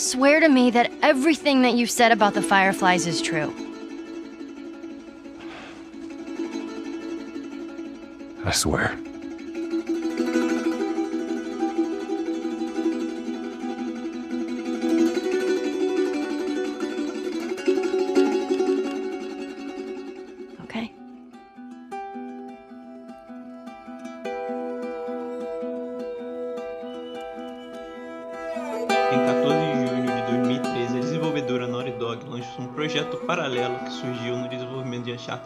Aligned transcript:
Swear 0.00 0.40
to 0.40 0.48
me 0.48 0.70
that 0.70 0.90
everything 1.02 1.60
that 1.60 1.74
you've 1.74 1.90
said 1.90 2.10
about 2.10 2.32
the 2.32 2.40
Fireflies 2.40 3.06
is 3.06 3.20
true. 3.20 3.52
I 8.46 8.50
swear. 8.50 8.98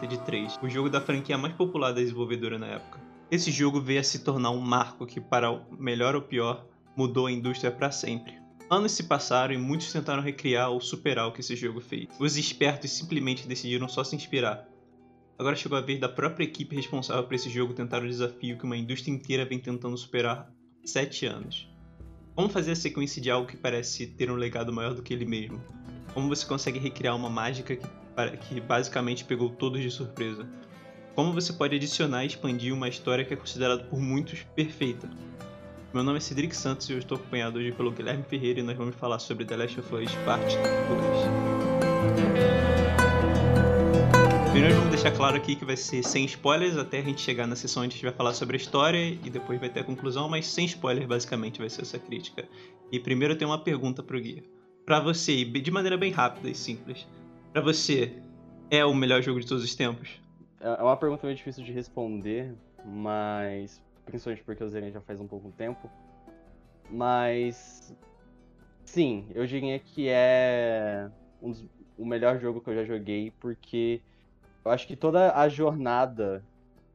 De 0.03 0.15
Uncharted 0.15 0.17
3, 0.25 0.59
o 0.61 0.69
jogo 0.69 0.89
da 0.89 0.99
franquia 0.99 1.37
mais 1.37 1.53
popular 1.53 1.91
da 1.91 2.01
desenvolvedora 2.01 2.59
na 2.59 2.67
época. 2.67 2.99
Esse 3.31 3.51
jogo 3.51 3.79
veio 3.79 3.99
a 3.99 4.03
se 4.03 4.19
tornar 4.19 4.51
um 4.51 4.59
marco 4.59 5.05
que, 5.05 5.21
para 5.21 5.51
o 5.51 5.61
melhor 5.79 6.15
ou 6.15 6.21
pior, 6.21 6.65
mudou 6.95 7.27
a 7.27 7.31
indústria 7.31 7.71
para 7.71 7.91
sempre. 7.91 8.33
Anos 8.69 8.91
se 8.91 9.03
passaram 9.03 9.53
e 9.53 9.57
muitos 9.57 9.91
tentaram 9.91 10.21
recriar 10.21 10.69
ou 10.69 10.81
superar 10.81 11.27
o 11.27 11.31
que 11.31 11.41
esse 11.41 11.55
jogo 11.55 11.79
fez. 11.79 12.07
Os 12.19 12.37
espertos 12.37 12.91
simplesmente 12.91 13.47
decidiram 13.47 13.87
só 13.87 14.03
se 14.03 14.15
inspirar. 14.15 14.67
Agora 15.37 15.55
chegou 15.55 15.77
a 15.77 15.81
vez 15.81 15.99
da 15.99 16.09
própria 16.09 16.45
equipe 16.45 16.75
responsável 16.75 17.23
por 17.23 17.33
esse 17.33 17.49
jogo 17.49 17.73
tentar 17.73 18.01
o 18.01 18.07
desafio 18.07 18.57
que 18.57 18.63
uma 18.63 18.77
indústria 18.77 19.13
inteira 19.13 19.45
vem 19.45 19.59
tentando 19.59 19.97
superar 19.97 20.51
há 20.83 20.87
7 20.87 21.25
anos. 21.25 21.69
Como 22.35 22.49
fazer 22.49 22.71
a 22.71 22.75
sequência 22.75 23.21
de 23.21 23.29
algo 23.29 23.47
que 23.47 23.57
parece 23.57 24.07
ter 24.07 24.31
um 24.31 24.35
legado 24.35 24.71
maior 24.73 24.93
do 24.93 25.01
que 25.01 25.13
ele 25.13 25.25
mesmo? 25.25 25.61
Como 26.13 26.27
você 26.27 26.45
consegue 26.45 26.79
recriar 26.79 27.15
uma 27.15 27.29
mágica 27.29 27.75
que, 27.75 27.87
que 28.39 28.61
basicamente 28.61 29.25
pegou 29.25 29.49
todos 29.49 29.81
de 29.81 29.91
surpresa? 29.91 30.47
Como 31.13 31.33
você 31.33 31.51
pode 31.53 31.75
adicionar 31.75 32.23
e 32.23 32.27
expandir 32.27 32.73
uma 32.73 32.87
história 32.87 33.25
que 33.25 33.33
é 33.33 33.37
considerada 33.37 33.83
por 33.83 33.99
muitos 33.99 34.43
perfeita? 34.55 35.09
Meu 35.93 36.03
nome 36.03 36.17
é 36.17 36.19
Cedric 36.21 36.55
Santos 36.55 36.89
e 36.89 36.93
eu 36.93 36.99
estou 36.99 37.17
acompanhado 37.17 37.59
hoje 37.59 37.71
pelo 37.71 37.91
Guilherme 37.91 38.23
Ferreira 38.23 38.59
e 38.59 38.63
nós 38.63 38.75
vamos 38.75 38.95
falar 38.95 39.19
sobre 39.19 39.45
The 39.45 39.55
Last 39.55 39.79
of 39.79 39.95
Us 39.95 40.11
Parte 40.25 40.57
2. 40.57 40.65
Primeiro 44.51 44.75
vamos 44.75 44.91
deixar 44.91 45.11
claro 45.11 45.35
aqui 45.35 45.55
que 45.55 45.65
vai 45.65 45.75
ser 45.75 46.01
sem 46.03 46.23
spoilers 46.25 46.77
até 46.77 46.99
a 46.99 47.01
gente 47.01 47.21
chegar 47.21 47.45
na 47.45 47.55
sessão 47.55 47.83
onde 47.83 47.91
a 47.91 47.95
gente 47.95 48.05
vai 48.05 48.13
falar 48.13 48.33
sobre 48.33 48.55
a 48.55 48.59
história 48.59 49.05
e 49.05 49.29
depois 49.29 49.59
vai 49.59 49.69
ter 49.69 49.81
a 49.81 49.83
conclusão, 49.83 50.29
mas 50.29 50.47
sem 50.47 50.65
spoiler 50.65 51.05
basicamente 51.07 51.59
vai 51.59 51.69
ser 51.69 51.81
essa 51.81 51.99
crítica. 51.99 52.47
E 52.91 52.99
primeiro 52.99 53.33
eu 53.33 53.37
tenho 53.37 53.51
uma 53.51 53.59
pergunta 53.59 54.01
pro 54.01 54.19
Gui. 54.19 54.43
Pra 54.85 54.99
você, 54.99 55.43
de 55.43 55.71
maneira 55.71 55.97
bem 55.97 56.11
rápida 56.11 56.49
e 56.49 56.55
simples, 56.55 57.07
pra 57.55 57.61
você, 57.61 58.21
é 58.69 58.83
o 58.83 58.93
melhor 58.93 59.21
jogo 59.21 59.39
de 59.39 59.47
todos 59.47 59.63
os 59.63 59.73
tempos? 59.73 60.21
É 60.59 60.67
é 60.67 60.83
uma 60.83 60.97
pergunta 60.97 61.25
meio 61.25 61.37
difícil 61.37 61.63
de 61.63 61.71
responder, 61.71 62.53
mas. 62.83 63.81
Principalmente 64.05 64.43
porque 64.43 64.61
eu 64.61 64.67
zerei 64.67 64.91
já 64.91 64.99
faz 64.99 65.21
um 65.21 65.27
pouco 65.27 65.49
tempo. 65.53 65.89
Mas. 66.89 67.95
Sim, 68.83 69.25
eu 69.33 69.45
diria 69.47 69.79
que 69.79 70.09
é 70.09 71.09
um 71.41 71.51
dos- 71.51 71.65
o 71.97 72.05
melhor 72.05 72.37
jogo 72.39 72.59
que 72.59 72.69
eu 72.69 72.75
já 72.75 72.83
joguei, 72.83 73.31
porque 73.39 74.01
eu 74.65 74.69
acho 74.71 74.85
que 74.85 74.97
toda 74.97 75.33
a 75.33 75.47
jornada. 75.47 76.43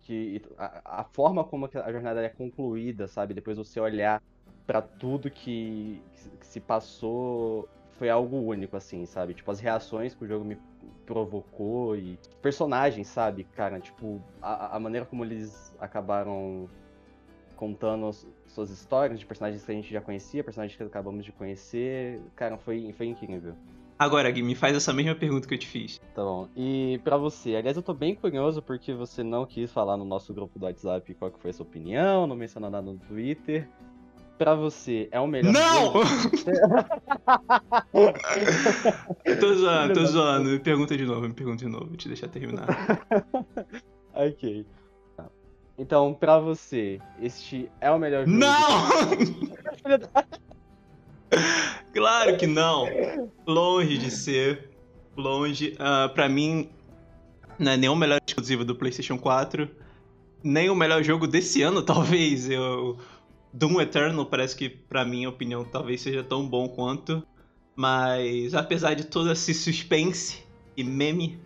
Que, 0.02 0.42
a, 0.58 1.00
a 1.00 1.04
forma 1.04 1.42
como 1.42 1.70
a 1.72 1.92
jornada 1.92 2.22
é 2.22 2.28
concluída, 2.28 3.08
sabe? 3.08 3.32
Depois 3.32 3.56
você 3.56 3.80
olhar 3.80 4.22
pra 4.66 4.82
tudo 4.82 5.30
que, 5.30 6.02
que 6.38 6.46
se 6.46 6.60
passou 6.60 7.66
foi 8.00 8.08
algo 8.08 8.38
único, 8.38 8.78
assim, 8.78 9.04
sabe? 9.04 9.34
Tipo, 9.34 9.50
as 9.50 9.60
reações 9.60 10.14
que 10.14 10.24
o 10.24 10.26
jogo 10.26 10.42
me 10.42 10.56
provocou 11.04 11.94
e 11.94 12.18
personagens, 12.40 13.08
sabe, 13.08 13.44
cara? 13.44 13.78
Tipo, 13.78 14.22
a, 14.40 14.74
a 14.76 14.80
maneira 14.80 15.04
como 15.04 15.22
eles 15.22 15.76
acabaram 15.78 16.66
contando 17.56 18.06
as 18.06 18.26
suas 18.46 18.70
histórias 18.70 19.20
de 19.20 19.26
personagens 19.26 19.62
que 19.62 19.70
a 19.70 19.74
gente 19.74 19.92
já 19.92 20.00
conhecia, 20.00 20.42
personagens 20.42 20.74
que 20.74 20.82
acabamos 20.82 21.26
de 21.26 21.30
conhecer, 21.30 22.22
cara, 22.34 22.56
foi, 22.56 22.90
foi 22.94 23.08
incrível. 23.08 23.54
Agora, 23.98 24.30
Gui, 24.30 24.42
me 24.42 24.54
faz 24.54 24.74
essa 24.74 24.94
mesma 24.94 25.14
pergunta 25.14 25.46
que 25.46 25.52
eu 25.52 25.58
te 25.58 25.66
fiz. 25.66 26.00
Tá 26.14 26.24
bom. 26.24 26.48
E 26.56 26.98
pra 27.04 27.18
você, 27.18 27.54
aliás, 27.54 27.76
eu 27.76 27.82
tô 27.82 27.92
bem 27.92 28.14
curioso 28.14 28.62
porque 28.62 28.94
você 28.94 29.22
não 29.22 29.44
quis 29.44 29.70
falar 29.70 29.98
no 29.98 30.06
nosso 30.06 30.32
grupo 30.32 30.58
do 30.58 30.64
WhatsApp 30.64 31.12
qual 31.16 31.30
que 31.30 31.38
foi 31.38 31.50
a 31.50 31.52
sua 31.52 31.66
opinião, 31.66 32.26
não 32.26 32.34
mencionou 32.34 32.70
nada 32.70 32.90
no 32.90 32.96
Twitter. 32.96 33.68
Pra 34.40 34.54
você, 34.54 35.06
é 35.12 35.20
o 35.20 35.26
melhor 35.26 35.52
Não! 35.52 35.92
tô 39.38 39.54
zoando, 39.54 39.92
tô 39.92 40.06
zoando. 40.06 40.48
Me 40.48 40.58
pergunta 40.58 40.96
de 40.96 41.04
novo, 41.04 41.28
me 41.28 41.34
pergunta 41.34 41.58
de 41.58 41.68
novo, 41.70 41.88
vou 41.88 41.96
te 41.98 42.08
deixar 42.08 42.26
terminar. 42.28 42.66
ok. 44.14 44.64
Tá. 45.14 45.26
Então, 45.76 46.14
pra 46.14 46.38
você, 46.38 46.98
este 47.20 47.70
é 47.82 47.90
o 47.90 47.98
melhor 47.98 48.26
jogo? 48.26 48.38
Não! 48.38 48.88
claro 51.92 52.38
que 52.38 52.46
não. 52.46 52.86
Longe 53.46 53.98
de 53.98 54.10
ser. 54.10 54.70
Longe. 55.18 55.76
Ah, 55.78 56.10
pra 56.14 56.30
mim, 56.30 56.70
não 57.58 57.72
é 57.72 57.76
nem 57.76 57.90
o 57.90 57.94
melhor 57.94 58.18
exclusivo 58.26 58.64
do 58.64 58.74
PlayStation 58.74 59.18
4, 59.18 59.68
nem 60.42 60.70
o 60.70 60.74
melhor 60.74 61.02
jogo 61.02 61.26
desse 61.26 61.60
ano, 61.60 61.82
talvez. 61.84 62.48
Eu, 62.48 62.96
Doom 63.52 63.80
Eternal 63.80 64.26
parece 64.26 64.56
que, 64.56 64.68
pra 64.68 65.04
minha 65.04 65.28
opinião, 65.28 65.64
talvez 65.64 66.00
seja 66.00 66.22
tão 66.22 66.48
bom 66.48 66.68
quanto. 66.68 67.26
Mas, 67.74 68.54
apesar 68.54 68.94
de 68.94 69.04
todo 69.04 69.30
esse 69.32 69.52
suspense 69.54 70.42
e 70.76 70.84
meme 70.84 71.40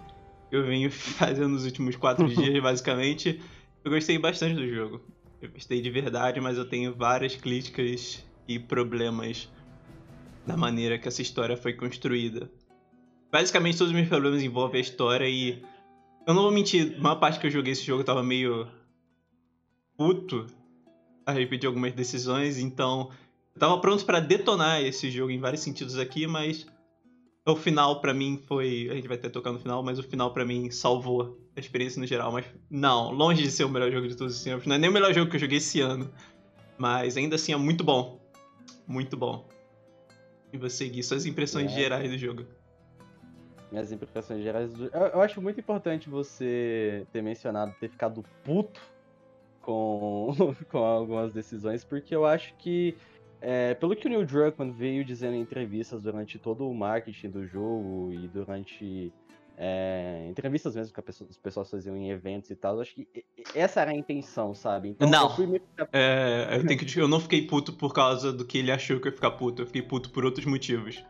que 0.51 0.57
eu 0.57 0.67
venho 0.67 0.91
fazendo 0.93 1.51
nos 1.51 1.65
últimos 1.65 1.97
quatro 1.97 2.29
dias, 2.33 2.63
basicamente, 2.63 3.41
eu 3.85 3.91
gostei 3.91 4.19
bastante 4.19 4.55
do 4.55 4.69
jogo. 4.69 5.01
Eu 5.41 5.51
gostei 5.51 5.81
de 5.81 5.91
verdade, 5.91 6.41
mas 6.41 6.59
eu 6.59 6.65
tenho 6.65 6.95
várias 6.95 7.37
críticas 7.37 8.25
e 8.47 8.59
problemas 8.59 9.51
da 10.47 10.57
maneira 10.57 10.99
que 10.99 11.09
essa 11.09 11.23
história 11.23 11.57
foi 11.57 11.73
construída. 11.73 12.51
Basicamente, 13.33 13.79
todos 13.79 13.91
os 13.91 13.97
meus 13.97 14.09
problemas 14.09 14.43
envolvem 14.43 14.79
a 14.79 14.83
história 14.83 15.29
e. 15.29 15.63
Eu 16.27 16.33
não 16.33 16.43
vou 16.43 16.53
mentir, 16.53 16.97
uma 16.99 17.17
parte 17.17 17.39
que 17.39 17.47
eu 17.47 17.51
joguei 17.51 17.73
esse 17.73 17.85
jogo 17.85 18.01
eu 18.01 18.05
tava 18.05 18.23
meio. 18.23 18.67
puto 19.97 20.47
a 21.27 21.33
respeito 21.33 21.63
de 21.63 21.67
algumas 21.67 21.93
decisões, 21.93 22.59
então. 22.59 23.11
Eu 23.55 23.61
tava 23.61 23.79
pronto 23.81 24.05
pra 24.05 24.19
detonar 24.21 24.83
esse 24.83 25.11
jogo 25.11 25.31
em 25.31 25.39
vários 25.39 25.63
sentidos 25.63 25.99
aqui, 25.99 26.27
mas. 26.27 26.67
O 27.47 27.55
final 27.55 28.01
pra 28.01 28.15
mim 28.15 28.43
foi. 28.47 28.89
A 28.91 28.95
gente 28.95 29.07
vai 29.07 29.19
até 29.19 29.29
tocar 29.29 29.53
no 29.53 29.59
final, 29.59 29.83
mas 29.83 29.99
o 29.99 30.03
final 30.03 30.33
pra 30.33 30.47
mim 30.47 30.71
salvou 30.71 31.39
a 31.55 31.61
experiência 31.61 32.01
no 32.01 32.07
geral. 32.07 32.33
Mas 32.33 32.47
não, 32.71 33.13
longe 33.13 33.43
de 33.43 33.51
ser 33.51 33.65
o 33.65 33.69
melhor 33.69 33.93
jogo 33.93 34.09
de 34.09 34.17
todos 34.17 34.35
os 34.35 34.43
tempos. 34.43 34.67
Não 34.67 34.77
é 34.77 34.79
nem 34.79 34.89
o 34.89 34.93
melhor 34.93 35.13
jogo 35.13 35.31
que 35.31 35.37
eu 35.37 35.41
joguei 35.41 35.59
esse 35.59 35.79
ano. 35.81 36.11
Mas 36.79 37.19
ainda 37.19 37.37
assim 37.37 37.53
é 37.53 37.57
muito 37.57 37.85
bom. 37.85 38.19
Muito 38.87 39.15
bom. 39.17 39.47
E 40.55 40.57
você, 40.59 40.89
Gui, 40.89 41.03
suas 41.03 41.27
impressões 41.27 41.71
É. 41.73 41.75
gerais 41.77 42.11
do 42.11 42.17
jogo. 42.17 42.47
Minhas 43.71 43.93
implicações 43.93 44.43
gerais. 44.43 44.73
do- 44.73 44.87
Eu, 44.87 45.01
eu 45.09 45.21
acho 45.21 45.43
muito 45.43 45.61
importante 45.61 46.09
você 46.09 47.07
ter 47.13 47.23
mencionado, 47.23 47.75
ter 47.79 47.91
ficado 47.91 48.25
puto 48.43 48.81
com, 49.65 50.35
com 50.71 50.79
algumas 50.79 51.33
decisões, 51.33 51.85
porque 51.85 52.15
eu 52.15 52.25
acho 52.25 52.55
que, 52.59 52.97
é, 53.41 53.75
pelo 53.75 53.97
que 53.97 54.07
o 54.07 54.11
Neil 54.11 54.27
Druckmann 54.27 54.73
veio 54.73 55.05
dizendo 55.05 55.35
em 55.35 55.41
entrevistas 55.41 56.03
durante 56.03 56.39
todo 56.39 56.69
o 56.69 56.75
marketing 56.75 57.31
do 57.31 57.47
jogo 57.47 58.13
e 58.13 58.29
durante 58.29 59.13
é, 59.57 60.27
entrevistas 60.29 60.75
mesmo 60.75 60.93
que 60.93 61.01
a 61.01 61.03
pessoa- 61.03 61.31
as 61.31 61.37
pessoas 61.37 61.71
faziam 61.71 61.97
em 61.97 62.11
eventos 62.11 62.51
e 62.51 62.57
tal, 62.57 62.77
eu 62.77 62.81
acho 62.83 62.95
que 62.95 63.07
essa 63.55 63.81
era 63.81 63.93
a 63.93 63.97
intenção, 63.97 64.55
sabe? 64.55 64.91
Então, 64.91 65.09
Não. 65.09 65.35
eu 65.39 65.49
meio 65.49 65.63
É, 65.93 66.57
eu, 66.57 66.67
tenho 66.67 66.79
que, 66.79 66.99
eu 67.01 67.09
não 67.09 67.21
fiquei 67.21 67.47
puto 67.47 67.73
por 67.73 67.93
causa 67.93 68.33
do 68.33 68.45
que 68.45 68.59
ele 68.59 68.71
achou 68.71 69.01
que 69.01 69.09
eu 69.09 69.11
ia 69.11 69.17
ficar 69.17 69.31
puto. 69.33 69.63
Eu 69.63 69.67
fiquei 69.67 69.83
puto 69.83 70.11
por 70.11 70.25
outros 70.25 70.45
motivos. 70.47 71.05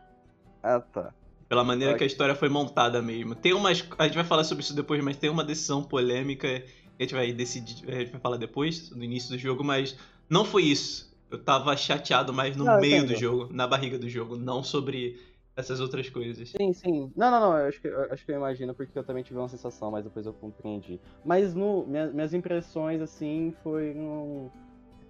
Ah, 0.63 0.79
tá. 0.79 1.13
Pela 1.47 1.63
maneira 1.63 1.93
Ok. 1.93 1.99
que 1.99 2.03
a 2.03 2.07
história 2.07 2.35
foi 2.35 2.49
montada 2.49 3.01
mesmo. 3.01 3.35
Tem 3.35 3.53
umas. 3.53 3.87
A 3.97 4.05
gente 4.05 4.15
vai 4.15 4.23
falar 4.23 4.43
sobre 4.43 4.63
isso 4.63 4.75
depois, 4.75 5.03
mas 5.03 5.17
tem 5.17 5.29
uma 5.29 5.43
decisão 5.43 5.83
polêmica 5.83 6.63
a 6.99 7.03
gente 7.03 7.13
vai 7.13 7.31
decidir. 7.33 7.87
A 7.89 7.99
gente 7.99 8.11
vai 8.11 8.21
falar 8.21 8.37
depois, 8.37 8.89
no 8.91 9.03
início 9.03 9.29
do 9.31 9.37
jogo, 9.37 9.63
mas 9.63 9.97
não 10.29 10.45
foi 10.45 10.63
isso. 10.63 11.13
Eu 11.29 11.43
tava 11.43 11.75
chateado 11.75 12.31
mais 12.31 12.55
no 12.55 12.65
Não, 12.65 12.79
meio 12.79 12.97
entendo. 12.97 13.13
do 13.13 13.19
jogo, 13.19 13.53
na 13.53 13.67
barriga 13.67 13.97
do 13.97 14.07
jogo, 14.07 14.35
não 14.37 14.63
sobre 14.63 15.19
essas 15.55 15.79
outras 15.79 16.09
coisas. 16.09 16.49
Sim, 16.49 16.73
sim. 16.73 17.11
Não, 17.15 17.31
não, 17.31 17.39
não. 17.39 17.57
Eu 17.57 17.67
acho 17.67 17.81
que 17.81 17.87
eu, 17.87 18.01
acho 18.11 18.25
que 18.25 18.31
eu 18.31 18.35
imagino 18.35 18.73
porque 18.75 18.97
eu 18.97 19.03
também 19.03 19.23
tive 19.23 19.39
uma 19.39 19.49
sensação, 19.49 19.89
mas 19.91 20.03
depois 20.03 20.25
eu 20.25 20.33
compreendi. 20.33 20.99
Mas 21.23 21.53
no, 21.53 21.85
minha- 21.85 22.07
minhas 22.07 22.33
impressões, 22.33 23.01
assim, 23.01 23.53
foi 23.63 23.93
no. 23.93 24.51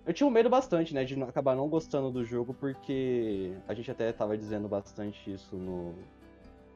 Eu 0.05 0.13
tinha 0.13 0.27
um 0.27 0.31
medo 0.31 0.49
bastante, 0.49 0.93
né, 0.93 1.03
de 1.03 1.19
acabar 1.23 1.55
não 1.55 1.67
gostando 1.67 2.11
do 2.11 2.23
jogo, 2.23 2.53
porque 2.53 3.53
a 3.67 3.73
gente 3.73 3.89
até 3.89 4.11
tava 4.13 4.37
dizendo 4.37 4.67
bastante 4.67 5.33
isso 5.33 5.55
no, 5.55 5.95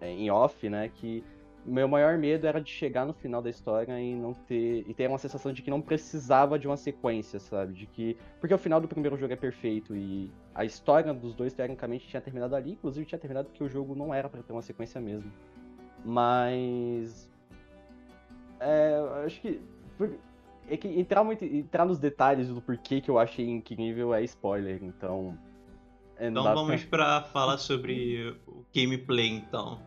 é, 0.02 0.10
em 0.12 0.32
off, 0.32 0.68
né, 0.68 0.90
que 0.90 1.24
meu 1.66 1.88
maior 1.88 2.18
medo 2.18 2.48
era 2.48 2.60
de 2.60 2.72
chegar 2.72 3.06
no 3.06 3.14
final 3.14 3.42
da 3.42 3.50
história 3.50 4.00
e 4.00 4.16
não 4.16 4.34
ter. 4.34 4.86
e 4.88 4.94
ter 4.94 5.08
uma 5.08 5.18
sensação 5.18 5.52
de 5.52 5.62
que 5.62 5.70
não 5.70 5.82
precisava 5.82 6.58
de 6.58 6.68
uma 6.68 6.78
sequência, 6.78 7.40
sabe? 7.40 7.74
De 7.74 7.86
que. 7.86 8.18
Porque 8.40 8.54
o 8.54 8.58
final 8.58 8.80
do 8.80 8.88
primeiro 8.88 9.18
jogo 9.18 9.34
é 9.34 9.36
perfeito 9.36 9.96
e 9.96 10.32
a 10.54 10.66
história 10.66 11.14
dos 11.14 11.34
dois, 11.34 11.54
tecnicamente, 11.54 12.08
tinha 12.08 12.22
terminado 12.22 12.56
ali, 12.56 12.72
inclusive 12.72 13.06
tinha 13.06 13.20
terminado 13.20 13.50
porque 13.50 13.64
o 13.64 13.70
jogo 13.70 13.96
não 13.96 14.14
era 14.14 14.30
para 14.30 14.42
ter 14.42 14.54
uma 14.54 14.62
sequência 14.62 15.00
mesmo. 15.00 15.32
Mas. 16.04 17.30
É, 18.60 19.24
acho 19.26 19.42
que. 19.42 19.62
É 20.70 20.78
que 20.78 20.88
entrar, 20.88 21.24
muito, 21.24 21.44
entrar 21.44 21.84
nos 21.84 21.98
detalhes 21.98 22.48
do 22.48 22.62
porquê 22.62 23.02
que 23.02 23.10
eu 23.10 23.18
achei 23.18 23.50
incrível 23.50 24.14
é 24.14 24.24
spoiler, 24.24 24.84
então. 24.84 25.38
É, 26.16 26.28
então 26.28 26.44
vamos 26.44 26.84
pra... 26.86 27.22
pra 27.22 27.30
falar 27.30 27.58
sobre 27.58 28.38
o 28.46 28.64
gameplay, 28.74 29.30
então. 29.30 29.80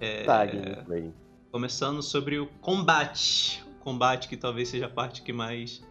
É, 0.00 0.24
tá, 0.24 0.44
gameplay. 0.44 1.12
Começando 1.50 2.02
sobre 2.02 2.38
o 2.38 2.46
combate. 2.60 3.62
O 3.80 3.84
combate 3.84 4.28
que 4.28 4.36
talvez 4.36 4.68
seja 4.68 4.86
a 4.86 4.90
parte 4.90 5.22
que 5.22 5.32
mais 5.32 5.82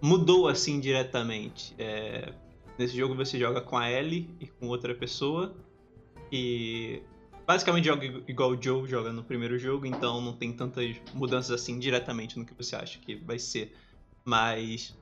mudou 0.00 0.48
assim 0.48 0.80
diretamente. 0.80 1.74
É, 1.78 2.32
nesse 2.78 2.96
jogo 2.96 3.14
você 3.14 3.38
joga 3.38 3.60
com 3.60 3.76
a 3.76 3.90
Ellie 3.90 4.30
e 4.40 4.46
com 4.46 4.66
outra 4.68 4.94
pessoa. 4.94 5.54
E 6.32 7.02
basicamente 7.46 7.84
joga 7.84 8.06
igual 8.28 8.50
o 8.50 8.62
Joe 8.62 8.88
joga 8.88 9.12
no 9.12 9.24
primeiro 9.24 9.58
jogo, 9.58 9.84
então 9.84 10.20
não 10.20 10.32
tem 10.32 10.52
tantas 10.52 10.96
mudanças 11.12 11.50
assim 11.50 11.78
diretamente 11.78 12.38
no 12.38 12.44
que 12.44 12.54
você 12.54 12.76
acha 12.76 12.98
que 12.98 13.16
vai 13.16 13.38
ser. 13.38 13.74
Mas 14.24 14.96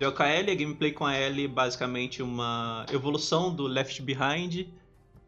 joga 0.00 0.16
com 0.16 0.22
a 0.22 0.34
Ellie, 0.34 0.52
a 0.52 0.54
gameplay 0.54 0.92
com 0.92 1.04
a 1.04 1.18
Ellie 1.18 1.46
basicamente 1.46 2.22
uma 2.22 2.86
evolução 2.92 3.54
do 3.54 3.66
Left 3.66 4.00
Behind 4.02 4.66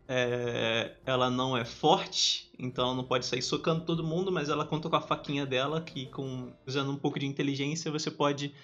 é, 0.07 0.97
ela 1.07 1.31
não 1.31 1.57
é 1.57 1.65
forte, 1.65 2.51
então 2.59 2.85
ela 2.85 2.95
não 2.95 3.05
pode 3.05 3.25
sair 3.25 3.43
socando 3.43 3.85
todo 3.85 4.05
mundo, 4.05 4.31
mas 4.31 4.49
ela 4.49 4.65
conta 4.67 4.89
com 4.89 4.97
a 4.97 5.01
faquinha 5.01 5.47
dela, 5.47 5.81
que 5.81 6.07
com 6.07 6.53
usando 6.67 6.91
um 6.91 6.97
pouco 6.97 7.19
de 7.19 7.27
inteligência 7.27 7.91
você 7.91 8.11
pode 8.11 8.55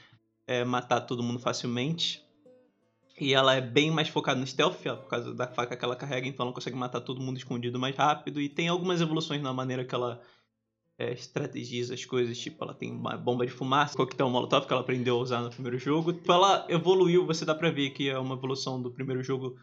é, 0.46 0.64
matar 0.64 1.00
todo 1.00 1.22
mundo 1.22 1.38
facilmente. 1.38 2.22
E 3.18 3.34
ela 3.34 3.54
é 3.54 3.60
bem 3.60 3.90
mais 3.90 4.08
focada 4.08 4.40
no 4.40 4.46
stealth, 4.46 4.78
por 4.82 5.08
causa 5.08 5.34
da 5.34 5.46
faca 5.46 5.76
que 5.76 5.84
ela 5.84 5.94
carrega, 5.94 6.26
então 6.26 6.46
ela 6.46 6.54
consegue 6.54 6.76
matar 6.76 7.00
todo 7.02 7.20
mundo 7.20 7.36
escondido 7.36 7.78
mais 7.78 7.94
rápido. 7.94 8.40
E 8.40 8.48
tem 8.48 8.68
algumas 8.68 9.00
evoluções 9.00 9.42
na 9.42 9.52
maneira 9.52 9.84
que 9.84 9.94
ela 9.94 10.22
é, 10.98 11.12
estrategiza 11.12 11.94
as 11.94 12.04
coisas, 12.04 12.38
tipo, 12.38 12.62
ela 12.64 12.74
tem 12.74 12.90
uma 12.90 13.16
bomba 13.18 13.46
de 13.46 13.52
fumaça, 13.52 13.96
coquetel 13.96 14.30
molotov 14.30 14.66
que 14.66 14.72
ela 14.72 14.82
aprendeu 14.82 15.16
a 15.16 15.20
usar 15.20 15.40
no 15.40 15.50
primeiro 15.50 15.78
jogo. 15.78 16.10
Então 16.10 16.34
ela 16.34 16.66
evoluiu, 16.68 17.26
você 17.26 17.44
dá 17.44 17.54
pra 17.54 17.70
ver 17.70 17.90
que 17.90 18.08
é 18.08 18.18
uma 18.18 18.34
evolução 18.34 18.80
do 18.80 18.90
primeiro 18.90 19.22
jogo 19.22 19.56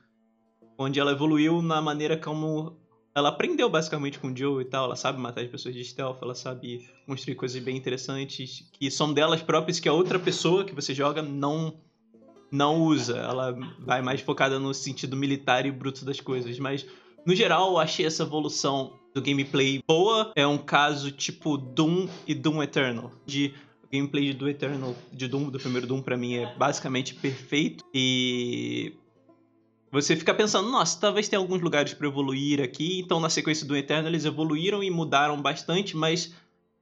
onde 0.77 0.99
ela 0.99 1.11
evoluiu 1.11 1.61
na 1.61 1.81
maneira 1.81 2.17
como 2.17 2.77
ela 3.17 3.29
aprendeu 3.29 3.67
basicamente 3.67 4.19
com 4.19 4.27
o 4.27 4.37
Joe 4.37 4.61
e 4.61 4.65
tal. 4.65 4.85
Ela 4.85 4.95
sabe 4.95 5.19
matar 5.19 5.41
as 5.41 5.49
pessoas 5.49 5.73
de 5.73 5.83
stealth, 5.83 6.19
ela 6.21 6.35
sabe 6.35 6.87
construir 7.07 7.35
coisas 7.35 7.61
bem 7.63 7.75
interessantes 7.75 8.69
que 8.71 8.91
são 8.91 9.11
delas 9.11 9.41
próprias 9.41 9.79
que 9.79 9.89
a 9.89 9.93
outra 9.93 10.19
pessoa 10.19 10.63
que 10.63 10.75
você 10.75 10.93
joga 10.93 11.21
não 11.21 11.73
não 12.51 12.83
usa. 12.83 13.17
Ela 13.17 13.57
vai 13.79 14.01
mais 14.01 14.21
focada 14.21 14.59
no 14.59 14.73
sentido 14.73 15.17
militar 15.17 15.65
e 15.65 15.71
bruto 15.71 16.05
das 16.05 16.19
coisas, 16.19 16.59
mas 16.59 16.85
no 17.25 17.35
geral 17.35 17.71
eu 17.71 17.79
achei 17.79 18.05
essa 18.05 18.23
evolução 18.23 18.93
do 19.15 19.21
gameplay 19.21 19.81
boa. 19.87 20.31
É 20.35 20.45
um 20.45 20.57
caso 20.57 21.11
tipo 21.11 21.57
Doom 21.57 22.07
e 22.27 22.35
Doom 22.35 22.61
Eternal, 22.61 23.11
de 23.25 23.53
gameplay 23.91 24.33
do 24.33 24.47
Eternal, 24.47 24.95
de 25.11 25.27
Doom, 25.27 25.49
do 25.49 25.59
primeiro 25.59 25.87
Doom, 25.87 26.01
para 26.01 26.15
mim 26.15 26.35
é 26.35 26.55
basicamente 26.55 27.15
perfeito. 27.15 27.83
E 27.93 28.93
você 29.91 30.15
fica 30.15 30.33
pensando, 30.33 30.69
nossa, 30.69 30.99
talvez 30.99 31.27
tenha 31.29 31.39
alguns 31.39 31.61
lugares 31.61 31.93
para 31.93 32.07
evoluir 32.07 32.61
aqui. 32.61 32.99
Então, 32.99 33.19
na 33.19 33.29
sequência 33.29 33.65
do 33.65 33.75
Eterno, 33.75 34.09
eles 34.09 34.25
evoluíram 34.25 34.83
e 34.83 34.91
mudaram 34.91 35.41
bastante, 35.41 35.95
mas 35.95 36.33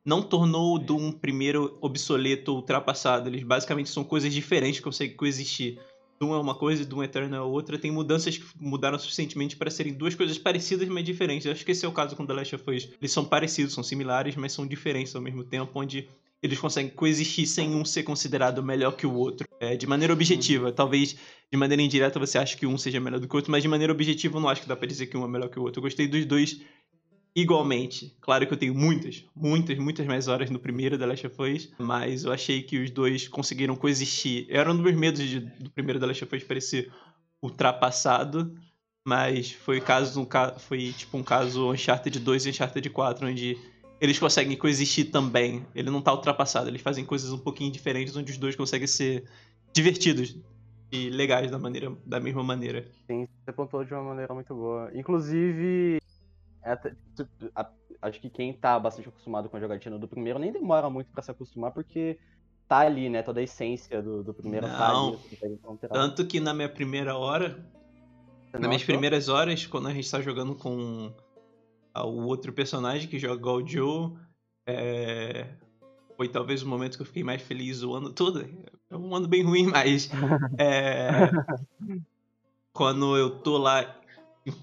não 0.04 0.22
tornou 0.22 0.76
o 0.76 0.80
Doom 0.80 1.12
primeiro 1.12 1.78
obsoleto, 1.82 2.54
ultrapassado. 2.54 3.30
Eles 3.30 3.44
basicamente 3.44 3.90
são 3.90 4.04
coisas 4.04 4.34
diferentes 4.34 4.80
que 4.80 4.84
conseguem 4.84 5.16
coexistir. 5.16 5.80
Doom 6.20 6.34
é 6.34 6.40
uma 6.40 6.56
coisa 6.56 6.82
e 6.82 6.86
Doom 6.86 7.04
Eternal 7.04 7.46
é 7.46 7.48
outra. 7.48 7.78
Tem 7.78 7.92
mudanças 7.92 8.38
que 8.38 8.46
mudaram 8.60 8.98
suficientemente 8.98 9.56
para 9.56 9.70
serem 9.70 9.94
duas 9.94 10.16
coisas 10.16 10.38
parecidas, 10.38 10.88
mas 10.88 11.04
diferentes. 11.04 11.46
Eu 11.46 11.52
acho 11.52 11.66
que 11.66 11.72
esse 11.72 11.86
é 11.86 11.88
o 11.88 11.92
caso 11.92 12.16
com 12.16 12.26
The 12.26 12.34
Last 12.34 12.56
of 12.56 12.72
Us. 12.72 12.90
Eles 13.00 13.12
são 13.12 13.26
parecidos, 13.26 13.74
são 13.74 13.84
similares, 13.84 14.36
mas 14.36 14.54
são 14.54 14.66
diferentes 14.66 15.16
ao 15.16 15.22
mesmo 15.22 15.44
tempo, 15.44 15.72
onde 15.76 16.08
eles 16.46 16.60
conseguem 16.60 16.92
coexistir 16.92 17.48
sem 17.48 17.76
um 17.76 17.84
ser 17.84 18.04
considerado 18.04 18.64
melhor 18.64 18.92
que 18.92 19.06
o 19.06 19.14
outro. 19.14 19.48
É, 19.60 19.76
de 19.76 19.88
maneira 19.88 20.14
objetiva. 20.14 20.68
Uhum. 20.68 20.74
Talvez 20.74 21.16
de 21.52 21.58
maneira 21.58 21.82
indireta 21.82 22.20
você 22.20 22.38
ache 22.38 22.58
que 22.58 22.66
um 22.66 22.78
seja 22.78 23.00
melhor 23.00 23.20
do 23.20 23.28
que 23.28 23.34
o 23.34 23.38
outro, 23.38 23.52
mas 23.52 23.64
de 23.64 23.70
maneira 23.70 23.92
objetiva 23.92 24.38
eu 24.38 24.42
não 24.42 24.50
acho 24.50 24.62
que 24.62 24.68
dá 24.68 24.76
pra 24.76 24.88
dizer 24.88 25.08
que 25.08 25.18
um 25.18 25.24
é 25.24 25.28
melhor 25.28 25.50
que 25.50 25.60
o 25.60 25.64
outro. 25.64 25.80
Eu 25.80 25.84
gostei 25.84 26.08
dos 26.08 26.26
dois 26.26 26.62
igualmente. 27.36 28.16
Claro 28.22 28.48
que 28.48 28.54
eu 28.54 28.58
tenho 28.58 28.74
muitas, 28.74 29.26
muitas, 29.36 29.78
muitas 29.78 30.06
mais 30.06 30.28
horas 30.28 30.50
no 30.50 30.60
primeiro 30.60 30.98
The 30.98 31.06
Last 31.06 31.28
of 31.28 31.42
Us, 31.42 31.74
mas 31.78 32.24
eu 32.24 32.32
achei 32.32 32.62
que 32.62 32.80
os 32.80 32.90
dois 32.90 33.28
conseguiram 33.28 33.76
coexistir. 33.76 34.48
Era 34.50 34.72
um 34.72 34.76
dos 34.76 34.84
meus 34.84 34.96
medos 34.96 35.22
de, 35.22 35.40
do 35.40 35.70
primeiro 35.72 36.00
The 36.00 36.06
Last 36.06 36.24
of 36.24 36.36
Us 36.36 36.44
parecer 36.44 36.92
ultrapassado, 37.42 38.56
mas 39.06 39.52
foi 39.52 39.82
caso 39.82 40.28
foi 40.60 40.94
tipo 40.94 41.18
um 41.18 41.24
caso 41.24 41.72
Uncharted 41.72 42.20
2 42.20 42.46
e 42.46 42.50
Uncharted 42.50 42.90
4 42.90 43.28
onde 43.28 43.58
eles 44.00 44.20
conseguem 44.20 44.58
coexistir 44.58 45.12
também. 45.12 45.66
Ele 45.74 45.90
não 45.90 46.02
tá 46.02 46.14
ultrapassado, 46.14 46.70
eles 46.70 46.82
fazem 46.82 47.06
coisas 47.06 47.32
um 47.32 47.38
pouquinho 47.38 47.72
diferentes 47.72 48.16
onde 48.16 48.32
os 48.32 48.38
dois 48.38 48.56
conseguem 48.56 48.88
ser 48.88 49.26
divertidos 49.74 50.38
e 50.92 51.10
legais 51.10 51.52
da 51.52 51.60
maneira 51.60 51.96
da 52.06 52.20
mesma 52.20 52.44
maneira. 52.44 52.86
Sim, 53.08 53.28
você 53.44 53.50
apontou 53.50 53.84
de 53.84 53.94
uma 53.94 54.04
maneira 54.04 54.34
muito 54.34 54.54
boa. 54.54 54.90
Inclusive, 54.94 56.00
é 56.64 56.76
tipo, 56.76 57.30
acho 58.02 58.20
que 58.20 58.30
quem 58.30 58.54
tá 58.54 58.80
bastante 58.80 59.10
acostumado 59.10 59.50
com 59.50 59.58
a 59.58 59.60
jogatina 59.60 59.98
do 59.98 60.08
primeiro 60.08 60.40
nem 60.40 60.52
demora 60.52 60.90
muito 60.90 61.12
para 61.12 61.24
se 61.24 61.32
acostumar, 61.32 61.72
porque 61.72 62.18
tá 62.68 62.80
ali, 62.80 63.10
né? 63.10 63.22
Toda 63.22 63.40
a 63.40 63.44
essência 63.44 64.02
do, 64.02 64.24
do 64.24 64.34
primeiro 64.34 64.68
tá 64.68 64.94
Não, 64.94 65.12
tá 65.12 65.20
ali. 65.44 65.58
Tanto 65.92 66.26
que 66.26 66.40
na 66.40 66.54
minha 66.54 66.70
primeira 66.70 67.18
hora, 67.18 67.66
nas 68.54 68.68
minhas 68.68 68.84
primeiras 68.84 69.30
horas, 69.30 69.66
quando 69.66 69.88
a 69.88 69.94
gente 69.94 70.10
tá 70.10 70.22
jogando 70.22 70.56
com 70.56 71.14
o 72.04 72.26
outro 72.26 72.52
personagem 72.52 73.08
que 73.08 73.20
joga 73.20 73.50
o 73.50 73.66
Joe, 73.66 74.14
é... 74.68 75.48
foi 76.18 76.28
talvez 76.28 76.62
o 76.64 76.68
momento 76.68 76.98
que 76.98 77.02
eu 77.02 77.06
fiquei 77.06 77.24
mais 77.24 77.42
feliz 77.42 77.84
o 77.84 77.94
ano 77.94 78.12
todo. 78.12 78.46
É 78.90 78.98
um 78.98 79.16
ano 79.16 79.28
bem 79.28 79.44
ruim, 79.44 79.68
mas. 79.68 80.10
É... 80.60 81.30
quando 82.74 83.16
eu 83.18 83.30
tô 83.40 83.58
lá 83.58 84.00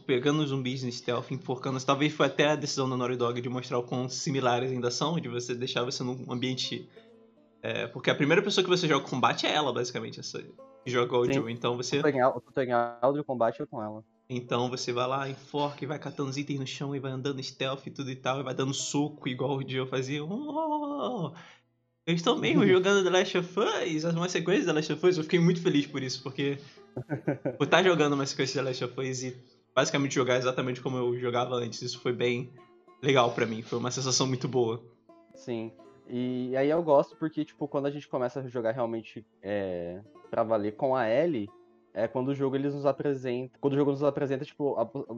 pegando 0.06 0.43
os 0.43 0.50
zumbis 0.50 0.84
no 0.84 0.93
stealth, 0.93 1.32
enforcando, 1.32 1.84
talvez 1.84 2.12
foi 2.12 2.26
até 2.26 2.49
a 2.49 2.56
decisão 2.56 2.88
da 2.88 2.96
Naughty 2.96 3.17
Dog 3.17 3.40
de 3.40 3.49
mostrar 3.49 3.78
o 3.78 3.82
quão 3.82 4.08
similares 4.08 4.70
ainda 4.70 4.90
são, 4.90 5.19
de 5.19 5.28
você 5.28 5.55
deixar 5.55 5.82
você 5.82 6.05
num 6.05 6.31
ambiente. 6.31 6.88
É... 7.62 7.87
porque 7.87 8.11
a 8.11 8.14
primeira 8.14 8.43
pessoa 8.43 8.62
que 8.62 8.70
você 8.70 8.87
joga 8.87 9.08
combate 9.08 9.46
é 9.46 9.52
ela, 9.52 9.73
basicamente, 9.73 10.20
essa 10.20 10.43
que 10.85 10.90
joga 10.90 11.17
o 11.17 11.32
Joe. 11.32 11.52
Então 11.52 11.76
você. 11.76 12.00
O 12.00 12.40
tutorial 12.40 13.12
de 13.12 13.23
combate 13.23 13.62
é 13.62 13.67
com 13.67 13.82
ela. 13.82 14.05
Então 14.34 14.70
você 14.70 14.93
vai 14.93 15.06
lá, 15.06 15.29
enforca 15.29 15.84
e 15.84 15.87
vai 15.87 15.99
catando 15.99 16.31
os 16.31 16.37
itens 16.37 16.58
no 16.58 16.67
chão 16.67 16.96
e 16.96 16.99
vai 16.99 17.12
andando 17.12 17.42
stealth 17.42 17.87
e 17.87 17.90
tudo 17.90 18.11
e 18.11 18.16
tal, 18.16 18.40
e 18.40 18.42
vai 18.42 18.54
dando 18.54 18.73
soco 18.73 19.28
igual 19.28 19.59
o 19.59 19.68
Joe 19.68 19.87
fazia. 19.87 20.25
Oh, 20.25 21.33
eu 22.07 22.14
estou 22.14 22.38
mesmo 22.38 22.64
jogando 22.66 23.04
The 23.04 23.11
Last 23.11 23.38
of 23.38 23.61
Us, 23.61 24.04
uma 24.04 24.28
sequência 24.28 24.62
de 24.62 24.66
The 24.66 24.73
Last 24.73 24.92
of 24.92 25.07
Us, 25.07 25.18
eu 25.18 25.25
fiquei 25.25 25.38
muito 25.38 25.61
feliz 25.61 25.87
por 25.87 26.02
isso, 26.02 26.23
porque 26.23 26.59
por 27.59 27.64
estar 27.64 27.83
jogando 27.83 28.14
uma 28.14 28.26
sequência 28.26 28.62
The 28.62 28.68
Last 28.68 28.85
of 28.85 29.00
Us 29.00 29.23
e 29.23 29.37
basicamente 29.75 30.14
jogar 30.14 30.37
exatamente 30.37 30.80
como 30.80 30.97
eu 30.97 31.18
jogava 31.18 31.54
antes, 31.57 31.83
isso 31.83 32.00
foi 32.00 32.12
bem 32.12 32.50
legal 33.02 33.33
para 33.33 33.45
mim, 33.45 33.62
foi 33.62 33.78
uma 33.78 33.90
sensação 33.90 34.26
muito 34.26 34.49
boa. 34.49 34.83
Sim, 35.35 35.73
e 36.09 36.57
aí 36.57 36.68
eu 36.68 36.83
gosto 36.83 37.16
porque, 37.16 37.45
tipo, 37.45 37.68
quando 37.68 37.87
a 37.87 37.90
gente 37.90 38.09
começa 38.09 38.40
a 38.40 38.49
jogar 38.49 38.73
realmente 38.73 39.25
é, 39.42 40.00
pra 40.30 40.42
valer 40.42 40.76
com 40.76 40.95
a 40.95 41.09
Ellie, 41.09 41.49
é 41.94 42.08
quando 42.08 42.28
o 42.28 42.34
jogo 42.34 42.56
eles 42.56 42.75
nos 42.75 42.87
apresenta, 42.87 43.58
quando 43.61 43.75
o 43.75 43.76
jogo 43.76 43.90
nos 43.90 44.02
apresenta 44.02 44.44
tipo 44.44 44.76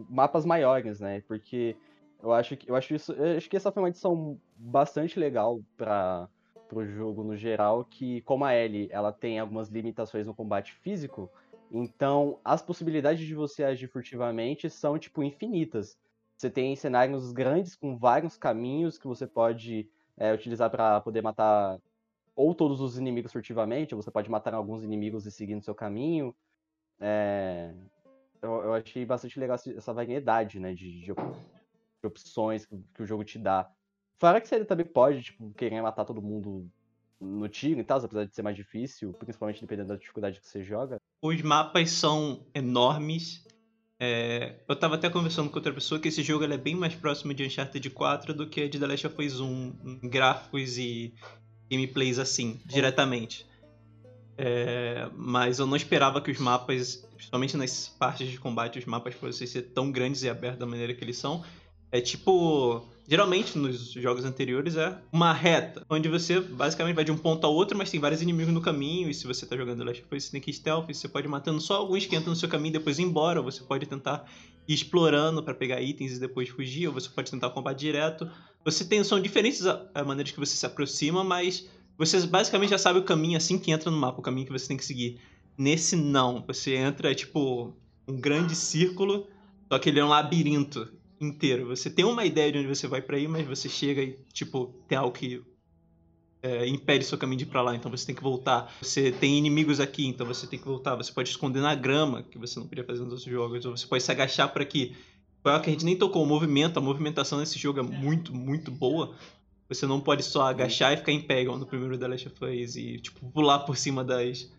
mapas 0.09 0.45
maiores, 0.45 1.01
né? 1.01 1.23
Porque 1.27 1.77
eu 2.23 2.33
acho 2.33 2.57
que 2.57 2.71
eu 2.71 2.75
acho 2.75 2.95
isso, 2.95 3.13
eu 3.13 3.37
acho 3.37 3.49
que 3.49 3.57
essa 3.57 3.71
foi 3.71 3.83
uma 3.83 3.89
edição 3.89 4.39
bastante 4.57 5.19
legal 5.19 5.61
para 5.77 6.29
o 6.73 6.85
jogo 6.85 7.23
no 7.23 7.37
geral, 7.37 7.85
que 7.85 8.21
como 8.23 8.45
a 8.45 8.55
Ellie, 8.55 8.89
ela 8.91 9.13
tem 9.13 9.39
algumas 9.39 9.69
limitações 9.69 10.27
no 10.27 10.35
combate 10.35 10.73
físico, 10.73 11.31
então 11.71 12.39
as 12.45 12.63
possibilidades 12.63 13.27
de 13.27 13.35
você 13.35 13.65
agir 13.65 13.89
furtivamente 13.89 14.69
são 14.69 14.99
tipo 14.99 15.23
infinitas. 15.23 15.97
Você 16.37 16.51
tem 16.51 16.75
cenários 16.75 17.33
grandes 17.33 17.77
com 17.77 17.97
vários 17.97 18.37
caminhos 18.37 18.99
que 18.99 19.07
você 19.07 19.27
pode 19.27 19.89
é, 20.17 20.33
utilizar 20.33 20.69
para 20.71 21.01
poder 21.01 21.23
matar 21.23 21.79
ou 22.37 22.55
todos 22.55 22.81
os 22.81 22.99
inimigos 22.99 23.33
furtivamente, 23.33 23.95
ou 23.95 24.03
você 24.03 24.11
pode 24.11 24.29
matar 24.29 24.55
alguns 24.55 24.83
inimigos 24.83 25.25
e 25.27 25.31
seguir 25.31 25.55
no 25.55 25.63
seu 25.63 25.75
caminho. 25.75 26.35
É, 27.01 27.73
eu, 28.41 28.63
eu, 28.63 28.75
achei 28.75 29.05
bastante 29.05 29.39
legal 29.39 29.57
essa 29.57 29.93
variedade, 29.93 30.61
né, 30.61 30.75
de, 30.75 31.01
de, 31.01 31.13
opções 32.03 32.67
que, 32.67 32.77
que, 32.95 33.03
o 33.03 33.07
jogo 33.07 33.25
te 33.25 33.39
dá. 33.39 33.69
Fora 34.19 34.41
que 34.41 34.47
você 34.47 34.65
também 34.65 34.87
pode, 34.87 35.23
tipo, 35.23 35.51
querer 35.55 35.81
matar 35.81 36.05
todo 36.05 36.23
mundo 36.23 36.71
no 37.21 37.49
tiro 37.49 37.81
e 37.81 37.85
tal, 37.85 37.99
apesar 37.99 38.25
de 38.25 38.35
ser 38.35 38.43
mais 38.43 38.57
difícil, 38.57 39.13
principalmente 39.15 39.61
dependendo 39.61 39.89
da 39.89 39.97
dificuldade 39.97 40.41
que 40.41 40.47
você 40.47 40.63
joga. 40.63 40.99
Os 41.23 41.41
mapas 41.43 41.91
são 41.91 42.47
enormes 42.55 43.43
É, 43.99 44.57
eu 44.69 44.77
tava 44.77 44.97
até 44.97 45.09
conversando 45.09 45.49
com 45.49 45.57
outra 45.57 45.73
pessoa 45.73 46.01
que 46.01 46.09
esse 46.09 46.23
jogo 46.23 46.45
é 46.45 46.59
bem 46.59 46.75
mais 46.75 46.95
próximo 46.95 47.33
de 47.33 47.45
Uncharted 47.45 47.89
4 47.91 48.35
do 48.35 48.47
que 48.49 48.69
de 48.69 48.79
The 48.79 48.87
Last 48.87 49.07
of 49.07 49.25
Us 49.25 49.41
1 49.41 50.01
em 50.03 50.09
gráficos 50.09 50.77
e 50.77 51.15
gameplays 51.71 52.19
assim, 52.19 52.61
diretamente. 52.67 53.47
É, 54.37 55.09
mas 55.17 55.59
eu 55.59 55.67
não 55.67 55.77
esperava 55.77 56.21
que 56.21 56.31
os 56.31 56.39
mapas, 56.39 57.07
principalmente 57.15 57.57
nas 57.57 57.89
partes 57.99 58.29
de 58.29 58.39
combate, 58.39 58.79
os 58.79 58.85
mapas 58.85 59.15
fossem 59.15 59.47
ser 59.47 59.63
tão 59.63 59.93
grandes 59.93 60.23
e 60.23 60.29
abertos 60.29 60.59
da 60.59 60.67
maneira 60.67 60.93
que 60.95 61.05
eles 61.05 61.17
são. 61.17 61.45
É 61.91 62.01
tipo. 62.01 62.85
Geralmente 63.07 63.59
nos 63.59 63.93
jogos 63.93 64.25
anteriores 64.25 64.77
é 64.77 64.99
uma 65.13 65.31
reta, 65.31 65.85
onde 65.91 66.09
você 66.09 66.41
basicamente 66.41 66.95
vai 66.95 67.05
de 67.05 67.13
um 67.13 67.19
ponto 67.19 67.47
ao 67.47 67.53
outro, 67.53 67.77
mas 67.77 67.91
tem 67.91 68.01
vários 68.01 68.23
inimigos 68.23 68.55
no 68.55 68.63
caminho, 68.63 69.11
e 69.11 69.15
se 69.15 69.27
você 69.27 69.45
tá 69.45 69.55
jogando 69.55 69.85
Last 69.85 70.03
of 70.03 70.17
Us, 70.17 70.25
você 70.25 70.31
tem 70.31 70.41
que 70.41 70.51
stealth, 70.51 70.87
você 70.87 71.07
pode 71.07 71.27
ir 71.27 71.31
matando 71.31 71.61
só 71.61 71.75
alguns 71.75 72.07
que 72.07 72.17
entram 72.17 72.31
no 72.31 72.37
seu 72.37 72.49
caminho 72.49 72.71
e 72.71 72.79
depois 72.79 72.99
ir 72.99 73.03
embora, 73.03 73.41
ou 73.41 73.45
você 73.45 73.63
pode 73.63 73.85
tentar 73.85 74.25
ir 74.67 74.73
explorando 74.73 75.43
para 75.43 75.53
pegar 75.53 75.83
itens 75.83 76.17
e 76.17 76.19
depois 76.19 76.49
fugir, 76.49 76.89
ou 76.89 76.95
você 76.95 77.11
pode 77.11 77.31
tentar 77.31 77.51
combate 77.51 77.79
direto. 77.79 78.27
Você 78.65 78.87
tem, 78.87 79.05
são 79.05 79.21
diferentes 79.21 79.67
a, 79.67 79.87
a 79.95 80.03
maneiras 80.03 80.33
que 80.33 80.41
você 80.41 80.57
se 80.57 80.65
aproxima, 80.65 81.23
mas 81.23 81.69
você 81.97 82.27
basicamente 82.27 82.71
já 82.71 82.79
sabe 82.79 82.99
o 82.99 83.05
caminho 83.05 83.37
assim 83.37 83.59
que 83.59 83.71
entra 83.71 83.91
no 83.91 83.97
mapa, 83.97 84.19
o 84.19 84.23
caminho 84.23 84.47
que 84.47 84.53
você 84.53 84.67
tem 84.67 84.77
que 84.77 84.85
seguir. 84.85 85.21
Nesse 85.57 85.95
não, 85.97 86.45
você 86.47 86.75
entra 86.75 87.11
é 87.11 87.15
tipo 87.15 87.73
um 88.07 88.21
grande 88.21 88.55
círculo, 88.55 89.27
só 89.69 89.79
que 89.79 89.89
ele 89.89 90.01
é 90.01 90.05
um 90.05 90.09
labirinto 90.09 90.93
inteiro. 91.21 91.67
Você 91.69 91.89
tem 91.89 92.05
uma 92.05 92.25
ideia 92.25 92.53
de 92.53 92.59
onde 92.59 92.69
você 92.69 92.87
vai 92.87 93.01
para 93.01 93.19
ir, 93.19 93.29
mas 93.29 93.47
você 93.47 93.69
chega 93.69 94.03
e, 94.03 94.19
tipo, 94.33 94.75
tem 94.89 94.99
algo 94.99 95.13
que 95.13 95.43
é, 96.43 96.67
impede 96.67 97.05
seu 97.05 97.17
caminho 97.17 97.39
de 97.39 97.45
ir 97.45 97.47
pra 97.47 97.63
lá, 97.63 97.75
então 97.75 97.91
você 97.91 98.05
tem 98.05 98.15
que 98.15 98.23
voltar. 98.23 98.75
Você 98.83 99.11
tem 99.11 99.39
inimigos 99.39 99.81
aqui, 99.81 100.07
então 100.07 100.27
você 100.27 100.47
tem 100.47 100.59
que 100.59 100.65
voltar. 100.65 100.95
Você 100.97 101.13
pode 101.13 101.31
esconder 101.31 101.61
na 101.61 101.75
grama, 101.75 102.23
que 102.23 102.37
você 102.37 102.61
não 102.61 102.67
podia 102.67 102.85
fazer 102.85 103.03
nos 103.03 103.13
outros 103.13 103.31
jogos, 103.31 103.65
ou 103.65 103.77
você 103.77 103.87
pode 103.87 104.03
se 104.03 104.11
agachar 104.11 104.53
por 104.53 104.61
aqui. 104.61 104.95
Foi 105.43 105.53
algo 105.53 105.65
que 105.65 105.71
a 105.71 105.73
gente 105.73 105.85
nem 105.85 105.97
tocou, 105.97 106.23
o 106.23 106.27
movimento, 106.27 106.79
a 106.79 106.83
movimentação 106.83 107.39
nesse 107.39 107.59
jogo 107.59 107.81
é 107.81 107.83
muito, 107.83 108.35
muito 108.35 108.71
boa. 108.71 109.15
Você 109.69 109.87
não 109.87 110.01
pode 110.01 110.23
só 110.23 110.49
agachar 110.49 110.93
e 110.93 110.97
ficar 110.99 111.13
em 111.13 111.23
pé, 111.23 111.43
igual 111.43 111.59
no 111.59 111.67
primeiro 111.67 111.97
The 111.99 112.09
Last 112.09 112.29
of 112.29 112.45
Us, 112.45 112.77
e, 112.77 112.99
tipo, 112.99 113.31
pular 113.31 113.61
por 113.61 113.77
cima 113.77 114.05
das, 114.05 114.51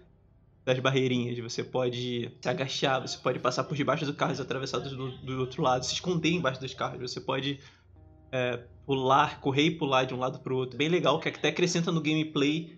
das 0.65 0.79
barreirinhas. 0.79 1.37
Você 1.39 1.63
pode 1.63 2.31
se 2.41 2.49
agachar, 2.49 3.01
você 3.01 3.17
pode 3.17 3.39
passar 3.39 3.63
por 3.65 3.75
debaixo 3.75 4.05
do 4.05 4.13
carro 4.13 4.35
e 4.35 4.41
atravessar 4.41 4.79
do, 4.79 5.11
do 5.19 5.39
outro 5.39 5.61
lado, 5.61 5.85
se 5.85 5.93
esconder 5.93 6.31
embaixo 6.31 6.59
dos 6.59 6.73
carros. 6.73 6.99
Você 6.99 7.21
pode 7.21 7.59
é, 8.31 8.57
pular, 8.85 9.39
correr 9.39 9.63
e 9.63 9.71
pular 9.71 10.05
de 10.05 10.13
um 10.13 10.19
lado 10.19 10.39
pro 10.39 10.57
outro. 10.57 10.77
Bem 10.77 10.89
legal, 10.89 11.19
que 11.19 11.29
até 11.29 11.49
acrescenta 11.49 11.91
no 11.91 12.01
gameplay. 12.01 12.77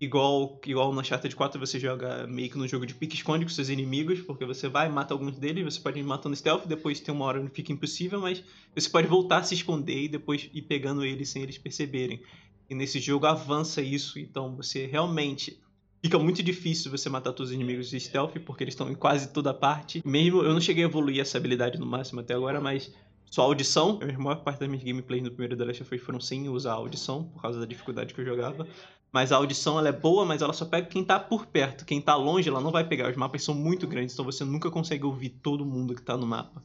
Igual, 0.00 0.60
igual 0.66 0.92
no 0.92 1.00
Uncharted 1.00 1.34
4 1.34 1.58
você 1.58 1.78
joga 1.78 2.26
meio 2.26 2.50
que 2.50 2.58
no 2.58 2.66
jogo 2.66 2.84
de 2.84 2.94
pique-esconde 2.94 3.44
com 3.44 3.50
seus 3.50 3.68
inimigos, 3.68 4.20
porque 4.20 4.44
você 4.44 4.68
vai, 4.68 4.88
mata 4.88 5.14
alguns 5.14 5.38
deles, 5.38 5.64
você 5.64 5.80
pode 5.80 5.98
ir 5.98 6.02
matando 6.02 6.34
stealth, 6.36 6.66
depois 6.66 7.00
tem 7.00 7.14
uma 7.14 7.24
hora 7.24 7.40
onde 7.40 7.50
fica 7.50 7.72
impossível, 7.72 8.20
mas 8.20 8.42
você 8.74 8.88
pode 8.88 9.06
voltar 9.06 9.38
a 9.38 9.42
se 9.44 9.54
esconder 9.54 10.04
e 10.04 10.08
depois 10.08 10.50
ir 10.52 10.62
pegando 10.62 11.04
eles 11.04 11.28
sem 11.28 11.42
eles 11.42 11.58
perceberem. 11.58 12.20
E 12.68 12.74
nesse 12.74 12.98
jogo 12.98 13.26
avança 13.26 13.80
isso, 13.80 14.18
então 14.18 14.56
você 14.56 14.86
realmente 14.86 15.58
Fica 16.04 16.18
muito 16.18 16.42
difícil 16.42 16.90
você 16.90 17.08
matar 17.08 17.32
todos 17.32 17.48
os 17.48 17.54
inimigos 17.54 17.88
de 17.88 17.98
stealth, 17.98 18.34
porque 18.44 18.62
eles 18.62 18.74
estão 18.74 18.90
em 18.90 18.94
quase 18.94 19.32
toda 19.32 19.54
parte. 19.54 20.02
Mesmo 20.04 20.42
eu 20.42 20.52
não 20.52 20.60
cheguei 20.60 20.84
a 20.84 20.86
evoluir 20.86 21.18
essa 21.18 21.38
habilidade 21.38 21.78
no 21.78 21.86
máximo 21.86 22.20
até 22.20 22.34
agora, 22.34 22.60
mas 22.60 22.92
sua 23.30 23.44
audição, 23.44 23.98
a 24.02 24.22
maior 24.22 24.44
parte 24.44 24.60
das 24.60 24.68
minhas 24.68 24.84
gameplays 24.84 25.22
no 25.22 25.30
primeiro 25.30 25.56
The 25.56 25.64
Last 25.64 25.82
of 25.82 25.94
Us 25.94 26.02
foram 26.02 26.20
sem 26.20 26.46
usar 26.50 26.74
audição, 26.74 27.24
por 27.24 27.40
causa 27.40 27.58
da 27.58 27.64
dificuldade 27.64 28.12
que 28.12 28.20
eu 28.20 28.24
jogava. 28.26 28.68
Mas 29.14 29.30
a 29.30 29.36
audição 29.36 29.78
ela 29.78 29.90
é 29.90 29.92
boa, 29.92 30.26
mas 30.26 30.42
ela 30.42 30.52
só 30.52 30.64
pega 30.64 30.88
quem 30.88 31.04
tá 31.04 31.20
por 31.20 31.46
perto. 31.46 31.84
Quem 31.84 32.00
tá 32.00 32.16
longe, 32.16 32.48
ela 32.48 32.60
não 32.60 32.72
vai 32.72 32.82
pegar. 32.82 33.08
Os 33.08 33.16
mapas 33.16 33.44
são 33.44 33.54
muito 33.54 33.86
grandes, 33.86 34.12
então 34.12 34.24
você 34.24 34.44
nunca 34.44 34.72
consegue 34.72 35.04
ouvir 35.04 35.28
todo 35.28 35.64
mundo 35.64 35.94
que 35.94 36.02
tá 36.02 36.16
no 36.16 36.26
mapa. 36.26 36.60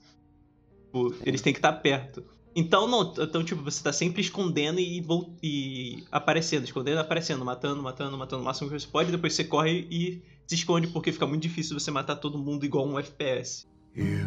Tipo, 0.85 1.13
eles 1.23 1.43
têm 1.43 1.53
que 1.53 1.59
estar 1.59 1.73
tá 1.73 1.79
perto. 1.79 2.23
Então, 2.55 2.87
não, 2.87 3.13
então, 3.19 3.43
tipo, 3.43 3.61
você 3.61 3.83
tá 3.83 3.93
sempre 3.93 4.21
escondendo 4.21 4.79
e, 4.79 5.05
e 5.43 6.03
aparecendo, 6.11 6.63
escondendo 6.63 6.97
e 6.97 7.01
aparecendo, 7.01 7.45
matando, 7.45 7.83
matando, 7.83 8.17
matando 8.17 8.41
o 8.41 8.45
máximo 8.45 8.67
que 8.67 8.79
você 8.79 8.87
pode, 8.87 9.11
depois 9.11 9.35
você 9.35 9.43
corre 9.43 9.87
e 9.91 10.23
se 10.47 10.55
esconde, 10.55 10.87
porque 10.87 11.11
fica 11.11 11.27
muito 11.27 11.43
difícil 11.43 11.79
você 11.79 11.91
matar 11.91 12.15
todo 12.15 12.39
mundo 12.39 12.65
igual 12.65 12.87
um 12.87 12.97
FPS. 12.97 13.67
If 13.95 14.25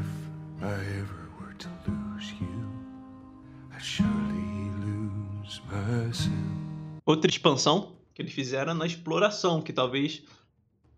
I 0.61 0.75
ever 1.01 1.29
were 1.41 1.55
to 1.59 1.69
lose 1.89 2.33
you, 2.41 2.71
I'd 3.75 3.83
surely 3.85 4.71
lose 4.87 5.61
myself. 5.67 6.31
Outra 7.05 7.29
expansão 7.29 8.01
que 8.15 8.23
eles 8.23 8.33
fizeram 8.33 8.75
na 8.75 8.87
exploração, 8.87 9.63
que 9.63 9.73
talvez 9.73 10.23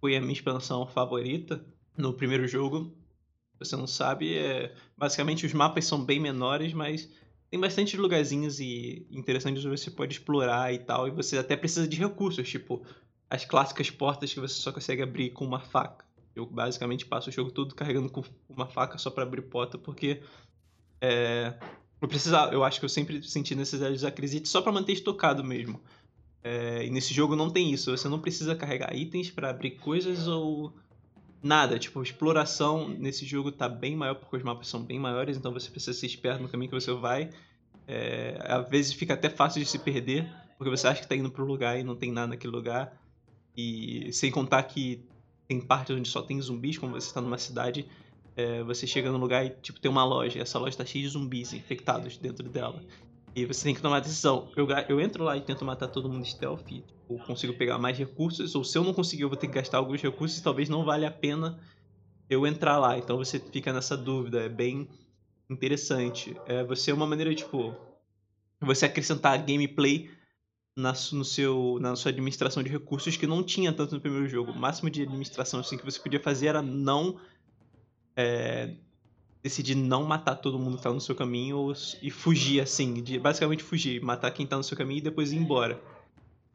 foi 0.01 0.17
a 0.17 0.21
minha 0.21 0.33
expansão 0.33 0.87
favorita 0.87 1.65
no 1.97 2.13
primeiro 2.13 2.47
jogo, 2.47 2.95
você 3.59 3.77
não 3.77 3.87
sabe, 3.87 4.37
é... 4.37 4.75
basicamente 4.97 5.47
os 5.47 5.53
mapas 5.53 5.85
são 5.85 6.05
bem 6.05 6.19
menores, 6.19 6.73
mas 6.73 7.09
tem 7.51 7.61
bastante 7.61 7.97
lugarzinhos 7.97 8.59
e 8.59 9.07
interessantes 9.11 9.65
onde 9.65 9.79
você 9.79 9.91
pode 9.91 10.15
explorar 10.15 10.75
e 10.75 10.79
tal, 10.79 11.07
e 11.07 11.11
você 11.11 11.39
até 11.39 11.57
precisa 11.57 11.87
de 11.87 11.97
recursos, 11.97 12.49
tipo 12.49 12.85
as 13.31 13.45
clássicas 13.45 13.91
portas 13.91 14.33
que 14.33 14.41
você 14.41 14.55
só 14.55 14.71
consegue 14.71 15.03
abrir 15.03 15.31
com 15.31 15.45
uma 15.45 15.61
faca. 15.61 16.05
Eu 16.37 16.47
basicamente 16.47 17.07
passo 17.07 17.31
o 17.31 17.33
jogo 17.33 17.51
todo 17.51 17.75
carregando 17.75 18.11
com 18.11 18.23
uma 18.49 18.67
faca 18.67 18.99
só 18.99 19.11
para 19.11 19.23
abrir 19.23 19.43
porta, 19.43 19.79
porque 19.79 20.21
é, 21.01 21.55
eu 22.01 22.09
precisava, 22.09 22.53
eu 22.53 22.63
acho 22.65 22.79
que 22.79 22.85
eu 22.85 22.89
sempre 22.89 23.23
senti 23.23 23.55
necessidade 23.55 23.97
de 23.97 23.99
usar 23.99 24.13
só 24.45 24.61
para 24.61 24.73
manter 24.73 24.93
estocado 24.93 25.43
mesmo. 25.43 25.81
É, 26.45 26.85
e 26.85 26.91
nesse 26.91 27.15
jogo 27.15 27.35
não 27.35 27.49
tem 27.49 27.73
isso, 27.73 27.91
você 27.91 28.07
não 28.07 28.21
precisa 28.21 28.55
carregar 28.55 28.95
itens 28.95 29.31
para 29.31 29.49
abrir 29.49 29.73
coisas 29.73 30.29
ou 30.29 30.75
nada. 31.43 31.79
Tipo, 31.79 32.03
exploração 32.03 32.87
nesse 32.87 33.25
jogo 33.25 33.51
tá 33.51 33.67
bem 33.67 33.97
maior 33.97 34.15
porque 34.15 34.37
os 34.37 34.43
mapas 34.43 34.69
são 34.69 34.83
bem 34.83 34.99
maiores, 34.99 35.39
então 35.39 35.53
você 35.53 35.71
precisa 35.71 35.99
ser 35.99 36.07
esperto 36.07 36.43
no 36.43 36.49
caminho 36.49 36.71
que 36.71 36.79
você 36.79 36.93
vai. 36.93 37.31
É, 37.89 38.37
às 38.41 38.69
vezes 38.69 38.93
fica 38.93 39.15
até 39.15 39.31
fácil 39.31 39.63
de 39.63 39.67
se 39.67 39.79
perder, 39.79 40.31
porque 40.59 40.71
você 40.71 40.87
acha 40.87 41.01
que 41.01 41.09
tá 41.09 41.17
indo 41.17 41.31
pro 41.31 41.47
lugar 41.47 41.81
e 41.81 41.83
não 41.83 41.97
tem 41.97 42.13
nada 42.13 42.29
naquele 42.29 42.53
lugar. 42.53 42.95
E 43.57 44.13
sem 44.13 44.31
contar 44.31 44.63
que 44.65 45.03
tem 45.49 45.61
partes 45.61 45.97
onde 45.97 46.09
só 46.09 46.21
tem 46.21 46.41
zumbis, 46.41 46.77
como 46.77 46.93
você 46.93 47.07
está 47.07 47.23
numa 47.23 47.39
cidade, 47.39 47.87
é, 48.37 48.63
você 48.65 48.87
chega 48.87 49.11
num 49.11 49.19
lugar 49.19 49.47
e 49.47 49.51
tipo, 49.51 49.81
tem 49.81 49.91
uma 49.91 50.05
loja, 50.05 50.41
essa 50.41 50.59
loja 50.59 50.77
tá 50.77 50.85
cheia 50.85 51.05
de 51.05 51.11
zumbis 51.11 51.55
infectados 51.55 52.19
dentro 52.19 52.49
dela. 52.51 52.83
E 53.37 53.45
você 53.45 53.65
tem 53.65 53.75
que 53.75 53.83
tomar 53.83 54.01
decisão. 54.01 54.51
Eu, 54.57 54.67
eu 54.89 55.01
entro 55.01 55.25
lá 55.25 55.37
e 55.37 55.41
tento 55.41 55.65
matar 55.65 55.89
todo 55.89 56.09
mundo 56.09 56.25
stealth, 56.25 56.71
ou 57.09 57.19
consigo 57.19 57.55
pegar 57.55 57.79
mais 57.79 57.99
recursos, 57.99 58.55
ou 58.55 58.63
se 58.63 58.79
eu 58.79 58.85
não 58.85 58.95
conseguir, 58.95 59.23
eu 59.23 59.29
vou 59.29 59.37
ter 59.37 59.49
que 59.49 59.55
gastar 59.55 59.79
alguns 59.79 60.01
recursos, 60.01 60.41
talvez 60.41 60.69
não 60.69 60.85
vale 60.85 61.05
a 61.05 61.11
pena 61.11 61.59
eu 62.31 62.47
entrar 62.47 62.79
lá. 62.79 62.97
Então 62.97 63.17
você 63.17 63.39
fica 63.39 63.73
nessa 63.73 63.97
dúvida, 63.97 64.43
é 64.43 64.49
bem 64.49 64.89
interessante. 65.51 66.37
É, 66.47 66.63
você 66.63 66.91
é 66.91 66.95
uma 66.95 67.07
maneira, 67.07 67.35
tipo, 67.35 67.75
você 68.61 68.87
acrescentar 68.87 69.45
gameplay 69.45 70.11
na, 70.77 70.93
no 71.13 71.25
seu, 71.25 71.79
na 71.81 71.97
sua 71.97 72.11
administração 72.11 72.63
de 72.63 72.71
recursos 72.71 73.17
que 73.17 73.27
não 73.27 73.43
tinha 73.43 73.73
tanto 73.73 73.95
no 73.95 74.01
primeiro 74.01 74.29
jogo. 74.29 74.53
O 74.53 74.59
máximo 74.59 74.91
de 74.91 75.03
administração 75.03 75.61
assim, 75.61 75.77
que 75.77 75.85
você 75.85 75.99
podia 75.99 76.21
fazer 76.21 76.47
era 76.47 76.63
não 76.63 77.21
é, 78.17 78.77
decidir 79.45 79.75
não 79.75 80.05
matar 80.05 80.37
todo 80.37 80.59
mundo 80.59 80.79
que 80.79 80.83
tá 80.83 80.91
no 80.91 81.01
seu 81.03 81.15
caminho 81.15 81.71
e 82.01 82.11
fugir, 82.11 82.63
assim, 82.63 82.95
de 83.03 83.19
basicamente 83.19 83.63
fugir, 83.63 84.03
matar 84.03 84.31
quem 84.31 84.47
tá 84.47 84.57
no 84.57 84.65
seu 84.65 84.75
caminho 84.75 84.99
e 84.99 85.03
depois 85.03 85.33
ir 85.33 85.37
embora. 85.37 85.79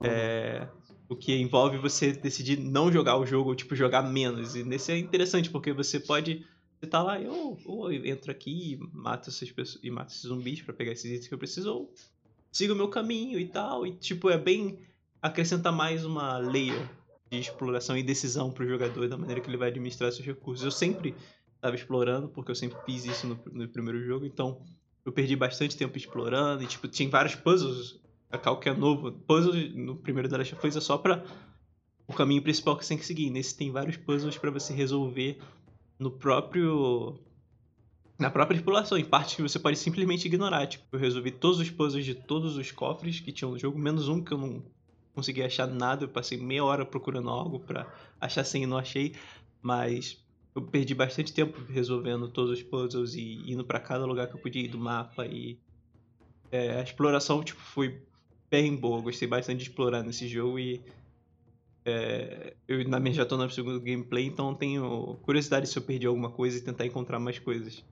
É, 0.01 0.67
o 1.07 1.15
que 1.15 1.35
envolve 1.35 1.77
você 1.77 2.11
decidir 2.13 2.57
não 2.57 2.91
jogar 2.91 3.17
o 3.17 3.27
jogo, 3.27 3.51
ou 3.51 3.55
tipo, 3.55 3.75
jogar 3.75 4.01
menos. 4.01 4.55
E 4.55 4.63
nesse 4.63 4.91
é 4.91 4.97
interessante, 4.97 5.51
porque 5.51 5.71
você 5.71 5.99
pode. 5.99 6.43
Você 6.79 6.87
tá 6.87 7.03
lá, 7.03 7.21
eu, 7.21 7.59
ou 7.63 7.93
eu 7.93 8.03
entro 8.05 8.31
aqui 8.31 8.73
e 8.73 8.77
mato 8.91 9.29
essas 9.29 9.51
pessoas 9.51 9.83
e 9.83 9.91
mato 9.91 10.09
esses 10.09 10.23
zumbis 10.23 10.63
para 10.63 10.73
pegar 10.73 10.93
esses 10.93 11.05
itens 11.05 11.27
que 11.27 11.33
eu 11.33 11.37
preciso, 11.37 11.71
ou 11.71 11.93
sigo 12.51 12.73
o 12.73 12.75
meu 12.75 12.87
caminho 12.87 13.39
e 13.39 13.47
tal. 13.47 13.85
E 13.85 13.91
tipo, 13.91 14.31
é 14.31 14.37
bem. 14.37 14.79
acrescenta 15.21 15.71
mais 15.71 16.03
uma 16.03 16.39
layer 16.39 16.89
de 17.29 17.37
exploração 17.37 17.95
e 17.95 18.01
decisão 18.01 18.49
pro 18.49 18.67
jogador 18.67 19.07
da 19.07 19.15
maneira 19.17 19.41
que 19.41 19.47
ele 19.47 19.57
vai 19.57 19.67
administrar 19.69 20.11
seus 20.11 20.25
recursos. 20.25 20.65
Eu 20.65 20.71
sempre 20.71 21.13
estava 21.59 21.75
explorando, 21.75 22.29
porque 22.29 22.49
eu 22.49 22.55
sempre 22.55 22.77
fiz 22.85 23.05
isso 23.05 23.27
no, 23.27 23.39
no, 23.51 23.67
primeiro 23.67 24.01
jogo, 24.01 24.25
então 24.25 24.61
eu 25.05 25.11
perdi 25.11 25.35
bastante 25.35 25.77
tempo 25.77 25.97
explorando, 25.97 26.63
e 26.63 26.67
tipo, 26.67 26.87
tinha 26.87 27.09
vários 27.09 27.35
puzzles, 27.35 27.99
a 28.31 28.37
Cal 28.37 28.59
que 28.59 28.69
é 28.69 28.73
novo, 28.73 29.11
puzzles 29.11 29.75
no 29.75 29.95
primeiro 29.97 30.29
da 30.29 30.37
Last 30.37 30.55
of 30.55 30.65
Us 30.65 30.75
é 30.75 30.81
só 30.81 30.97
pra 30.97 31.23
o 32.07 32.13
caminho 32.13 32.41
principal 32.41 32.77
que 32.77 32.85
você 32.85 32.89
tem 32.89 32.97
que 32.97 33.05
seguir, 33.05 33.29
nesse 33.29 33.55
tem 33.55 33.71
vários 33.71 33.97
puzzles 33.97 34.37
para 34.37 34.49
você 34.49 34.73
resolver 34.73 35.37
no 35.99 36.09
próprio 36.09 37.19
na 38.17 38.29
própria 38.29 38.57
exploração, 38.57 38.97
em 38.97 39.05
partes 39.05 39.35
que 39.35 39.41
você 39.41 39.59
pode 39.59 39.77
simplesmente 39.77 40.25
ignorar, 40.25 40.67
tipo, 40.67 40.85
eu 40.91 40.99
resolvi 40.99 41.31
todos 41.31 41.59
os 41.59 41.69
puzzles 41.69 42.05
de 42.05 42.15
todos 42.15 42.57
os 42.57 42.71
cofres 42.71 43.19
que 43.19 43.31
tinham 43.31 43.51
no 43.51 43.59
jogo, 43.59 43.77
menos 43.77 44.09
um 44.09 44.23
que 44.23 44.33
eu 44.33 44.37
não 44.37 44.63
consegui 45.13 45.41
achar 45.41 45.67
nada, 45.67 46.05
eu 46.05 46.09
passei 46.09 46.37
meia 46.37 46.63
hora 46.63 46.85
procurando 46.85 47.29
algo 47.29 47.59
para 47.59 47.91
achar 48.19 48.43
sem 48.43 48.63
e 48.63 48.65
não 48.65 48.77
achei, 48.77 49.15
mas 49.61 50.17
eu 50.55 50.67
perdi 50.69 50.95
bastante 50.95 51.33
tempo 51.33 51.59
resolvendo 51.71 52.31
todos 52.31 52.51
os 52.59 52.63
puzzles 52.63 53.13
e 53.15 53.51
indo 53.51 53.65
para 53.65 53.79
cada 53.79 54.05
lugar 54.05 54.27
que 54.29 54.35
eu 54.35 54.41
podia 54.41 54.63
ir 54.63 54.69
do 54.69 54.79
mapa 54.79 55.25
e 55.25 55.61
é, 56.51 56.79
a 56.79 56.83
exploração 56.83 57.43
tipo 57.43 57.61
foi 57.61 58.07
bem 58.51 58.75
boa, 58.75 59.01
gostei 59.01 59.27
bastante 59.27 59.59
de 59.63 59.69
explorar 59.69 60.03
nesse 60.03 60.27
jogo 60.27 60.59
e 60.59 60.83
É, 61.85 62.55
eu 62.67 62.87
na 62.87 62.99
minha 62.99 63.13
já 63.13 63.25
tô 63.25 63.35
no 63.37 63.49
segundo 63.49 63.81
gameplay, 63.81 64.25
então 64.25 64.55
tenho 64.55 65.17
curiosidade 65.21 65.67
se 65.67 65.77
eu 65.77 65.83
perdi 65.83 66.05
alguma 66.07 66.31
coisa 66.31 66.57
e 66.57 66.61
tentar 66.63 66.85
encontrar 66.85 67.19
mais 67.19 67.39
coisas. 67.39 67.83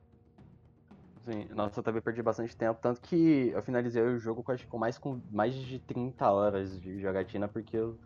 Sim, 1.25 1.45
nossa, 1.53 1.79
eu 1.79 1.83
também 1.83 2.01
perdi 2.01 2.21
bastante 2.23 2.55
tempo, 2.55 2.79
tanto 2.81 3.01
que 3.01 3.49
eu 3.53 3.61
finalizei 3.61 4.01
o 4.01 4.17
jogo 4.17 4.43
com, 4.43 4.51
acho, 4.51 4.65
com 4.67 4.77
mais, 4.77 4.97
com 4.97 5.21
mais 5.29 5.53
de 5.53 5.77
30 5.79 6.31
horas 6.31 6.79
de 6.79 6.99
jogatina, 7.01 7.47
porque 7.49 7.75
eu 7.75 7.99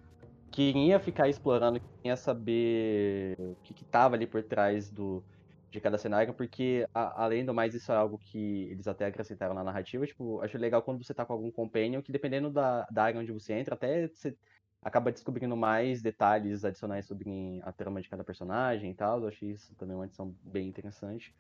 queria 0.51 1.00
ficar 1.00 1.29
explorando, 1.29 1.79
queria 2.01 2.15
saber 2.17 3.36
o 3.39 3.55
que, 3.63 3.74
que 3.74 3.86
tava 3.86 4.15
ali 4.15 4.27
por 4.27 4.43
trás 4.43 4.91
do, 4.91 5.25
de 5.72 5.79
cada 5.81 5.98
cenário, 5.98 6.34
porque 6.34 6.86
a, 6.93 7.24
além 7.24 7.46
do 7.46 7.53
mais, 7.53 7.74
isso 7.74 7.91
é 7.91 7.96
algo 7.96 8.17
que 8.20 8.63
eles 8.72 8.88
até 8.88 9.05
acrescentaram 9.05 9.53
na 9.55 9.63
narrativa. 9.63 10.05
Tipo, 10.05 10.41
acho 10.41 10.58
legal 10.58 10.84
quando 10.84 11.03
você 11.03 11.13
tá 11.13 11.25
com 11.25 11.34
algum 11.34 11.51
companion, 11.51 12.01
que 12.01 12.12
dependendo 12.12 12.51
da, 12.51 12.86
da 12.91 13.03
área 13.05 13.20
onde 13.20 13.31
você 13.31 13.53
entra, 13.53 13.75
até 13.75 14.08
você 14.08 14.36
acaba 14.81 15.12
descobrindo 15.12 15.55
mais 15.55 16.01
detalhes 16.01 16.65
adicionais 16.65 17.05
sobre 17.08 17.62
a 17.63 17.72
trama 17.72 18.01
de 18.01 18.10
cada 18.10 18.24
personagem 18.24 18.91
e 18.91 18.96
tal. 18.96 19.22
Eu 19.22 19.27
achei 19.29 19.51
isso 19.51 19.75
também 19.75 19.96
uma 19.96 20.05
edição 20.05 20.36
bem 20.43 20.67
interessante. 20.67 21.34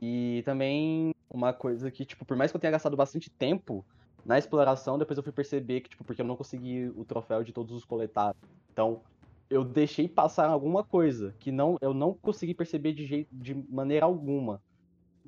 E 0.00 0.42
também 0.44 1.12
uma 1.30 1.52
coisa 1.52 1.90
que, 1.90 2.04
tipo, 2.04 2.24
por 2.26 2.36
mais 2.36 2.50
que 2.50 2.56
eu 2.56 2.60
tenha 2.60 2.70
gastado 2.70 2.96
bastante 2.96 3.30
tempo 3.38 3.86
na 4.26 4.36
exploração, 4.36 4.98
depois 4.98 5.16
eu 5.16 5.22
fui 5.22 5.32
perceber 5.32 5.80
que, 5.80 5.90
tipo, 5.90 6.04
porque 6.04 6.20
eu 6.20 6.26
não 6.26 6.36
consegui 6.36 6.88
o 6.96 7.04
troféu 7.04 7.44
de 7.44 7.52
todos 7.52 7.74
os 7.74 7.84
coletados. 7.84 8.40
Então, 8.72 9.00
eu 9.48 9.64
deixei 9.64 10.08
passar 10.08 10.48
alguma 10.48 10.82
coisa 10.82 11.32
que 11.38 11.52
não 11.52 11.78
eu 11.80 11.94
não 11.94 12.12
consegui 12.12 12.52
perceber 12.52 12.92
de, 12.92 13.06
jeito, 13.06 13.28
de 13.32 13.54
maneira 13.54 14.04
alguma. 14.04 14.60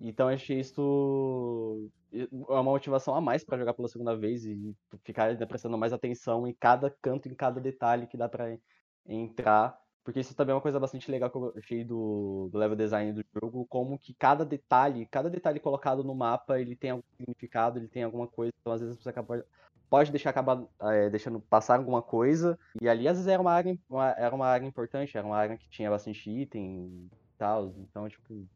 Então, 0.00 0.28
eu 0.28 0.35
achei 0.35 0.59
isso 0.59 1.88
uma 2.33 2.62
motivação 2.64 3.14
a 3.14 3.21
mais 3.21 3.45
para 3.45 3.59
jogar 3.59 3.73
pela 3.75 3.87
segunda 3.87 4.17
vez 4.17 4.45
e 4.45 4.75
ficar 5.05 5.37
prestando 5.47 5.78
mais 5.78 5.93
atenção 5.93 6.47
em 6.47 6.55
cada 6.59 6.90
canto, 7.00 7.28
em 7.28 7.35
cada 7.35 7.61
detalhe 7.61 8.09
que 8.09 8.17
dá 8.17 8.28
para 8.28 8.59
entrar 9.07 9.78
porque 10.05 10.21
isso 10.21 10.35
também 10.35 10.52
é 10.52 10.55
uma 10.55 10.61
coisa 10.61 10.81
bastante 10.81 11.11
legal 11.11 11.31
que 11.31 11.37
eu 11.37 11.52
achei 11.57 11.85
do, 11.85 12.49
do 12.50 12.59
level 12.59 12.76
design 12.76 13.12
do 13.12 13.25
jogo, 13.35 13.67
como 13.67 13.99
que 13.99 14.14
cada 14.14 14.45
detalhe, 14.45 15.07
cada 15.07 15.28
detalhe 15.28 15.61
colocado 15.61 16.02
no 16.02 16.14
mapa, 16.14 16.61
ele 16.61 16.75
tem 16.75 16.90
algum 16.90 17.02
significado, 17.17 17.78
ele 17.78 17.88
tem 17.88 18.02
alguma 18.02 18.26
coisa, 18.26 18.52
então 18.61 18.73
às 18.73 18.81
vezes 18.81 18.97
você 18.97 19.11
acaba, 19.11 19.45
pode 19.90 20.11
deixar 20.11 20.31
acabar 20.31 20.64
é, 20.83 21.11
deixando 21.11 21.40
passar 21.40 21.76
alguma 21.76 22.00
coisa, 22.00 22.59
e 22.81 22.88
ali 22.88 23.07
às 23.07 23.17
vezes 23.17 23.28
era 23.28 23.40
uma 23.40 23.52
área, 23.52 23.78
uma, 23.88 24.11
era 24.11 24.35
uma 24.35 24.47
área 24.47 24.67
importante, 24.67 25.17
era 25.17 25.26
uma 25.26 25.37
área 25.37 25.59
que 25.59 25.69
tinha 25.69 25.90
bastante 25.90 26.31
item 26.31 26.87
e 26.97 27.11
tal, 27.37 27.75
então 27.78 28.09
tipo, 28.09 28.47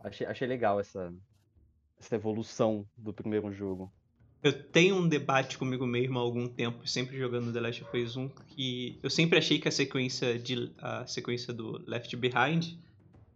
achei, 0.00 0.26
achei 0.26 0.46
legal 0.46 0.78
essa, 0.78 1.12
essa 1.98 2.14
evolução 2.14 2.86
do 2.96 3.12
primeiro 3.12 3.50
jogo. 3.52 3.90
Eu 4.44 4.52
tenho 4.52 4.96
um 4.96 5.08
debate 5.08 5.56
comigo 5.56 5.86
mesmo 5.86 6.18
há 6.18 6.22
algum 6.22 6.46
tempo, 6.46 6.86
sempre 6.86 7.16
jogando 7.16 7.50
The 7.50 7.60
Last 7.60 7.82
of 7.82 7.98
Us 7.98 8.14
1, 8.14 8.28
que 8.48 8.98
eu 9.02 9.08
sempre 9.08 9.38
achei 9.38 9.58
que 9.58 9.66
a 9.66 9.70
sequência 9.70 10.38
de 10.38 10.70
a 10.76 11.06
sequência 11.06 11.50
do 11.50 11.82
Left 11.86 12.14
Behind, 12.14 12.76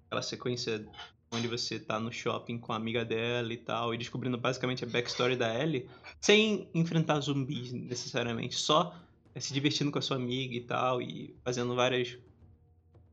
aquela 0.07 0.21
sequência 0.21 0.87
onde 1.33 1.49
você 1.49 1.79
tá 1.79 1.99
no 1.99 2.13
shopping 2.13 2.59
com 2.59 2.75
a 2.75 2.77
amiga 2.77 3.07
dela 3.07 3.51
e 3.51 3.57
tal, 3.57 3.95
e 3.95 3.97
descobrindo 3.97 4.37
basicamente 4.37 4.85
a 4.85 4.87
backstory 4.87 5.35
da 5.35 5.59
Ellie, 5.59 5.89
sem 6.21 6.69
enfrentar 6.75 7.21
zumbis 7.21 7.73
necessariamente, 7.73 8.55
só 8.57 8.95
se 9.35 9.55
divertindo 9.55 9.91
com 9.91 9.99
a 9.99 10.03
sua 10.03 10.19
amiga 10.19 10.55
e 10.55 10.61
tal, 10.61 11.01
e 11.01 11.35
fazendo 11.43 11.75
várias 11.75 12.19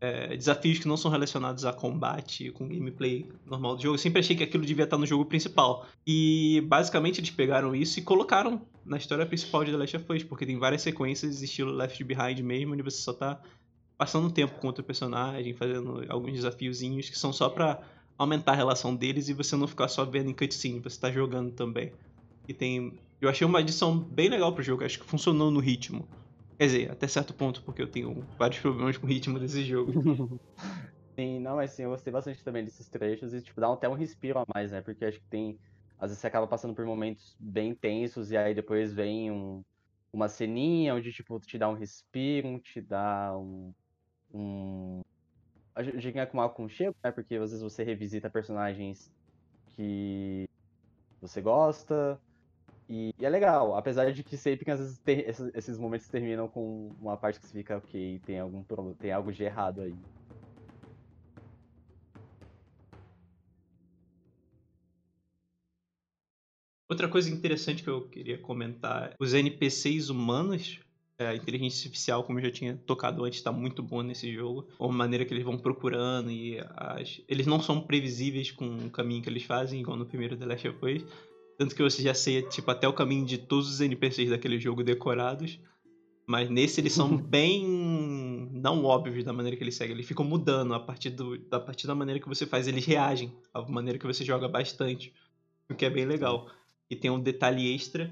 é, 0.02 0.36
desafios 0.36 0.80
que 0.80 0.88
não 0.88 0.98
são 0.98 1.10
relacionados 1.10 1.66
a 1.66 1.74
combate, 1.74 2.52
com 2.52 2.68
gameplay 2.68 3.30
normal 3.46 3.76
do 3.76 3.82
jogo. 3.82 3.96
Eu 3.96 4.00
sempre 4.00 4.20
achei 4.20 4.36
que 4.36 4.44
aquilo 4.44 4.66
devia 4.66 4.84
estar 4.84 4.98
no 4.98 5.06
jogo 5.06 5.26
principal. 5.26 5.88
E 6.06 6.62
basicamente 6.68 7.20
eles 7.20 7.32
pegaram 7.32 7.76
isso 7.76 8.00
e 8.00 8.02
colocaram 8.02 8.62
na 8.86 8.98
história 8.98 9.26
principal 9.26 9.64
de 9.64 9.72
The 9.72 9.78
Last 9.78 9.98
of 9.98 10.14
Us, 10.14 10.24
porque 10.24 10.46
tem 10.46 10.58
várias 10.58 10.82
sequências 10.82 11.42
estilo 11.42 11.72
Left 11.72 12.04
Behind 12.04 12.40
mesmo, 12.42 12.74
onde 12.74 12.84
você 12.84 12.98
só 12.98 13.14
tá 13.14 13.42
passando 13.98 14.30
tempo 14.30 14.60
com 14.60 14.68
outro 14.68 14.84
personagem, 14.84 15.54
fazendo 15.54 16.06
alguns 16.10 16.34
desafiozinhos 16.34 17.10
que 17.10 17.18
são 17.18 17.32
só 17.32 17.50
para 17.50 17.82
aumentar 18.18 18.54
a 18.54 18.56
relação 18.56 18.96
deles 18.96 19.30
e 19.30 19.34
você 19.34 19.56
não 19.56 19.68
ficar 19.68 19.88
só 19.88 20.06
vendo 20.06 20.30
em 20.30 20.34
cutscene, 20.34 20.80
você 20.80 21.00
tá 21.00 21.12
jogando 21.12 21.52
também. 21.52 21.92
E 22.48 22.54
tem. 22.54 22.94
Eu 23.20 23.30
achei 23.30 23.48
uma 23.48 23.62
edição 23.62 23.98
bem 23.98 24.30
legal 24.30 24.54
pro 24.54 24.64
jogo, 24.64 24.84
acho 24.84 25.00
que 25.00 25.06
funcionou 25.06 25.50
no 25.50 25.60
ritmo. 25.60 26.08
Quer 26.58 26.66
dizer, 26.68 26.92
até 26.92 27.08
certo 27.08 27.34
ponto, 27.34 27.62
porque 27.64 27.82
eu 27.82 27.92
tenho 27.92 28.26
vários 28.38 28.60
problemas 28.62 28.98
com 28.98 29.06
o 29.06 29.10
ritmo 29.10 29.40
desse 29.40 29.64
jogo. 29.64 29.92
sim, 31.20 31.40
não, 31.40 31.58
mas 31.58 31.72
sim, 31.72 31.84
eu 31.84 31.90
gostei 31.90 32.12
bastante 32.14 32.44
também 32.44 32.64
desses 32.64 32.88
trechos 32.90 33.34
e, 33.34 33.42
tipo, 33.42 33.60
dá 33.60 33.72
até 33.72 33.90
um 33.90 33.94
respiro 33.94 34.40
a 34.40 34.46
mais, 34.54 34.72
né? 34.72 34.82
Porque 34.82 35.06
acho 35.06 35.20
que 35.20 35.28
tem. 35.30 35.60
Às 35.98 36.10
vezes 36.10 36.20
você 36.22 36.28
acaba 36.28 36.48
passando 36.48 36.76
por 36.76 36.86
momentos 36.86 37.36
bem 37.40 37.74
tensos 37.76 38.32
e 38.32 38.38
aí 38.38 38.54
depois 38.54 38.94
vem 38.94 39.32
um, 39.32 39.64
uma 40.14 40.30
ceninha 40.30 40.96
onde, 40.96 41.12
tipo, 41.12 41.40
te 41.40 41.58
dá 41.58 41.70
um 41.70 41.74
respiro, 41.74 42.60
te 42.60 42.82
dá 42.82 43.38
um. 43.38 43.74
um... 44.34 45.02
A 45.76 45.84
gente 45.84 46.18
é 46.18 46.26
com 46.26 46.38
um 46.40 46.68
né? 47.04 47.12
Porque 47.12 47.36
às 47.36 47.52
vezes 47.52 47.62
você 47.62 47.84
revisita 47.84 48.30
personagens 48.30 49.12
que 49.76 50.46
você 51.22 51.42
gosta, 51.42 52.20
e, 52.90 53.14
e, 53.18 53.26
é 53.26 53.30
legal, 53.30 53.76
apesar 53.76 54.12
de 54.12 54.24
que 54.24 54.38
sempre 54.38 54.70
às 54.72 54.80
vezes 54.80 54.98
ter, 55.00 55.28
esses, 55.28 55.52
esses, 55.56 55.78
momentos 55.78 56.08
terminam 56.08 56.48
com 56.48 56.92
uma 57.02 57.18
parte 57.18 57.40
que 57.40 57.48
você 57.48 57.54
fica, 57.54 57.78
ok, 57.78 58.22
tem, 58.26 58.40
algum, 58.40 58.64
tem 58.94 59.12
algo 59.12 59.32
de 59.32 59.44
errado 59.44 59.82
aí. 59.82 59.96
Outra 66.88 67.08
coisa 67.08 67.32
interessante 67.32 67.82
que 67.82 67.90
eu 67.90 68.08
queria 68.08 68.38
comentar, 68.38 69.16
os 69.20 69.34
NPCs 69.34 70.10
humanos, 70.10 70.80
a 71.18 71.34
inteligência 71.34 71.80
artificial, 71.80 72.24
como 72.24 72.38
eu 72.38 72.44
já 72.44 72.52
tinha 72.52 72.78
tocado 72.86 73.24
antes, 73.24 73.40
está 73.40 73.52
muito 73.52 73.82
bom 73.82 74.04
nesse 74.04 74.32
jogo. 74.32 74.68
A 74.80 74.88
maneira 74.88 75.26
que 75.26 75.34
eles 75.34 75.44
vão 75.44 75.58
procurando 75.58 76.30
e 76.30 76.60
as... 76.76 77.22
eles 77.28 77.48
não 77.48 77.60
são 77.60 77.82
previsíveis 77.82 78.52
com 78.52 78.86
o 78.86 78.92
caminho 78.92 79.24
que 79.24 79.30
eles 79.30 79.44
fazem, 79.44 79.82
igual 79.82 79.98
no 79.98 80.06
primeiro 80.06 80.38
The 80.38 80.46
Last 80.46 80.68
of 80.68 80.86
Us. 80.86 81.06
Tanto 81.58 81.76
que 81.76 81.82
você 81.82 82.02
já 82.02 82.14
sei, 82.14 82.42
tipo, 82.44 82.70
até 82.70 82.88
o 82.88 82.94
caminho 82.94 83.26
de 83.26 83.38
todos 83.38 83.70
os 83.70 83.82
NPCs 83.82 84.30
daquele 84.30 84.60
jogo 84.60 84.84
decorados. 84.84 85.60
Mas 86.28 86.50
nesse 86.50 86.82
eles 86.82 86.94
são 86.94 87.16
bem 87.16 88.50
não 88.52 88.84
óbvios 88.84 89.24
da 89.24 89.32
maneira 89.32 89.56
que 89.56 89.64
eles 89.64 89.76
seguem. 89.76 89.96
Eles 89.96 90.08
ficam 90.08 90.26
mudando 90.26 90.74
a 90.74 90.80
partir, 90.80 91.12
do, 91.12 91.40
a 91.52 91.60
partir 91.60 91.88
da 91.88 91.96
maneira 91.96 92.20
que 92.20 92.28
você 92.28 92.46
faz. 92.46 92.68
Eles 92.68 92.86
reagem 92.86 93.32
à 93.54 93.62
maneira 93.62 94.00
que 94.00 94.08
você 94.08 94.26
joga 94.26 94.48
bastante. 94.48 95.14
O 95.70 95.76
que 95.76 95.86
é 95.86 95.90
bem 95.90 96.06
legal. 96.06 96.50
E 96.90 96.96
tem 96.96 97.10
um 97.10 97.20
detalhe 97.20 97.74
extra 97.74 98.12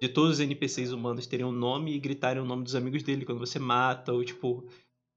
de 0.00 0.08
todos 0.08 0.32
os 0.32 0.40
NPCs 0.40 0.92
humanos 0.92 1.26
terem 1.26 1.44
um 1.44 1.52
nome 1.52 1.94
e 1.94 1.98
gritarem 1.98 2.42
o 2.42 2.46
nome 2.46 2.64
dos 2.64 2.74
amigos 2.74 3.02
dele 3.02 3.24
quando 3.24 3.38
você 3.38 3.58
mata. 3.58 4.12
Ou 4.12 4.24
tipo, 4.24 4.64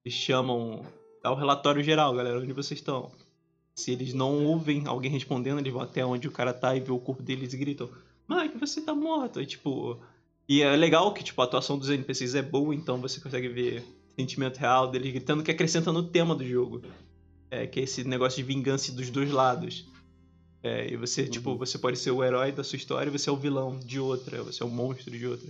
eles 0.06 0.18
chamam. 0.18 0.86
Dá 1.24 1.32
o 1.32 1.36
relatório 1.36 1.82
geral, 1.82 2.14
galera, 2.14 2.40
onde 2.40 2.52
vocês 2.52 2.80
estão. 2.80 3.12
Se 3.76 3.92
eles 3.92 4.14
não 4.14 4.46
ouvem 4.46 4.84
alguém 4.86 5.12
respondendo, 5.12 5.60
eles 5.60 5.74
vão 5.74 5.82
até 5.82 6.06
onde 6.06 6.28
o 6.28 6.32
cara 6.32 6.54
tá 6.54 6.76
e 6.76 6.80
vê 6.80 6.92
o 6.92 7.00
corpo 7.00 7.24
deles 7.24 7.54
e 7.54 7.58
gritam: 7.58 7.90
Mike, 8.30 8.58
você 8.58 8.82
tá 8.82 8.94
morto. 8.94 9.42
E, 9.42 9.46
tipo. 9.46 10.00
E 10.48 10.62
é 10.62 10.76
legal 10.76 11.14
que 11.14 11.24
tipo, 11.24 11.42
a 11.42 11.46
atuação 11.46 11.78
dos 11.78 11.90
NPCs 11.90 12.36
é 12.36 12.42
boa, 12.42 12.76
então 12.76 13.00
você 13.00 13.20
consegue 13.20 13.48
ver 13.48 13.80
o 13.80 14.16
sentimento 14.16 14.58
real 14.58 14.92
deles 14.92 15.12
gritando, 15.12 15.42
que 15.42 15.50
acrescenta 15.50 15.92
no 15.92 16.04
tema 16.04 16.36
do 16.36 16.46
jogo. 16.46 16.82
É, 17.50 17.66
que 17.66 17.80
é 17.80 17.84
esse 17.84 18.04
negócio 18.04 18.38
de 18.38 18.44
vingança 18.44 18.92
dos 18.92 19.10
dois 19.10 19.32
lados. 19.32 19.88
É, 20.62 20.92
e 20.92 20.96
você, 20.96 21.28
tipo, 21.28 21.50
uhum. 21.50 21.56
tipo, 21.56 21.66
você 21.66 21.78
pode 21.78 21.98
ser 21.98 22.12
o 22.12 22.24
herói 22.24 22.52
da 22.52 22.64
sua 22.64 22.78
história 22.78 23.10
e 23.10 23.12
você 23.12 23.30
é 23.30 23.34
o 23.34 23.38
vilão 23.38 23.78
de 23.80 24.00
outra, 24.00 24.42
você 24.44 24.64
é 24.64 24.66
o 24.66 24.70
monstro 24.70 25.12
de 25.12 25.28
outra. 25.28 25.48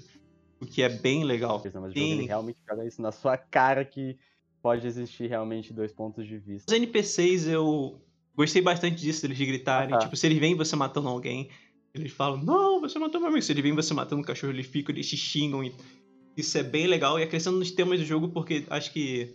O 0.59 0.65
que 0.65 0.81
é 0.81 0.89
bem 0.89 1.23
legal. 1.23 1.62
Mas 1.63 1.75
o 1.75 1.79
jogo 1.79 1.99
ele 1.99 2.25
realmente 2.25 2.57
joga 2.67 2.86
isso 2.86 3.01
na 3.01 3.12
sua 3.12 3.38
cara 3.38 3.86
que 3.86 4.17
pode 4.62 4.88
existir 4.88 5.27
realmente 5.27 5.73
dois 5.73 5.91
pontos 5.91 6.25
de 6.25 6.38
vista. 6.38 6.71
Os 6.71 6.75
NPCs 6.75 7.47
eu 7.47 8.01
Gostei 8.35 8.61
bastante 8.61 9.01
disso, 9.01 9.25
eles 9.25 9.37
gritarem. 9.37 9.93
Ah, 9.95 9.99
tá. 9.99 10.05
Tipo, 10.05 10.15
se 10.15 10.25
eles 10.25 10.39
veem 10.39 10.55
você 10.55 10.75
matando 10.75 11.07
alguém, 11.07 11.49
eles 11.93 12.11
falam, 12.11 12.43
não, 12.43 12.81
você 12.81 12.97
matou 12.97 13.19
meu 13.21 13.29
amigo. 13.29 13.43
Se 13.43 13.51
eles 13.51 13.61
veem 13.61 13.75
você 13.75 13.93
matando 13.93 14.21
um 14.21 14.25
cachorro, 14.25 14.51
eles 14.51 14.65
ficam, 14.65 14.93
eles 14.93 15.07
te 15.07 15.15
xingam. 15.15 15.63
E... 15.63 15.73
Isso 16.35 16.57
é 16.57 16.63
bem 16.63 16.87
legal. 16.87 17.19
E 17.19 17.23
acrescentando 17.23 17.59
nos 17.59 17.71
temas 17.71 17.99
do 17.99 18.05
jogo, 18.05 18.29
porque 18.29 18.65
acho 18.69 18.91
que 18.91 19.31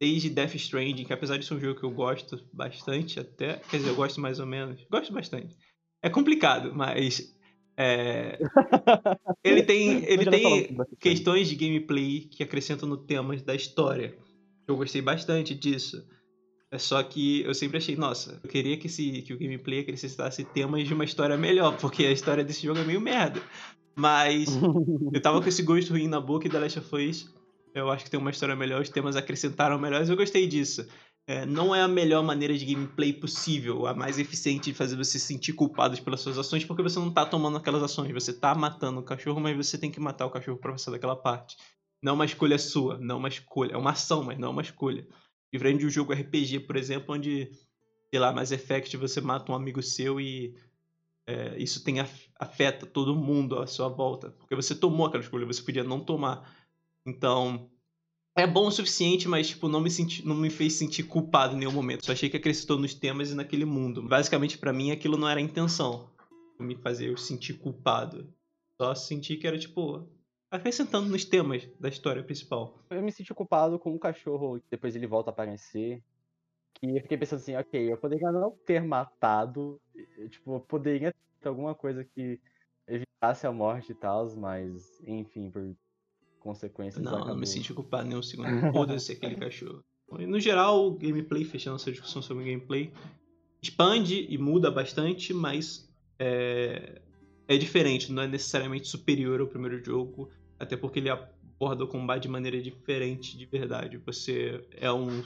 desde 0.00 0.28
Death 0.28 0.54
Stranding, 0.56 1.04
que 1.04 1.12
apesar 1.12 1.36
de 1.36 1.46
ser 1.46 1.54
um 1.54 1.60
jogo 1.60 1.78
que 1.78 1.84
eu 1.84 1.90
gosto 1.90 2.42
bastante, 2.52 3.20
até. 3.20 3.60
Quer 3.70 3.78
dizer, 3.78 3.90
eu 3.90 3.94
gosto 3.94 4.20
mais 4.20 4.40
ou 4.40 4.46
menos. 4.46 4.84
Gosto 4.90 5.12
bastante. 5.12 5.56
É 6.02 6.10
complicado, 6.10 6.74
mas. 6.74 7.34
É... 7.76 8.38
ele 9.44 9.62
tem, 9.62 10.04
ele 10.04 10.30
tem 10.30 10.76
questões 10.98 11.48
de 11.48 11.54
gameplay 11.54 12.20
que 12.20 12.42
acrescentam 12.42 12.88
no 12.88 12.96
temas 12.96 13.42
da 13.42 13.54
história. 13.54 14.16
Eu 14.66 14.76
gostei 14.76 15.00
bastante 15.00 15.54
disso. 15.54 16.04
É 16.76 16.78
só 16.78 17.02
que 17.02 17.40
eu 17.40 17.54
sempre 17.54 17.78
achei, 17.78 17.96
nossa, 17.96 18.38
eu 18.44 18.50
queria 18.50 18.76
que, 18.76 18.86
esse, 18.86 19.22
que 19.22 19.32
o 19.32 19.38
gameplay 19.38 19.80
acrescentasse 19.80 20.44
temas 20.44 20.86
de 20.86 20.92
uma 20.92 21.04
história 21.04 21.34
melhor, 21.34 21.74
porque 21.78 22.04
a 22.04 22.12
história 22.12 22.44
desse 22.44 22.66
jogo 22.66 22.80
é 22.80 22.84
meio 22.84 23.00
merda. 23.00 23.40
Mas 23.94 24.46
eu 25.10 25.22
tava 25.22 25.40
com 25.40 25.48
esse 25.48 25.62
gosto 25.62 25.92
ruim 25.92 26.06
na 26.06 26.20
boca 26.20 26.46
e 26.46 26.50
The 26.50 26.58
Last 26.58 26.78
of 26.78 26.94
Us, 26.94 27.34
eu 27.74 27.90
acho 27.90 28.04
que 28.04 28.10
tem 28.10 28.20
uma 28.20 28.30
história 28.30 28.54
melhor, 28.54 28.82
os 28.82 28.90
temas 28.90 29.16
acrescentaram 29.16 29.78
melhores, 29.78 30.10
eu 30.10 30.16
gostei 30.18 30.46
disso. 30.46 30.86
É, 31.26 31.46
não 31.46 31.74
é 31.74 31.80
a 31.80 31.88
melhor 31.88 32.22
maneira 32.22 32.52
de 32.52 32.66
gameplay 32.66 33.14
possível, 33.14 33.86
a 33.86 33.94
mais 33.94 34.18
eficiente 34.18 34.70
de 34.70 34.76
fazer 34.76 34.96
você 34.96 35.18
se 35.18 35.26
sentir 35.26 35.54
culpado 35.54 35.98
pelas 36.02 36.20
suas 36.20 36.36
ações, 36.36 36.66
porque 36.66 36.82
você 36.82 36.98
não 36.98 37.10
tá 37.10 37.24
tomando 37.24 37.56
aquelas 37.56 37.82
ações, 37.82 38.12
você 38.12 38.34
tá 38.34 38.54
matando 38.54 39.00
o 39.00 39.02
cachorro, 39.02 39.40
mas 39.40 39.56
você 39.56 39.78
tem 39.78 39.90
que 39.90 39.98
matar 39.98 40.26
o 40.26 40.30
cachorro 40.30 40.58
pra 40.58 40.72
passar 40.72 40.90
daquela 40.90 41.16
parte. 41.16 41.56
Não 42.02 42.12
é 42.12 42.14
uma 42.14 42.24
escolha 42.26 42.58
sua, 42.58 42.98
não 42.98 43.16
é 43.16 43.18
uma 43.18 43.28
escolha. 43.28 43.72
É 43.72 43.76
uma 43.78 43.92
ação, 43.92 44.22
mas 44.22 44.38
não 44.38 44.48
é 44.48 44.50
uma 44.50 44.62
escolha. 44.62 45.06
Diferente 45.56 45.80
de 45.80 45.86
um 45.86 45.90
jogo 45.90 46.12
RPG, 46.12 46.60
por 46.60 46.76
exemplo, 46.76 47.14
onde, 47.14 47.50
sei 48.10 48.20
lá, 48.20 48.30
Mass 48.30 48.52
Effect 48.52 48.94
você 48.98 49.22
mata 49.22 49.50
um 49.50 49.54
amigo 49.54 49.82
seu 49.82 50.20
e 50.20 50.54
é, 51.26 51.56
isso 51.56 51.82
tem 51.82 51.96
afeta 52.38 52.84
todo 52.84 53.16
mundo 53.16 53.58
à 53.58 53.66
sua 53.66 53.88
volta. 53.88 54.30
Porque 54.32 54.54
você 54.54 54.74
tomou 54.74 55.06
aquela 55.06 55.22
escolha, 55.22 55.46
você 55.46 55.62
podia 55.62 55.82
não 55.82 55.98
tomar. 55.98 56.54
Então, 57.06 57.70
é 58.36 58.46
bom 58.46 58.66
o 58.66 58.70
suficiente, 58.70 59.26
mas 59.26 59.48
tipo, 59.48 59.66
não 59.66 59.80
me 59.80 59.90
senti, 59.90 60.26
não 60.26 60.36
me 60.36 60.50
fez 60.50 60.74
sentir 60.74 61.04
culpado 61.04 61.54
em 61.54 61.60
nenhum 61.60 61.72
momento. 61.72 62.04
Só 62.04 62.12
achei 62.12 62.28
que 62.28 62.36
acrescentou 62.36 62.78
nos 62.78 62.92
temas 62.92 63.30
e 63.30 63.34
naquele 63.34 63.64
mundo. 63.64 64.02
Basicamente, 64.02 64.58
para 64.58 64.74
mim, 64.74 64.90
aquilo 64.90 65.16
não 65.16 65.26
era 65.26 65.40
a 65.40 65.42
intenção. 65.42 66.10
Me 66.60 66.76
fazer 66.76 67.08
eu 67.08 67.16
sentir 67.16 67.54
culpado. 67.54 68.30
Só 68.78 68.94
senti 68.94 69.36
que 69.36 69.46
era 69.46 69.58
tipo 69.58 70.06
acrescentando 70.50 71.08
nos 71.08 71.24
temas 71.24 71.68
da 71.78 71.88
história 71.88 72.22
principal. 72.22 72.78
Eu 72.90 73.02
me 73.02 73.12
senti 73.12 73.32
culpado 73.34 73.78
com 73.78 73.92
um 73.92 73.98
cachorro 73.98 74.60
que 74.60 74.66
depois 74.70 74.94
ele 74.94 75.06
volta 75.06 75.30
a 75.30 75.32
aparecer. 75.32 76.02
Que 76.74 76.96
eu 76.96 77.02
fiquei 77.02 77.16
pensando 77.16 77.40
assim, 77.40 77.56
ok, 77.56 77.92
eu 77.92 77.96
poderia 77.96 78.30
não 78.30 78.50
ter 78.66 78.82
matado. 78.82 79.80
Tipo, 80.30 80.56
eu 80.56 80.60
poderia 80.60 81.14
ter 81.40 81.48
alguma 81.48 81.74
coisa 81.74 82.04
que 82.04 82.38
evitasse 82.86 83.46
a 83.46 83.52
morte 83.52 83.92
e 83.92 83.94
tal, 83.94 84.28
mas 84.36 85.00
enfim, 85.06 85.50
por 85.50 85.74
consequências. 86.40 87.02
Não, 87.02 87.12
acabou. 87.12 87.28
não 87.28 87.40
me 87.40 87.46
senti 87.46 87.74
culpado 87.74 88.08
nem 88.08 88.18
um 88.18 88.22
segundo. 88.22 88.48
Foda-se 88.72 89.12
aquele 89.12 89.36
cachorro. 89.36 89.82
No 90.08 90.38
geral, 90.38 90.86
o 90.86 90.92
gameplay, 90.92 91.44
fechando 91.44 91.76
essa 91.76 91.90
discussão 91.90 92.22
sobre 92.22 92.44
gameplay, 92.44 92.92
expande 93.60 94.26
e 94.30 94.38
muda 94.38 94.70
bastante, 94.70 95.34
mas 95.34 95.92
é, 96.18 97.02
é 97.48 97.56
diferente, 97.56 98.12
não 98.12 98.22
é 98.22 98.26
necessariamente 98.26 98.88
superior 98.88 99.40
ao 99.40 99.46
primeiro 99.46 99.82
jogo, 99.84 100.30
até 100.58 100.76
porque 100.76 100.98
ele 100.98 101.10
aborda 101.10 101.84
o 101.84 101.88
combate 101.88 102.22
de 102.22 102.28
maneira 102.28 102.60
diferente 102.60 103.36
de 103.36 103.46
verdade. 103.46 103.96
Você 103.98 104.60
é 104.72 104.90
um 104.90 105.22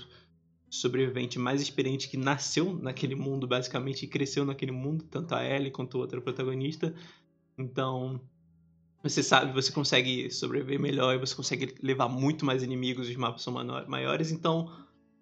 sobrevivente 0.69 1.39
mais 1.39 1.61
experiente 1.61 2.09
que 2.09 2.17
nasceu 2.17 2.75
naquele 2.75 3.15
mundo, 3.15 3.47
basicamente, 3.47 4.05
e 4.05 4.09
cresceu 4.09 4.45
naquele 4.45 4.71
mundo, 4.71 5.05
tanto 5.11 5.35
a 5.35 5.45
Ellie 5.45 5.71
quanto 5.71 5.97
a 5.97 6.01
outra 6.01 6.21
protagonista. 6.21 6.95
Então, 7.59 8.21
você 9.03 9.23
sabe, 9.23 9.53
você 9.53 9.73
consegue 9.73 10.31
sobreviver 10.31 10.79
melhor 10.79 11.15
e 11.15 11.19
você 11.19 11.35
consegue 11.35 11.75
levar 11.83 12.09
muito 12.09 12.45
mais 12.45 12.63
inimigos, 12.63 13.09
os 13.09 13.17
mapas 13.17 13.43
são 13.43 13.53
maiores, 13.89 14.31
então 14.31 14.71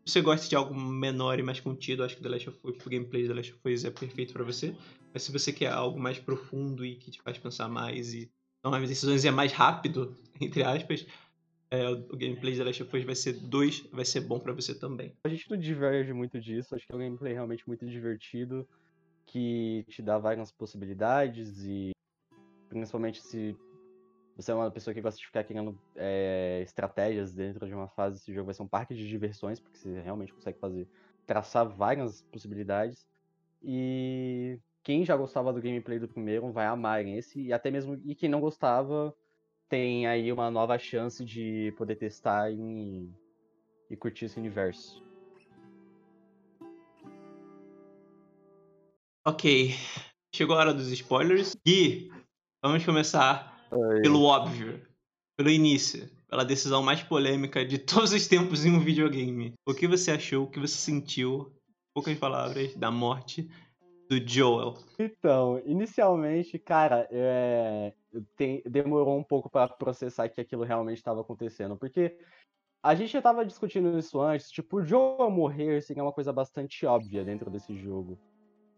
você 0.08 0.22
gosta 0.22 0.48
de 0.48 0.56
algo 0.56 0.74
menor 0.74 1.38
e 1.38 1.42
mais 1.42 1.60
contido, 1.60 2.02
acho 2.02 2.16
que 2.16 2.22
The 2.22 2.28
Last 2.28 2.48
of 2.48 2.58
Us, 2.64 2.86
o 2.86 2.90
gameplay 2.90 3.22
de 3.22 3.28
The 3.28 3.34
Last 3.34 3.52
of 3.52 3.72
Us 3.72 3.84
é 3.84 3.90
perfeito 3.90 4.32
para 4.32 4.42
você. 4.42 4.74
Mas 5.12 5.22
se 5.22 5.32
você 5.32 5.52
quer 5.52 5.70
algo 5.70 5.98
mais 6.00 6.18
profundo 6.18 6.84
e 6.84 6.96
que 6.96 7.10
te 7.10 7.20
faz 7.20 7.38
pensar 7.38 7.68
mais 7.68 8.14
e 8.14 8.30
tomar 8.62 8.80
decisões 8.80 9.24
e 9.24 9.28
é 9.28 9.30
mais 9.30 9.52
rápido, 9.52 10.16
entre 10.40 10.62
aspas, 10.62 11.06
é, 11.70 11.88
o 11.88 12.16
gameplay 12.16 12.52
de 12.52 12.58
The 12.58 12.64
Last 12.64 12.82
of 12.82 12.96
Us 12.96 13.04
vai 13.04 13.14
ser 13.14 13.34
2, 13.34 13.88
vai 13.92 14.04
ser 14.04 14.20
bom 14.22 14.40
para 14.40 14.52
você 14.52 14.74
também. 14.74 15.12
A 15.24 15.28
gente 15.28 15.50
não 15.50 15.58
diverge 15.58 16.12
muito 16.12 16.40
disso, 16.40 16.74
acho 16.74 16.86
que 16.86 16.92
é 16.92 16.96
um 16.96 17.00
gameplay 17.00 17.34
realmente 17.34 17.66
muito 17.66 17.86
divertido, 17.86 18.66
que 19.26 19.84
te 19.88 20.00
dá 20.00 20.18
várias 20.18 20.50
possibilidades 20.50 21.64
e 21.64 21.90
principalmente 22.70 23.20
se 23.20 23.54
você 24.38 24.52
é 24.52 24.54
uma 24.54 24.70
pessoa 24.70 24.94
que 24.94 25.00
gosta 25.00 25.18
de 25.18 25.26
ficar 25.26 25.42
criando 25.42 25.76
é, 25.96 26.60
estratégias 26.62 27.34
dentro 27.34 27.66
de 27.66 27.74
uma 27.74 27.88
fase, 27.88 28.18
esse 28.18 28.32
jogo 28.32 28.46
vai 28.46 28.54
ser 28.54 28.62
um 28.62 28.68
parque 28.68 28.94
de 28.94 29.08
diversões, 29.08 29.58
porque 29.58 29.76
você 29.76 30.00
realmente 30.00 30.32
consegue 30.32 30.56
fazer, 30.60 30.86
traçar 31.26 31.68
várias 31.68 32.22
possibilidades. 32.30 33.04
E 33.60 34.60
quem 34.84 35.04
já 35.04 35.16
gostava 35.16 35.52
do 35.52 35.60
gameplay 35.60 35.98
do 35.98 36.06
primeiro 36.06 36.52
vai 36.52 36.66
amar 36.66 37.04
esse, 37.04 37.40
e 37.40 37.52
até 37.52 37.68
mesmo 37.68 38.00
e 38.04 38.14
quem 38.14 38.28
não 38.28 38.40
gostava 38.40 39.12
tem 39.68 40.06
aí 40.06 40.30
uma 40.30 40.52
nova 40.52 40.78
chance 40.78 41.24
de 41.24 41.74
poder 41.76 41.96
testar 41.96 42.48
e, 42.52 43.10
e 43.90 43.96
curtir 43.96 44.26
esse 44.26 44.38
universo. 44.38 45.02
Ok, 49.26 49.70
chegou 50.32 50.54
a 50.54 50.60
hora 50.60 50.72
dos 50.72 50.92
spoilers 50.92 51.56
e 51.66 52.08
vamos 52.62 52.84
começar 52.84 53.57
pelo 54.02 54.22
óbvio, 54.22 54.80
pelo 55.36 55.50
início, 55.50 56.08
pela 56.28 56.44
decisão 56.44 56.82
mais 56.82 57.02
polêmica 57.02 57.64
de 57.64 57.78
todos 57.78 58.12
os 58.12 58.26
tempos 58.26 58.64
em 58.64 58.72
um 58.72 58.80
videogame. 58.80 59.54
O 59.66 59.74
que 59.74 59.86
você 59.86 60.10
achou, 60.10 60.44
o 60.44 60.50
que 60.50 60.60
você 60.60 60.76
sentiu, 60.76 61.52
poucas 61.94 62.16
palavras, 62.18 62.74
da 62.74 62.90
morte 62.90 63.48
do 64.08 64.18
Joel? 64.26 64.74
Então, 64.98 65.60
inicialmente, 65.64 66.58
cara, 66.58 67.06
é... 67.10 67.92
Tem... 68.36 68.62
demorou 68.64 69.18
um 69.18 69.22
pouco 69.22 69.50
para 69.50 69.68
processar 69.68 70.28
que 70.28 70.40
aquilo 70.40 70.64
realmente 70.64 70.98
estava 70.98 71.20
acontecendo, 71.20 71.76
porque 71.76 72.16
a 72.82 72.94
gente 72.94 73.12
já 73.12 73.20
tava 73.20 73.44
discutindo 73.44 73.98
isso 73.98 74.20
antes, 74.20 74.50
tipo, 74.50 74.78
o 74.78 74.84
Joel 74.84 75.30
morrer 75.30 75.82
seria 75.82 76.02
uma 76.02 76.12
coisa 76.12 76.32
bastante 76.32 76.86
óbvia 76.86 77.24
dentro 77.24 77.50
desse 77.50 77.76
jogo. 77.76 78.18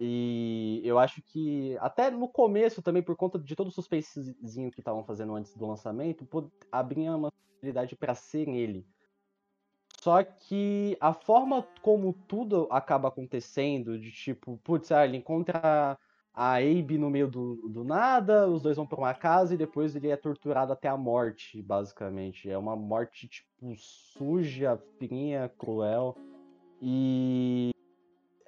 E 0.02 0.80
eu 0.82 0.98
acho 0.98 1.20
que 1.20 1.76
até 1.78 2.10
no 2.10 2.26
começo 2.26 2.80
também, 2.80 3.02
por 3.02 3.14
conta 3.16 3.38
de 3.38 3.54
todo 3.54 3.66
o 3.68 3.70
suspensezinho 3.72 4.70
que 4.70 4.80
estavam 4.80 5.04
fazendo 5.04 5.34
antes 5.34 5.54
do 5.54 5.66
lançamento, 5.66 6.26
abria 6.72 7.14
uma 7.14 7.30
possibilidade 7.30 7.94
para 7.94 8.14
ser 8.14 8.48
ele. 8.48 8.86
Só 10.00 10.24
que 10.24 10.96
a 10.98 11.12
forma 11.12 11.68
como 11.82 12.14
tudo 12.26 12.66
acaba 12.70 13.08
acontecendo, 13.08 13.98
de 13.98 14.10
tipo, 14.10 14.58
putz, 14.64 14.90
ah, 14.90 15.04
ele 15.04 15.18
encontra 15.18 15.98
a 16.32 16.54
Abe 16.54 16.96
no 16.96 17.10
meio 17.10 17.28
do, 17.28 17.68
do 17.68 17.84
nada, 17.84 18.48
os 18.48 18.62
dois 18.62 18.78
vão 18.78 18.86
para 18.86 18.98
uma 18.98 19.12
casa 19.12 19.52
e 19.52 19.58
depois 19.58 19.94
ele 19.94 20.08
é 20.08 20.16
torturado 20.16 20.72
até 20.72 20.88
a 20.88 20.96
morte, 20.96 21.60
basicamente. 21.60 22.48
É 22.48 22.56
uma 22.56 22.74
morte, 22.74 23.28
tipo, 23.28 23.74
suja, 23.76 24.82
fria, 24.96 25.52
cruel. 25.58 26.16
E 26.80 27.70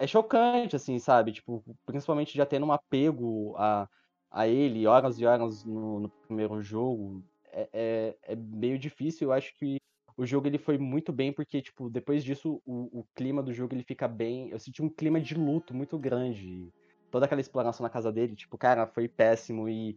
é 0.02 0.06
chocante, 0.06 0.74
assim, 0.74 0.98
sabe? 0.98 1.32
Tipo, 1.32 1.62
principalmente 1.86 2.36
já 2.36 2.44
tendo 2.44 2.66
um 2.66 2.72
apego 2.72 3.54
a, 3.56 3.88
a 4.30 4.48
ele, 4.48 4.86
horas 4.86 5.18
e 5.20 5.24
horas 5.24 5.64
no, 5.64 6.00
no 6.00 6.08
primeiro 6.26 6.60
jogo, 6.60 7.22
é, 7.52 7.68
é, 7.72 8.32
é, 8.32 8.36
meio 8.36 8.76
difícil. 8.78 9.28
Eu 9.28 9.32
acho 9.32 9.54
que 9.56 9.76
o 10.16 10.26
jogo 10.26 10.48
ele 10.48 10.58
foi 10.58 10.76
muito 10.76 11.12
bem, 11.12 11.32
porque, 11.32 11.62
tipo, 11.62 11.88
depois 11.88 12.24
disso, 12.24 12.60
o, 12.66 13.00
o 13.00 13.06
clima 13.14 13.42
do 13.42 13.52
jogo 13.52 13.74
ele 13.74 13.84
fica 13.84 14.08
bem. 14.08 14.50
Eu 14.50 14.58
senti 14.58 14.82
um 14.82 14.88
clima 14.88 15.20
de 15.20 15.34
luto 15.36 15.72
muito 15.72 15.96
grande. 15.98 16.68
Toda 17.10 17.26
aquela 17.26 17.40
exploração 17.40 17.84
na 17.84 17.90
casa 17.90 18.10
dele, 18.10 18.34
tipo, 18.34 18.58
cara, 18.58 18.86
foi 18.88 19.06
péssimo. 19.08 19.68
E 19.68 19.96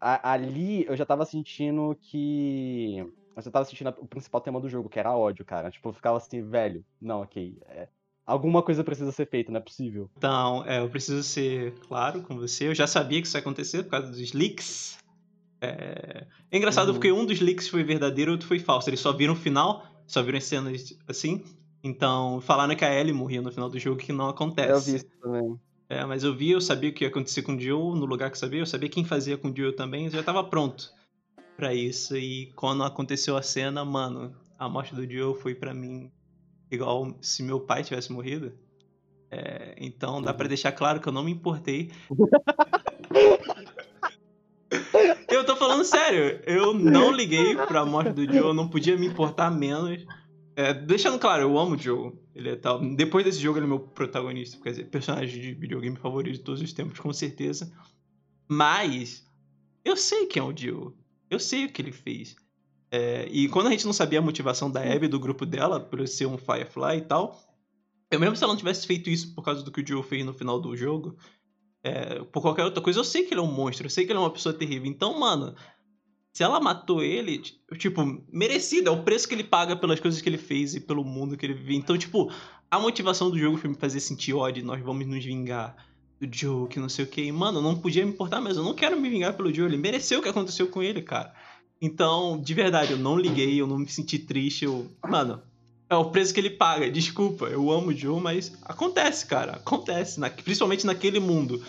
a, 0.00 0.32
ali 0.32 0.84
eu 0.86 0.96
já 0.96 1.06
tava 1.06 1.24
sentindo 1.24 1.96
que. 2.02 2.98
Eu 3.34 3.42
já 3.42 3.50
tava 3.50 3.64
sentindo 3.64 3.90
o 3.98 4.06
principal 4.06 4.40
tema 4.42 4.60
do 4.60 4.68
jogo, 4.68 4.88
que 4.90 4.98
era 4.98 5.16
ódio, 5.16 5.44
cara. 5.44 5.70
Tipo, 5.70 5.88
eu 5.88 5.92
ficava 5.94 6.18
assim, 6.18 6.42
velho, 6.42 6.84
não, 7.00 7.22
ok. 7.22 7.58
É, 7.66 7.88
alguma 8.28 8.62
coisa 8.62 8.84
precisa 8.84 9.10
ser 9.10 9.26
feita, 9.26 9.50
não 9.50 9.58
é 9.58 9.62
possível. 9.62 10.10
Então, 10.18 10.62
é, 10.66 10.80
eu 10.80 10.88
preciso 10.90 11.22
ser 11.22 11.72
claro 11.88 12.20
com 12.22 12.36
você. 12.36 12.68
Eu 12.68 12.74
já 12.74 12.86
sabia 12.86 13.20
que 13.20 13.26
isso 13.26 13.36
ia 13.36 13.40
acontecer 13.40 13.82
por 13.84 13.90
causa 13.90 14.08
dos 14.08 14.32
leaks. 14.34 14.98
É, 15.60 16.26
é 16.50 16.56
engraçado 16.56 16.88
uhum. 16.88 16.94
porque 16.94 17.10
um 17.10 17.24
dos 17.24 17.40
leaks 17.40 17.68
foi 17.68 17.82
verdadeiro 17.82 18.30
e 18.30 18.32
outro 18.32 18.46
foi 18.46 18.58
falso. 18.58 18.90
Eles 18.90 19.00
só 19.00 19.12
viram 19.12 19.32
o 19.32 19.36
final, 19.36 19.84
só 20.06 20.22
viram 20.22 20.36
as 20.36 20.44
cenas 20.44 20.94
assim. 21.08 21.42
Então, 21.82 22.40
falaram 22.42 22.76
que 22.76 22.84
a 22.84 22.94
Ellie 22.94 23.14
morria 23.14 23.40
no 23.40 23.50
final 23.50 23.70
do 23.70 23.78
jogo, 23.78 23.96
que 23.96 24.12
não 24.12 24.28
acontece. 24.28 24.70
Eu 24.70 24.80
vi 24.80 24.96
isso 24.96 25.06
também. 25.22 25.58
É, 25.88 26.04
mas 26.04 26.22
eu 26.22 26.34
vi, 26.34 26.50
eu 26.50 26.60
sabia 26.60 26.90
o 26.90 26.92
que 26.92 27.04
ia 27.04 27.08
acontecer 27.08 27.40
com 27.40 27.54
o 27.54 27.58
Jill 27.58 27.94
no 27.96 28.04
lugar 28.04 28.30
que 28.30 28.36
eu 28.36 28.40
sabia, 28.40 28.60
eu 28.60 28.66
sabia 28.66 28.90
quem 28.90 29.06
fazia 29.06 29.38
com 29.38 29.48
o 29.48 29.56
Jill 29.56 29.74
também, 29.74 30.04
eu 30.04 30.10
já 30.10 30.22
tava 30.22 30.44
pronto 30.44 30.92
para 31.56 31.72
isso. 31.72 32.14
E 32.14 32.52
quando 32.54 32.84
aconteceu 32.84 33.38
a 33.38 33.42
cena, 33.42 33.86
mano, 33.86 34.36
a 34.58 34.68
morte 34.68 34.94
do 34.94 35.08
Jill 35.08 35.34
foi 35.34 35.54
para 35.54 35.72
mim 35.72 36.10
igual 36.70 37.16
se 37.20 37.42
meu 37.42 37.60
pai 37.60 37.82
tivesse 37.82 38.12
morrido. 38.12 38.52
É, 39.30 39.74
então 39.78 40.22
dá 40.22 40.32
para 40.32 40.44
uhum. 40.44 40.48
deixar 40.48 40.72
claro 40.72 41.00
que 41.00 41.08
eu 41.08 41.12
não 41.12 41.22
me 41.22 41.30
importei. 41.30 41.90
eu 45.28 45.44
tô 45.44 45.54
falando 45.56 45.84
sério, 45.84 46.40
eu 46.46 46.72
não 46.72 47.12
liguei 47.12 47.54
pra 47.54 47.84
morte 47.84 48.12
do 48.12 48.24
Joe, 48.24 48.36
eu 48.36 48.54
não 48.54 48.68
podia 48.68 48.96
me 48.96 49.06
importar 49.06 49.50
menos. 49.50 50.06
É, 50.56 50.74
deixando 50.74 51.18
claro, 51.18 51.42
eu 51.42 51.58
amo 51.58 51.76
o 51.76 51.78
Joe. 51.78 52.12
Ele 52.34 52.50
é 52.50 52.56
tal. 52.56 52.80
Depois 52.80 53.24
desse 53.24 53.38
jogo, 53.38 53.58
ele 53.58 53.66
é 53.66 53.68
meu 53.68 53.80
protagonista, 53.80 54.58
quer 54.62 54.70
dizer, 54.70 54.86
personagem 54.86 55.40
de 55.40 55.54
videogame 55.54 55.96
favorito 55.96 56.34
de 56.34 56.40
todos 56.40 56.60
os 56.60 56.72
tempos, 56.72 56.98
com 56.98 57.12
certeza. 57.12 57.72
Mas 58.48 59.24
eu 59.84 59.96
sei 59.96 60.26
quem 60.26 60.40
é 60.40 60.44
o 60.44 60.56
Joe. 60.56 60.92
Eu 61.30 61.38
sei 61.38 61.66
o 61.66 61.72
que 61.72 61.82
ele 61.82 61.92
fez. 61.92 62.34
É, 62.90 63.28
e 63.30 63.48
quando 63.48 63.66
a 63.66 63.70
gente 63.70 63.84
não 63.84 63.92
sabia 63.92 64.18
a 64.18 64.22
motivação 64.22 64.70
da 64.70 64.80
Abby 64.80 65.08
do 65.08 65.20
grupo 65.20 65.44
dela, 65.44 65.78
por 65.78 66.06
ser 66.08 66.26
um 66.26 66.38
Firefly 66.38 66.98
e 66.98 67.02
tal, 67.02 67.38
eu 68.10 68.18
mesmo 68.18 68.36
se 68.36 68.42
ela 68.42 68.52
não 68.52 68.58
tivesse 68.58 68.86
feito 68.86 69.10
isso 69.10 69.34
por 69.34 69.42
causa 69.44 69.62
do 69.62 69.70
que 69.70 69.82
o 69.82 69.86
Joe 69.86 70.02
fez 70.02 70.24
no 70.24 70.32
final 70.32 70.58
do 70.58 70.74
jogo, 70.76 71.16
é, 71.82 72.22
por 72.24 72.40
qualquer 72.40 72.64
outra 72.64 72.82
coisa, 72.82 72.98
eu 72.98 73.04
sei 73.04 73.24
que 73.24 73.34
ele 73.34 73.40
é 73.40 73.42
um 73.42 73.52
monstro, 73.52 73.86
eu 73.86 73.90
sei 73.90 74.04
que 74.04 74.12
ele 74.12 74.18
é 74.18 74.22
uma 74.22 74.32
pessoa 74.32 74.54
terrível. 74.54 74.90
Então, 74.90 75.18
mano, 75.18 75.54
se 76.32 76.42
ela 76.42 76.60
matou 76.60 77.02
ele, 77.02 77.38
tipo, 77.76 78.24
merecido, 78.32 78.88
é 78.88 78.92
o 78.92 79.02
preço 79.02 79.28
que 79.28 79.34
ele 79.34 79.44
paga 79.44 79.76
pelas 79.76 80.00
coisas 80.00 80.20
que 80.20 80.28
ele 80.28 80.38
fez 80.38 80.74
e 80.74 80.80
pelo 80.80 81.04
mundo 81.04 81.36
que 81.36 81.44
ele 81.44 81.54
vive. 81.54 81.76
Então, 81.76 81.96
tipo, 81.98 82.32
a 82.70 82.78
motivação 82.78 83.30
do 83.30 83.38
jogo 83.38 83.56
foi 83.56 83.70
me 83.70 83.76
fazer 83.76 84.00
sentir 84.00 84.34
ódio, 84.34 84.64
nós 84.64 84.80
vamos 84.80 85.06
nos 85.06 85.24
vingar 85.24 85.76
do 86.20 86.28
Joe, 86.30 86.68
que 86.68 86.80
não 86.80 86.88
sei 86.88 87.04
o 87.04 87.08
que. 87.08 87.30
mano, 87.30 87.60
não 87.60 87.78
podia 87.78 88.04
me 88.04 88.12
importar, 88.12 88.40
mas 88.40 88.56
eu 88.56 88.64
não 88.64 88.74
quero 88.74 89.00
me 89.00 89.08
vingar 89.08 89.34
pelo 89.34 89.52
Joe, 89.52 89.66
ele 89.66 89.76
mereceu 89.76 90.18
o 90.18 90.22
que 90.22 90.28
aconteceu 90.28 90.68
com 90.68 90.82
ele, 90.82 91.02
cara. 91.02 91.32
Então, 91.80 92.40
de 92.40 92.54
verdade, 92.54 92.92
eu 92.92 92.98
não 92.98 93.16
liguei, 93.16 93.60
eu 93.60 93.66
não 93.66 93.78
me 93.78 93.88
senti 93.88 94.18
triste. 94.18 94.64
Eu... 94.64 94.90
Mano, 95.08 95.40
é 95.88 95.96
o 95.96 96.06
preço 96.06 96.34
que 96.34 96.40
ele 96.40 96.50
paga. 96.50 96.90
Desculpa, 96.90 97.46
eu 97.46 97.70
amo 97.70 97.88
o 97.88 97.96
Joe, 97.96 98.20
mas 98.20 98.52
acontece, 98.64 99.26
cara. 99.26 99.52
Acontece. 99.52 100.20
Na... 100.20 100.28
Principalmente 100.28 100.84
naquele 100.84 101.20
mundo. 101.20 101.62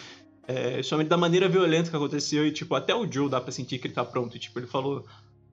É, 0.47 0.73
principalmente 0.73 1.09
da 1.09 1.17
maneira 1.17 1.47
violenta 1.47 1.89
que 1.89 1.95
aconteceu. 1.95 2.45
E, 2.45 2.51
tipo, 2.51 2.73
até 2.75 2.95
o 2.95 3.09
Joe 3.09 3.29
dá 3.29 3.39
pra 3.39 3.51
sentir 3.51 3.77
que 3.79 3.87
ele 3.87 3.93
tá 3.93 4.03
pronto. 4.03 4.37
Tipo, 4.39 4.59
ele 4.59 4.67
falou: 4.67 5.05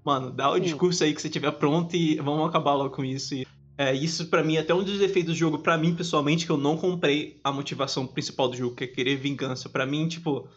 Mano, 0.04 0.30
dá 0.30 0.50
o 0.50 0.58
discurso 0.58 1.04
aí 1.04 1.14
que 1.14 1.20
você 1.20 1.28
tiver 1.28 1.50
pronto 1.52 1.94
e 1.94 2.16
vamos 2.16 2.48
acabar 2.48 2.74
logo 2.74 2.94
com 2.94 3.04
isso. 3.04 3.34
E, 3.34 3.46
é, 3.78 3.92
isso 3.92 4.26
para 4.26 4.42
mim 4.42 4.56
é 4.56 4.60
até 4.60 4.74
um 4.74 4.82
dos 4.82 4.98
defeitos 4.98 5.34
do 5.34 5.38
jogo, 5.38 5.58
para 5.58 5.76
mim 5.76 5.94
pessoalmente, 5.94 6.46
que 6.46 6.50
eu 6.50 6.56
não 6.56 6.78
comprei 6.78 7.38
a 7.44 7.52
motivação 7.52 8.06
principal 8.06 8.48
do 8.48 8.56
jogo, 8.56 8.74
que 8.74 8.84
é 8.84 8.86
querer 8.86 9.16
vingança. 9.16 9.68
para 9.68 9.84
mim, 9.84 10.08
tipo, 10.08 10.48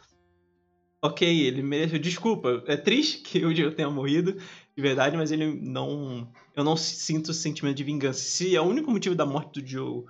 ok, 1.02 1.28
ele 1.28 1.62
mereceu. 1.62 2.00
Desculpa, 2.00 2.64
é 2.68 2.78
triste 2.78 3.20
que 3.20 3.46
o 3.46 3.56
Joe 3.56 3.74
tenha 3.74 3.90
morrido, 3.90 4.34
de 4.34 4.82
verdade, 4.82 5.16
mas 5.18 5.32
ele 5.32 5.60
não. 5.62 6.32
Eu 6.56 6.64
não 6.64 6.76
sinto 6.76 7.34
sentimento 7.34 7.78
de 7.78 7.84
vingança. 7.84 8.20
Se 8.20 8.56
é 8.56 8.62
o 8.62 8.66
único 8.66 8.92
motivo 8.92 9.16
da 9.16 9.26
morte 9.26 9.62
do 9.62 9.68
Joe 9.68 10.04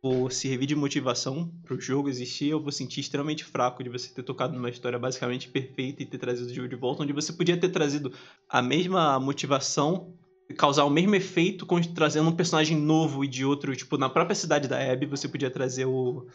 for 0.00 0.32
servir 0.32 0.66
de 0.66 0.74
motivação 0.74 1.52
pro 1.64 1.80
jogo 1.80 2.08
existir, 2.08 2.48
eu 2.48 2.60
vou 2.60 2.72
sentir 2.72 3.00
extremamente 3.00 3.44
fraco 3.44 3.84
de 3.84 3.88
você 3.88 4.12
ter 4.12 4.24
tocado 4.24 4.52
numa 4.52 4.68
história 4.68 4.98
basicamente 4.98 5.48
perfeita 5.48 6.02
e 6.02 6.06
ter 6.06 6.18
trazido 6.18 6.50
o 6.50 6.54
Joe 6.54 6.68
de 6.68 6.74
volta, 6.74 7.04
onde 7.04 7.12
você 7.12 7.32
podia 7.32 7.56
ter 7.56 7.68
trazido 7.68 8.12
a 8.48 8.60
mesma 8.60 9.18
motivação 9.20 10.12
causar 10.56 10.84
o 10.84 10.90
mesmo 10.90 11.14
efeito 11.14 11.66
trazendo 11.94 12.28
um 12.28 12.36
personagem 12.36 12.76
novo 12.76 13.24
e 13.24 13.28
de 13.28 13.44
outro, 13.44 13.74
tipo, 13.74 13.96
na 13.96 14.10
própria 14.10 14.34
cidade 14.34 14.68
da 14.68 14.92
Abby, 14.92 15.06
você 15.06 15.26
podia 15.26 15.50
trazer 15.50 15.86
o 15.86 16.26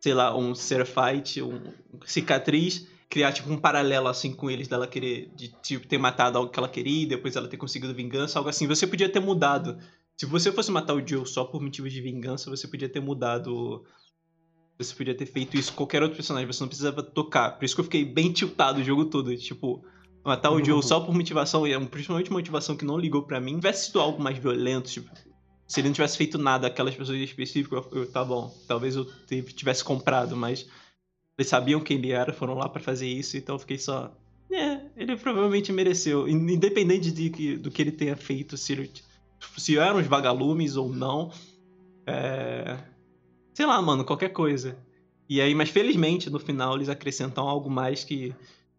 sei 0.00 0.14
lá, 0.14 0.34
um 0.34 0.54
Seraphite, 0.54 1.42
um 1.42 1.60
cicatriz 2.06 2.86
criar 3.10 3.32
tipo 3.32 3.52
um 3.52 3.58
paralelo 3.58 4.06
assim 4.06 4.32
com 4.32 4.48
eles 4.48 4.68
dela 4.68 4.86
querer 4.86 5.30
de 5.34 5.48
tipo 5.60 5.86
ter 5.86 5.98
matado 5.98 6.38
algo 6.38 6.50
que 6.50 6.58
ela 6.58 6.68
queria 6.68 7.02
e 7.02 7.06
depois 7.06 7.34
ela 7.34 7.48
ter 7.48 7.56
conseguido 7.56 7.92
vingança, 7.92 8.38
algo 8.38 8.48
assim. 8.48 8.66
Você 8.68 8.86
podia 8.86 9.08
ter 9.08 9.20
mudado. 9.20 9.76
Se 10.16 10.24
você 10.24 10.52
fosse 10.52 10.70
matar 10.70 10.94
o 10.94 11.06
Joe 11.06 11.26
só 11.26 11.44
por 11.44 11.60
motivos 11.60 11.92
de 11.92 12.00
vingança, 12.00 12.48
você 12.48 12.68
podia 12.68 12.88
ter 12.88 13.00
mudado 13.00 13.84
você 14.78 14.94
podia 14.94 15.14
ter 15.14 15.26
feito 15.26 15.58
isso 15.58 15.72
com 15.72 15.78
qualquer 15.78 16.02
outro 16.02 16.16
personagem, 16.16 16.46
você 16.46 16.62
não 16.62 16.68
precisava 16.68 17.02
tocar. 17.02 17.50
Por 17.58 17.64
isso 17.64 17.74
que 17.74 17.80
eu 17.80 17.84
fiquei 17.84 18.04
bem 18.04 18.32
tiltado 18.32 18.80
o 18.80 18.84
jogo 18.84 19.04
todo, 19.04 19.36
tipo, 19.36 19.84
matar 20.24 20.50
o 20.50 20.64
Joe 20.64 20.82
só 20.82 21.00
por 21.00 21.14
motivação, 21.14 21.66
e 21.66 21.72
é 21.74 21.78
principalmente 21.78 22.32
motivação 22.32 22.74
que 22.74 22.84
não 22.84 22.96
ligou 22.96 23.22
para 23.22 23.40
mim. 23.40 23.54
Se 23.54 23.60
tivesse 23.60 23.86
sido 23.86 24.00
algo 24.00 24.22
mais 24.22 24.38
violento, 24.38 24.90
tipo, 24.90 25.10
se 25.66 25.80
ele 25.80 25.88
não 25.88 25.94
tivesse 25.94 26.16
feito 26.16 26.38
nada 26.38 26.66
aquelas 26.66 26.94
pessoas 26.94 27.18
específicas, 27.18 27.84
eu, 27.92 27.98
eu, 28.00 28.10
tá 28.10 28.24
bom, 28.24 28.50
talvez 28.66 28.96
eu 28.96 29.04
tivesse 29.54 29.84
comprado, 29.84 30.34
mas 30.34 30.66
eles 31.40 31.48
sabiam 31.48 31.80
quem 31.80 31.96
ele 31.96 32.12
era, 32.12 32.34
foram 32.34 32.52
lá 32.52 32.68
para 32.68 32.82
fazer 32.82 33.08
isso, 33.08 33.34
então 33.38 33.54
eu 33.54 33.58
fiquei 33.58 33.78
só. 33.78 34.12
É, 34.52 34.82
ele 34.94 35.16
provavelmente 35.16 35.72
mereceu. 35.72 36.28
Independente 36.28 37.10
de 37.10 37.30
que, 37.30 37.56
do 37.56 37.70
que 37.70 37.80
ele 37.80 37.92
tenha 37.92 38.14
feito, 38.14 38.58
se, 38.58 38.90
se 39.56 39.78
eram 39.78 40.00
os 40.00 40.06
vagalumes 40.06 40.76
ou 40.76 40.92
não. 40.92 41.32
É... 42.06 42.76
Sei 43.54 43.64
lá, 43.64 43.80
mano, 43.80 44.04
qualquer 44.04 44.28
coisa. 44.30 44.76
E 45.26 45.40
aí, 45.40 45.54
mas 45.54 45.70
felizmente, 45.70 46.28
no 46.28 46.38
final, 46.38 46.74
eles 46.76 46.90
acrescentam 46.90 47.48
algo 47.48 47.70
mais 47.70 48.04
que 48.04 48.34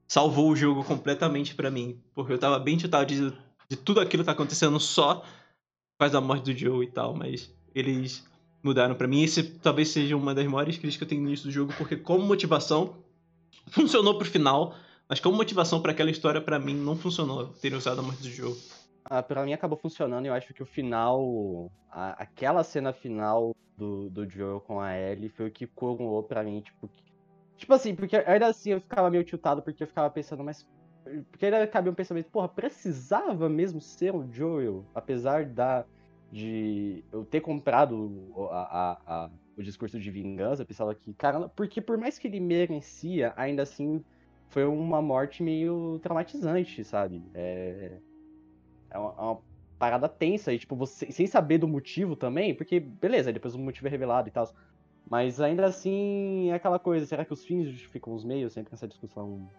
salvou 0.07 0.51
o 0.51 0.55
jogo 0.55 0.83
completamente 0.83 1.55
para 1.55 1.71
mim. 1.71 1.99
Porque 2.13 2.33
eu 2.33 2.37
tava 2.37 2.59
bem 2.59 2.77
tentado 2.77 3.07
de, 3.07 3.33
de 3.67 3.75
tudo 3.75 4.01
aquilo 4.01 4.21
que 4.21 4.27
tá 4.27 4.33
acontecendo 4.33 4.79
só 4.79 5.15
por 5.15 5.25
causa 5.97 6.13
da 6.13 6.21
morte 6.21 6.53
do 6.53 6.55
Joe 6.55 6.85
e 6.85 6.91
tal, 6.91 7.15
mas 7.15 7.51
eles 7.73 8.23
mudaram 8.63 8.95
para 8.95 9.07
mim. 9.07 9.23
Esse 9.23 9.43
talvez 9.43 9.89
seja 9.89 10.15
uma 10.15 10.33
das 10.33 10.45
maiores 10.45 10.77
críticas 10.77 10.97
que 10.97 11.03
eu 11.03 11.07
tenho 11.07 11.21
no 11.21 11.27
início 11.27 11.45
do 11.47 11.51
jogo, 11.51 11.73
porque 11.77 11.95
como 11.95 12.25
motivação 12.25 12.97
funcionou 13.69 14.17
pro 14.17 14.27
final, 14.27 14.75
mas 15.07 15.19
como 15.19 15.37
motivação 15.37 15.81
para 15.81 15.91
aquela 15.91 16.11
história 16.11 16.41
para 16.41 16.59
mim 16.59 16.75
não 16.75 16.95
funcionou 16.95 17.47
ter 17.47 17.73
usado 17.73 17.99
a 17.99 18.03
morte 18.03 18.21
do 18.21 18.29
jogo. 18.29 18.57
Ah, 19.05 19.21
pra 19.21 19.43
mim 19.43 19.53
acabou 19.53 19.77
funcionando 19.77 20.25
eu 20.25 20.33
acho 20.33 20.53
que 20.53 20.63
o 20.63 20.65
final, 20.65 21.71
a, 21.89 22.11
aquela 22.21 22.63
cena 22.63 22.93
final 22.93 23.55
do, 23.77 24.09
do 24.09 24.29
Joe 24.29 24.61
com 24.61 24.79
a 24.79 24.97
Ellie 24.97 25.29
foi 25.29 25.47
o 25.47 25.51
que 25.51 25.65
coroou 25.67 26.23
pra 26.23 26.43
mim, 26.43 26.61
tipo, 26.61 26.89
tipo 27.57 27.73
assim, 27.73 27.95
porque 27.95 28.15
ainda 28.15 28.47
assim 28.47 28.71
eu 28.71 28.81
ficava 28.81 29.09
meio 29.09 29.23
tiltado 29.23 29.61
porque 29.61 29.83
eu 29.83 29.87
ficava 29.87 30.09
pensando, 30.09 30.43
mas 30.43 30.65
porque 31.31 31.45
ainda 31.45 31.65
cabia 31.67 31.91
um 31.91 31.95
pensamento, 31.95 32.29
porra, 32.29 32.47
precisava 32.47 33.49
mesmo 33.49 33.81
ser 33.81 34.15
o 34.15 34.31
Joel, 34.31 34.85
apesar 34.93 35.45
da 35.45 35.83
de 36.31 37.03
eu 37.11 37.25
ter 37.25 37.41
comprado 37.41 38.31
a, 38.49 38.55
a, 38.55 39.01
a, 39.05 39.29
o 39.57 39.61
discurso 39.61 39.99
de 39.99 40.09
vingança, 40.09 40.63
pensava 40.63 40.95
que, 40.95 41.13
cara, 41.13 41.49
porque 41.49 41.81
por 41.81 41.97
mais 41.97 42.17
que 42.17 42.27
ele 42.27 42.39
merecia, 42.39 43.33
ainda 43.35 43.63
assim 43.63 44.03
foi 44.47 44.65
uma 44.65 45.01
morte 45.01 45.43
meio 45.43 45.99
traumatizante, 46.01 46.83
sabe? 46.83 47.23
É, 47.33 47.97
é 48.89 48.97
uma, 48.97 49.09
é 49.17 49.21
uma 49.21 49.41
parada 49.77 50.07
tensa 50.07 50.53
e, 50.53 50.59
tipo, 50.59 50.75
você, 50.75 51.11
sem 51.11 51.27
saber 51.27 51.57
do 51.57 51.67
motivo 51.67 52.15
também, 52.15 52.55
porque, 52.55 52.79
beleza, 52.79 53.33
depois 53.33 53.55
o 53.55 53.59
motivo 53.59 53.87
é 53.87 53.89
revelado 53.89 54.29
e 54.29 54.31
tal. 54.31 54.49
Mas 55.09 55.41
ainda 55.41 55.65
assim 55.65 56.49
é 56.49 56.53
aquela 56.53 56.79
coisa, 56.79 57.05
será 57.05 57.25
que 57.25 57.33
os 57.33 57.43
fins 57.43 57.67
justificam 57.67 58.13
os 58.13 58.23
meios? 58.23 58.53
Sempre 58.53 58.73
essa 58.73 58.87
discussão. 58.87 59.49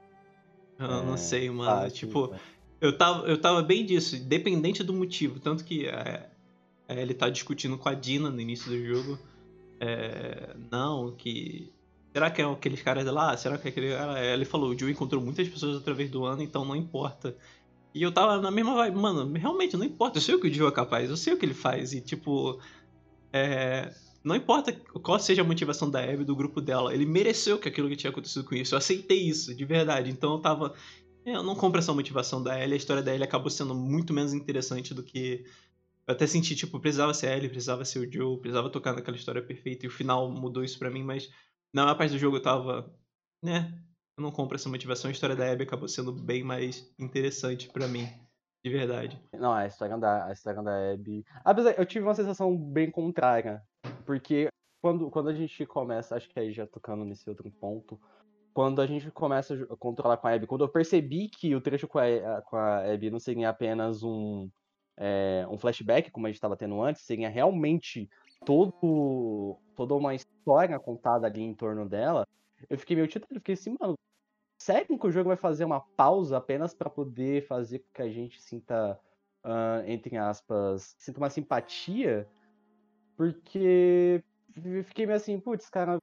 Eu 0.79 0.87
é, 0.87 1.05
não 1.05 1.17
sei, 1.17 1.51
mano. 1.51 1.91
tipo, 1.91 2.35
eu 2.81 2.97
tava, 2.97 3.27
eu 3.27 3.39
tava 3.39 3.63
bem 3.63 3.85
disso, 3.85 4.17
independente 4.17 4.83
do 4.83 4.95
motivo. 4.95 5.39
Tanto 5.41 5.65
que 5.65 5.87
é, 5.87 6.31
é, 6.89 7.01
ele 7.01 7.15
tá 7.15 7.29
discutindo 7.29 7.79
com 7.79 7.89
a 7.89 7.95
Dina 7.95 8.31
no 8.31 8.41
início 8.41 8.71
do 8.71 8.85
jogo. 8.85 9.19
É, 9.81 10.55
não, 10.71 11.13
que. 11.13 11.73
Será 12.13 12.31
que 12.31 12.43
é 12.43 12.45
aqueles 12.45 12.83
caras 12.83 13.05
lá? 13.07 13.37
Será 13.37 13.57
que 13.59 13.69
é 13.69 13.71
aquele 13.71 13.95
cara. 13.95 14.19
É, 14.19 14.33
ele 14.33 14.45
falou, 14.45 14.71
o 14.71 14.79
Joe 14.79 14.93
encontrou 14.93 15.23
muitas 15.23 15.49
pessoas 15.49 15.77
através 15.79 16.11
do 16.11 16.25
ano, 16.25 16.43
então 16.43 16.65
não 16.65 16.77
importa. 16.77 17.37
E 17.95 18.03
eu 18.03 18.13
tava 18.13 18.41
na 18.41 18.51
mesma 18.51 18.75
vibe, 18.75 18.97
mano, 18.97 19.31
realmente 19.37 19.77
não 19.77 19.85
importa, 19.85 20.19
eu 20.19 20.23
sei 20.23 20.35
o 20.35 20.41
que 20.41 20.49
o 20.49 20.53
Joe 20.53 20.69
é 20.69 20.73
capaz, 20.73 21.11
eu 21.11 21.17
sei 21.17 21.35
o 21.35 21.39
que 21.39 21.45
ele 21.45 21.55
faz. 21.55 21.93
E 21.93 22.01
tipo. 22.01 22.61
É, 23.33 23.93
não 24.23 24.37
importa 24.37 24.73
qual 24.73 25.19
seja 25.19 25.43
a 25.43 25.45
motivação 25.45 25.91
da 25.91 26.01
Abby, 26.01 26.25
do 26.25 26.37
grupo 26.37 26.61
dela, 26.61 26.95
ele 26.95 27.05
mereceu 27.05 27.59
que 27.59 27.69
aquilo 27.69 27.89
que 27.89 27.97
tinha 27.97 28.11
acontecido 28.11 28.45
com 28.45 28.55
isso. 28.55 28.75
Eu 28.75 28.79
aceitei 28.79 29.21
isso, 29.21 29.55
de 29.55 29.65
verdade. 29.65 30.11
Então 30.11 30.35
eu 30.35 30.39
tava. 30.39 30.75
Eu 31.25 31.43
não 31.43 31.55
compro 31.55 31.79
essa 31.79 31.93
motivação 31.93 32.43
da 32.43 32.61
Ellie, 32.61 32.75
a 32.75 32.77
história 32.77 33.03
da 33.03 33.13
Ellie 33.13 33.25
acabou 33.25 33.51
sendo 33.51 33.75
muito 33.75 34.13
menos 34.13 34.33
interessante 34.33 34.93
do 34.93 35.03
que 35.03 35.45
eu 36.07 36.15
até 36.15 36.27
senti, 36.27 36.57
tipo, 36.57 36.81
precisava 36.81 37.15
ser 37.15 37.37
ele, 37.37 37.49
precisava 37.49 37.85
ser 37.85 38.01
o 38.01 38.13
Joe, 38.13 38.41
precisava 38.41 38.71
tocar 38.71 38.93
naquela 38.93 39.17
história 39.17 39.43
perfeita. 39.43 39.87
E 39.87 39.89
o 39.89 39.93
final 39.93 40.31
mudou 40.31 40.65
isso 40.65 40.79
para 40.79 40.91
mim, 40.91 41.05
mas 41.05 41.31
na 41.73 41.85
maior 41.85 41.97
parte 41.97 42.13
do 42.13 42.19
jogo 42.19 42.37
eu 42.37 42.43
tava. 42.43 42.93
Né? 43.43 43.73
Eu 44.19 44.23
não 44.23 44.33
compro 44.33 44.57
essa 44.57 44.69
motivação. 44.69 45.09
A 45.09 45.13
história 45.13 45.37
da 45.37 45.51
Abby 45.51 45.63
acabou 45.63 45.89
sendo 45.89 46.13
bem 46.13 46.43
mais 46.43 46.93
interessante 46.99 47.69
para 47.69 47.87
mim. 47.87 48.09
De 48.65 48.71
verdade. 48.71 49.21
Não, 49.33 49.53
a 49.53 49.67
história 49.67 49.99
da, 49.99 50.27
a 50.27 50.33
história 50.33 50.63
da 50.63 50.93
Abby. 50.93 51.25
Apesar, 51.45 51.73
eu 51.79 51.87
tive 51.87 52.05
uma 52.05 52.15
sensação 52.15 52.57
bem 52.57 52.91
contrária. 52.91 53.63
Porque 54.05 54.49
quando, 54.81 55.11
quando 55.11 55.29
a 55.29 55.35
gente 55.35 55.65
começa, 55.67 56.17
acho 56.17 56.29
que 56.29 56.39
aí 56.39 56.53
já 56.53 56.67
tocando 56.67 57.05
nesse 57.05 57.29
outro 57.29 57.51
ponto, 57.51 57.99
quando 58.53 58.81
a 58.81 58.87
gente 58.87 59.11
começa 59.11 59.55
a 59.55 59.77
controlar 59.77 60.17
com 60.17 60.27
a 60.29 60.35
Abby, 60.35 60.47
quando 60.47 60.65
eu 60.65 60.69
percebi 60.69 61.29
que 61.29 61.55
o 61.55 61.61
trecho 61.61 61.89
com 61.89 61.99
a, 61.99 62.43
com 62.43 62.57
a 62.57 62.93
Abby 62.93 63.11
não 63.11 63.19
seria 63.19 63.49
apenas 63.49 64.03
um, 64.03 64.49
é, 65.05 65.45
um 65.51 65.59
flashback, 65.59 66.13
como 66.13 66.27
a 66.27 66.31
gente 66.31 66.37
estava 66.37 66.57
tendo 66.57 66.81
antes, 66.81 67.03
seria 67.03 67.29
realmente 67.29 68.09
todo, 68.47 69.59
toda 69.75 69.95
uma 69.95 70.15
história 70.15 70.79
contada 70.79 71.27
ali 71.27 71.43
em 71.43 71.53
torno 71.53 71.89
dela, 71.89 72.25
eu 72.71 72.79
fiquei 72.79 72.95
meio 72.95 73.09
titado, 73.09 73.35
fiquei 73.35 73.55
assim, 73.55 73.77
mano, 73.81 73.99
sério 74.61 74.97
que 74.97 75.07
o 75.07 75.11
jogo 75.11 75.29
vai 75.29 75.37
fazer 75.37 75.65
uma 75.65 75.81
pausa 75.81 76.37
apenas 76.37 76.73
para 76.73 76.89
poder 76.89 77.45
fazer 77.49 77.81
com 77.81 77.87
que 77.95 78.03
a 78.03 78.09
gente 78.09 78.41
sinta, 78.41 78.97
uh, 79.45 79.85
entre 79.89 80.17
aspas, 80.17 80.95
sinta 80.97 81.19
uma 81.19 81.31
simpatia? 81.31 82.29
Porque 83.17 84.23
eu 84.65 84.85
fiquei 84.85 85.05
meio 85.05 85.17
assim, 85.17 85.41
putz, 85.41 85.69
cara, 85.69 85.99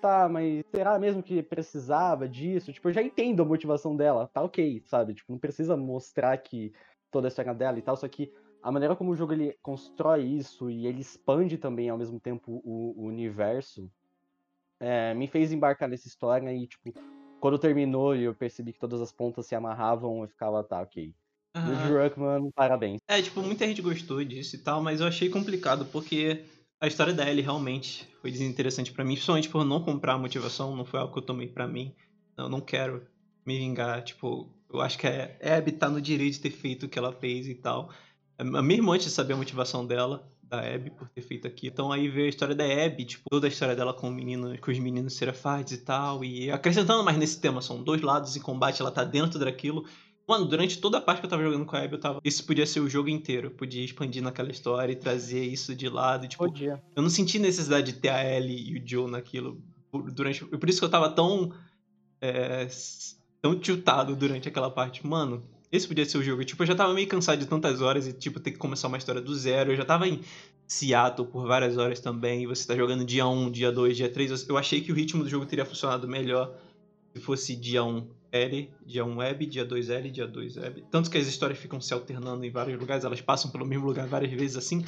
tá, 0.00 0.26
mas 0.26 0.64
será 0.74 0.98
mesmo 0.98 1.22
que 1.22 1.42
precisava 1.42 2.26
disso? 2.26 2.72
Tipo, 2.72 2.88
eu 2.88 2.94
já 2.94 3.02
entendo 3.02 3.42
a 3.42 3.46
motivação 3.46 3.94
dela, 3.94 4.26
tá 4.32 4.42
ok, 4.42 4.82
sabe? 4.86 5.12
Tipo, 5.12 5.32
não 5.32 5.38
precisa 5.38 5.76
mostrar 5.76 6.34
que 6.38 6.72
toda 7.10 7.26
a 7.26 7.30
história 7.30 7.54
dela 7.54 7.78
e 7.78 7.82
tal, 7.82 7.96
só 7.96 8.06
que 8.08 8.32
a 8.62 8.72
maneira 8.72 8.96
como 8.96 9.10
o 9.10 9.16
jogo 9.16 9.32
ele 9.32 9.56
constrói 9.62 10.24
isso 10.24 10.70
e 10.70 10.86
ele 10.86 11.00
expande 11.00 11.56
também 11.56 11.88
ao 11.88 11.98
mesmo 11.98 12.18
tempo 12.18 12.60
o, 12.64 12.94
o 12.96 13.06
universo 13.06 13.90
é, 14.80 15.14
me 15.14 15.26
fez 15.26 15.52
embarcar 15.52 15.88
nessa 15.88 16.08
história 16.08 16.52
e, 16.52 16.66
tipo, 16.66 16.92
quando 17.40 17.58
terminou 17.58 18.14
e 18.14 18.24
eu 18.24 18.34
percebi 18.34 18.72
que 18.72 18.78
todas 18.78 19.00
as 19.00 19.12
pontas 19.12 19.46
se 19.46 19.54
amarravam, 19.54 20.22
eu 20.22 20.28
ficava, 20.28 20.62
tá, 20.62 20.80
ok. 20.80 21.14
Uhum. 21.56 21.88
Druckmann, 21.88 22.50
parabéns. 22.52 23.00
É, 23.08 23.20
tipo, 23.20 23.40
muita 23.42 23.66
gente 23.66 23.82
gostou 23.82 24.22
disso 24.24 24.56
e 24.56 24.58
tal, 24.58 24.82
mas 24.82 25.00
eu 25.00 25.06
achei 25.06 25.28
complicado 25.28 25.86
porque 25.86 26.44
a 26.80 26.86
história 26.86 27.12
da 27.12 27.28
Ellie 27.28 27.42
realmente 27.42 28.08
foi 28.20 28.30
desinteressante 28.30 28.92
para 28.92 29.04
mim, 29.04 29.14
principalmente 29.14 29.48
por 29.48 29.64
não 29.64 29.82
comprar 29.82 30.14
a 30.14 30.18
motivação, 30.18 30.76
não 30.76 30.84
foi 30.84 31.00
algo 31.00 31.12
que 31.12 31.18
eu 31.18 31.24
tomei 31.26 31.48
para 31.48 31.66
mim. 31.66 31.94
Eu 32.36 32.48
não 32.48 32.60
quero 32.60 33.04
me 33.44 33.58
vingar, 33.58 34.02
tipo, 34.04 34.48
eu 34.72 34.80
acho 34.80 34.98
que 34.98 35.06
a 35.06 35.56
Abby 35.56 35.72
tá 35.72 35.88
no 35.88 36.00
direito 36.00 36.34
de 36.34 36.40
ter 36.40 36.50
feito 36.50 36.86
o 36.86 36.88
que 36.88 36.98
ela 36.98 37.12
fez 37.12 37.46
e 37.48 37.54
tal. 37.54 37.90
Mesmo 38.62 38.92
antes 38.92 39.06
de 39.06 39.12
saber 39.12 39.32
a 39.32 39.36
motivação 39.36 39.84
dela, 39.86 40.30
da 40.42 40.60
Abby, 40.60 40.90
por 40.90 41.08
ter 41.08 41.20
feito 41.22 41.46
aqui. 41.46 41.66
Então 41.66 41.90
aí 41.92 42.08
veio 42.08 42.26
a 42.26 42.28
história 42.28 42.54
da 42.54 42.64
Abby, 42.64 43.04
tipo, 43.04 43.24
toda 43.28 43.46
a 43.46 43.50
história 43.50 43.74
dela 43.76 43.92
com, 43.92 44.08
o 44.08 44.12
menino, 44.12 44.56
com 44.60 44.70
os 44.70 44.78
meninos 44.78 45.14
Serafites 45.14 45.72
e 45.72 45.78
tal. 45.78 46.24
E 46.24 46.50
acrescentando 46.50 47.02
mais 47.04 47.18
nesse 47.18 47.40
tema, 47.40 47.60
são 47.60 47.82
dois 47.82 48.00
lados 48.00 48.36
em 48.36 48.40
combate, 48.40 48.80
ela 48.80 48.90
tá 48.90 49.04
dentro 49.04 49.38
daquilo. 49.38 49.84
Mano, 50.26 50.44
durante 50.44 50.78
toda 50.78 50.98
a 50.98 51.00
parte 51.00 51.20
que 51.20 51.26
eu 51.26 51.30
tava 51.30 51.42
jogando 51.42 51.64
com 51.64 51.74
a 51.74 51.80
Abby, 51.82 51.94
eu 51.94 52.00
tava. 52.00 52.20
Isso 52.22 52.44
podia 52.44 52.66
ser 52.66 52.80
o 52.80 52.88
jogo 52.88 53.08
inteiro. 53.08 53.50
Podia 53.50 53.82
expandir 53.84 54.22
naquela 54.22 54.50
história 54.50 54.92
e 54.92 54.96
trazer 54.96 55.42
isso 55.44 55.74
de 55.74 55.88
lado. 55.88 56.28
Tipo, 56.28 56.44
Podia. 56.44 56.82
eu 56.94 57.02
não 57.02 57.08
senti 57.10 57.38
necessidade 57.38 57.92
de 57.92 57.98
ter 57.98 58.10
a 58.10 58.22
Ellie 58.36 58.70
e 58.72 58.78
o 58.78 58.82
Joe 58.86 59.10
naquilo. 59.10 59.60
por- 59.90 60.10
Durante... 60.12 60.44
Por 60.44 60.68
isso 60.68 60.78
que 60.80 60.84
eu 60.84 60.90
tava 60.90 61.08
tão. 61.10 61.50
é, 62.20 62.68
tão 63.40 63.58
tiltado 63.58 64.14
durante 64.16 64.48
aquela 64.48 64.70
parte. 64.70 65.06
Mano, 65.06 65.42
esse 65.70 65.86
podia 65.86 66.04
ser 66.04 66.18
o 66.18 66.22
jogo. 66.22 66.44
Tipo, 66.44 66.62
eu 66.62 66.66
já 66.66 66.74
tava 66.74 66.94
meio 66.94 67.06
cansado 67.06 67.38
de 67.38 67.46
tantas 67.46 67.80
horas 67.80 68.06
e, 68.06 68.12
tipo, 68.12 68.40
ter 68.40 68.52
que 68.52 68.58
começar 68.58 68.88
uma 68.88 68.98
história 68.98 69.20
do 69.20 69.34
zero. 69.34 69.72
Eu 69.72 69.76
já 69.76 69.84
tava 69.84 70.08
em 70.08 70.20
Seattle 70.66 71.28
por 71.28 71.46
várias 71.46 71.76
horas 71.76 72.00
também. 72.00 72.42
E 72.42 72.46
você 72.46 72.66
tá 72.66 72.76
jogando 72.76 73.04
dia 73.04 73.26
1, 73.26 73.50
dia 73.50 73.70
2, 73.70 73.96
dia 73.96 74.08
3. 74.08 74.48
Eu 74.48 74.56
achei 74.56 74.80
que 74.80 74.90
o 74.90 74.94
ritmo 74.94 75.22
do 75.22 75.28
jogo 75.28 75.46
teria 75.46 75.64
funcionado 75.64 76.08
melhor 76.08 76.54
se 77.14 77.20
fosse 77.20 77.56
dia 77.56 77.84
1 77.84 78.08
L, 78.30 78.70
dia 78.84 79.04
1 79.04 79.16
Web, 79.16 79.46
dia 79.46 79.64
2 79.64 79.90
L, 79.90 80.10
dia 80.10 80.26
2 80.26 80.56
Web. 80.56 80.84
Tanto 80.90 81.10
que 81.10 81.18
as 81.18 81.26
histórias 81.26 81.58
ficam 81.58 81.80
se 81.80 81.92
alternando 81.94 82.44
em 82.44 82.50
vários 82.50 82.78
lugares, 82.78 83.04
elas 83.04 83.20
passam 83.20 83.50
pelo 83.50 83.66
mesmo 83.66 83.86
lugar 83.86 84.06
várias 84.06 84.32
vezes 84.32 84.56
assim. 84.56 84.84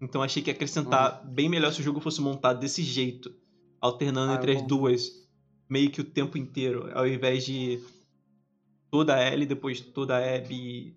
Então 0.00 0.22
achei 0.22 0.42
que 0.42 0.50
ia 0.50 0.54
acrescentar 0.54 1.26
bem 1.26 1.48
melhor 1.48 1.72
se 1.72 1.80
o 1.80 1.84
jogo 1.84 2.00
fosse 2.00 2.20
montado 2.20 2.60
desse 2.60 2.82
jeito, 2.82 3.34
alternando 3.80 4.32
Ah, 4.32 4.36
entre 4.36 4.52
as 4.52 4.62
duas, 4.62 5.27
meio 5.68 5.90
que 5.90 6.00
o 6.00 6.04
tempo 6.04 6.38
inteiro, 6.38 6.90
ao 6.94 7.06
invés 7.06 7.44
de 7.44 7.78
toda 8.90 9.14
a 9.14 9.20
L, 9.20 9.44
depois 9.46 9.80
toda 9.80 10.16
a 10.16 10.20
Web. 10.20 10.96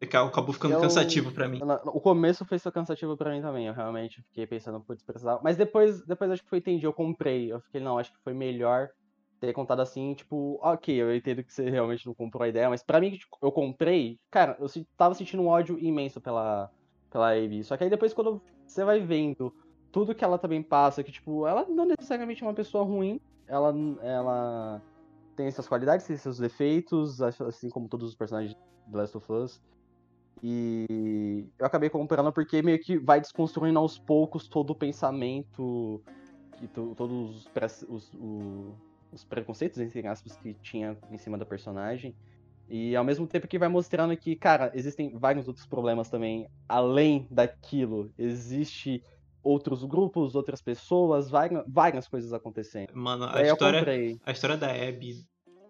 Acabou 0.00 0.52
ficando 0.54 0.74
Eu- 0.74 0.80
cansativo 0.80 1.32
pra 1.32 1.48
mim. 1.48 1.60
O 1.86 2.00
começo 2.00 2.44
foi 2.44 2.58
só 2.60 2.70
cansativo 2.70 3.16
pra 3.16 3.32
mim 3.32 3.42
também, 3.42 3.66
eu 3.66 3.74
realmente 3.74 4.22
fiquei 4.22 4.46
pensando, 4.46 4.80
putz, 4.80 5.02
precisava. 5.02 5.40
Mas 5.42 5.56
depois, 5.56 6.04
depois 6.06 6.30
acho 6.30 6.42
que 6.44 6.48
foi 6.48 6.58
entendi, 6.58 6.86
eu 6.86 6.92
comprei. 6.92 7.52
Eu 7.52 7.60
fiquei, 7.62 7.80
não, 7.80 7.98
acho 7.98 8.12
que 8.12 8.22
foi 8.22 8.32
melhor 8.32 8.88
ter 9.40 9.52
contado 9.52 9.80
assim, 9.80 10.14
tipo, 10.14 10.58
ok, 10.62 10.94
eu 10.94 11.14
entendo 11.14 11.42
que 11.42 11.52
você 11.52 11.68
realmente 11.68 12.06
não 12.06 12.14
comprou 12.14 12.44
a 12.44 12.48
ideia, 12.48 12.68
mas 12.68 12.82
pra 12.82 13.00
mim, 13.00 13.10
tipo, 13.10 13.36
eu 13.42 13.50
comprei, 13.52 14.18
cara, 14.30 14.56
eu 14.60 14.66
tava 14.96 15.14
sentindo 15.14 15.42
um 15.42 15.48
ódio 15.48 15.76
imenso 15.80 16.20
pela, 16.20 16.70
pela 17.10 17.32
Abby. 17.36 17.62
Só 17.64 17.76
que 17.76 17.84
aí 17.84 17.90
depois 17.90 18.14
quando 18.14 18.40
você 18.66 18.84
vai 18.84 19.00
vendo 19.00 19.52
tudo 19.92 20.14
que 20.14 20.24
ela 20.24 20.38
também 20.38 20.62
passa, 20.62 21.02
que 21.02 21.10
tipo, 21.12 21.46
ela 21.46 21.66
não 21.68 21.86
necessariamente 21.86 22.42
é 22.42 22.46
uma 22.46 22.54
pessoa 22.54 22.84
ruim, 22.84 23.20
ela, 23.48 23.74
ela 24.02 24.82
tem 25.36 25.50
suas 25.50 25.68
qualidades, 25.68 26.06
tem 26.06 26.16
seus 26.16 26.38
defeitos, 26.38 27.20
assim 27.20 27.68
como 27.70 27.88
todos 27.88 28.08
os 28.08 28.14
personagens 28.14 28.54
de 28.86 28.96
Last 28.96 29.16
of 29.16 29.32
Us. 29.32 29.60
E 30.42 31.46
eu 31.58 31.66
acabei 31.66 31.90
comprando 31.90 32.32
porque 32.32 32.62
meio 32.62 32.78
que 32.78 32.98
vai 32.98 33.20
desconstruindo 33.20 33.78
aos 33.78 33.98
poucos 33.98 34.48
todo 34.48 34.70
o 34.70 34.74
pensamento 34.74 36.00
e 36.62 36.68
to- 36.68 36.94
todos 36.96 37.36
os, 37.36 37.48
pré- 37.48 37.66
os- 37.88 38.12
o- 38.14 38.74
os 39.12 39.24
preconceitos, 39.24 39.78
entre 39.78 40.06
aspas, 40.06 40.36
que 40.36 40.54
tinha 40.54 40.96
em 41.10 41.18
cima 41.18 41.36
da 41.36 41.44
personagem. 41.44 42.14
E 42.68 42.94
ao 42.94 43.04
mesmo 43.04 43.26
tempo 43.26 43.48
que 43.48 43.58
vai 43.58 43.68
mostrando 43.68 44.16
que, 44.16 44.36
cara, 44.36 44.70
existem 44.74 45.10
vários 45.16 45.48
outros 45.48 45.66
problemas 45.66 46.10
também, 46.10 46.46
além 46.68 47.26
daquilo. 47.30 48.12
Existe 48.18 49.02
outros 49.42 49.84
grupos, 49.84 50.34
outras 50.34 50.60
pessoas, 50.60 51.30
várias, 51.30 51.64
várias 51.66 52.08
coisas 52.08 52.32
acontecendo. 52.32 52.90
Mano, 52.94 53.24
a 53.24 53.38
Aí 53.38 53.46
história, 53.46 53.84
a 54.24 54.32
história 54.32 54.56
da 54.56 54.70
Abby 54.70 55.24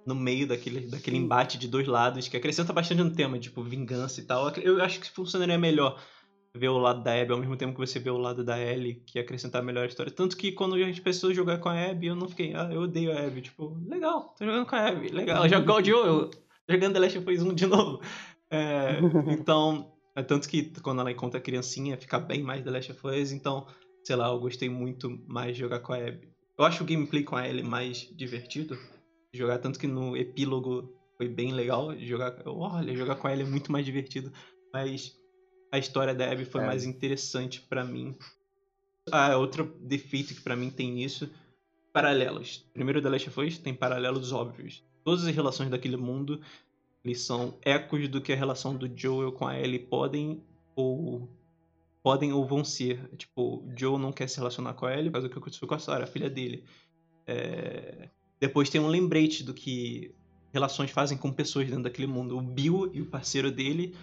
no 0.07 0.15
meio 0.15 0.47
daquele, 0.47 0.87
daquele 0.87 1.19
embate 1.19 1.59
de 1.59 1.69
dois 1.69 1.87
lados, 1.87 2.29
que 2.29 2.37
acrescenta 2.37 2.73
bastante 2.73 3.03
no 3.03 3.15
tema, 3.15 3.39
tipo, 3.39 3.63
vingança 3.63 4.21
e 4.21 4.25
tal. 4.25 4.49
Eu 4.57 4.83
acho 4.83 5.01
que 5.01 5.11
funcionaria 5.11 5.59
melhor 5.59 6.01
ver 6.55 6.69
o 6.69 6.79
lado 6.79 7.03
da 7.03 7.13
Abby 7.13 7.33
ao 7.33 7.39
mesmo 7.39 7.57
tempo 7.57 7.75
que 7.75 7.87
você 7.87 7.99
vê 7.99 8.11
o 8.11 8.17
lado 8.17 8.43
da 8.43 8.59
Ellie, 8.59 9.03
que 9.07 9.19
ia 9.19 9.23
acrescentar 9.23 9.63
melhor 9.63 9.85
a 9.85 9.87
história. 9.87 10.11
Tanto 10.11 10.37
que 10.37 10.53
quando 10.53 10.75
a 10.75 10.79
gente 10.79 11.03
pensou 11.03 11.31
em 11.31 11.35
jogar 11.35 11.59
com 11.59 11.69
a 11.69 11.91
Abby, 11.91 12.07
eu 12.07 12.17
não 12.17 12.29
fiquei, 12.29 12.55
ah, 12.55 12.69
eu 12.73 12.83
odeio 12.83 13.13
a 13.13 13.21
Abby. 13.21 13.43
Tipo, 13.43 13.77
legal, 13.87 14.35
tô 14.37 14.45
jogando 14.45 14.67
com 14.67 14.77
a 14.77 14.89
Abby, 14.89 15.09
legal. 15.09 15.49
Jogar 15.49 15.75
o 15.75 15.85
Joe, 15.85 16.31
jogando 16.69 16.95
The 16.95 16.99
Last 16.99 17.19
of 17.19 17.31
Us 17.31 17.43
1 17.43 17.55
de 17.55 17.67
novo. 17.67 18.01
É, 18.51 18.99
então, 19.31 19.93
é 20.19 20.23
tanto 20.23 20.49
que 20.49 20.71
quando 20.81 21.01
ela 21.01 21.13
encontra 21.13 21.39
a 21.39 21.43
criancinha, 21.43 21.97
fica 21.97 22.19
bem 22.19 22.43
mais 22.43 22.63
The 22.63 22.71
Last 22.71 22.93
of 22.93 23.07
Us, 23.07 23.33
então, 23.33 23.67
sei 24.05 24.17
lá, 24.17 24.29
eu 24.29 24.39
gostei 24.41 24.69
muito 24.69 25.09
mais 25.27 25.55
de 25.55 25.61
jogar 25.61 25.81
com 25.81 25.93
a 25.93 25.97
Abby. 25.97 26.29
Eu 26.59 26.65
acho 26.65 26.83
o 26.83 26.87
gameplay 26.87 27.23
com 27.23 27.37
a 27.37 27.49
Ellie 27.49 27.63
mais 27.63 28.09
divertido 28.17 28.77
de 29.33 29.39
jogar, 29.39 29.59
tanto 29.59 29.79
que 29.79 29.87
no 29.87 30.17
epílogo 30.17 30.93
foi 31.17 31.29
bem 31.29 31.53
legal 31.53 31.95
de 31.95 32.07
jogar. 32.07 32.35
Olha, 32.47 32.97
jogar 32.97 33.17
com 33.17 33.29
ela 33.29 33.43
é 33.43 33.45
muito 33.45 33.71
mais 33.71 33.85
divertido, 33.85 34.33
mas 34.73 35.13
a 35.73 35.79
história 35.79 36.15
da 36.15 36.31
Abby 36.31 36.45
foi 36.45 36.63
É. 36.63 36.67
mais 36.67 36.85
interessante 36.85 37.61
pra 37.69 37.85
mim. 37.85 38.17
Ah, 39.13 39.37
outro 39.37 39.73
defeito 39.81 40.35
que 40.35 40.41
pra 40.41 40.57
mim 40.57 40.71
tem 40.71 40.93
nisso, 40.93 41.31
paralelos. 41.93 42.65
Primeiro 42.73 43.01
The 43.01 43.09
Last 43.09 43.29
of 43.29 43.41
Us 43.41 43.59
tem 43.59 43.75
paralelos 43.75 44.33
óbvios. 44.33 44.83
Todas 45.05 45.25
as 45.27 45.35
relações 45.35 45.71
daquele 45.71 45.97
mundo, 45.97 46.41
eles 47.09 47.23
são 47.23 47.59
ecos 47.63 48.09
do 48.09 48.21
que 48.21 48.33
a 48.33 48.37
relação 48.37 48.77
do 48.77 48.91
Joel 48.95 49.33
com 49.33 49.47
a 49.47 49.59
Ellie 49.59 49.79
podem 49.79 50.43
ou 50.77 51.29
podem 52.03 52.33
ou 52.33 52.47
vão 52.47 52.65
ser. 52.65 53.09
Tipo, 53.17 53.57
o 53.57 53.73
Joel 53.77 53.99
não 53.99 54.13
quer 54.13 54.29
se 54.29 54.39
relacionar 54.39 54.75
com 54.75 54.87
a 54.87 54.97
Ellie, 54.97 55.11
faz 55.11 55.25
o 55.25 55.29
que 55.29 55.39
aconteceu 55.39 55.67
com 55.67 55.75
a 55.75 55.79
Sarah, 55.79 56.05
a 56.05 56.07
filha 56.07 56.31
dele. 56.31 56.65
É, 57.27 58.09
Depois 58.41 58.71
tem 58.71 58.81
um 58.81 58.89
lembrete 58.89 59.43
do 59.43 59.53
que 59.53 60.15
relações 60.53 60.91
fazem 60.91 61.19
com 61.19 61.33
pessoas 61.33 61.67
dentro 61.67 61.83
daquele 61.83 62.07
mundo. 62.07 62.39
O 62.39 62.43
Bill 62.43 62.91
e 62.95 63.03
o 63.03 63.07
parceiro 63.07 63.51
dele. 63.51 63.95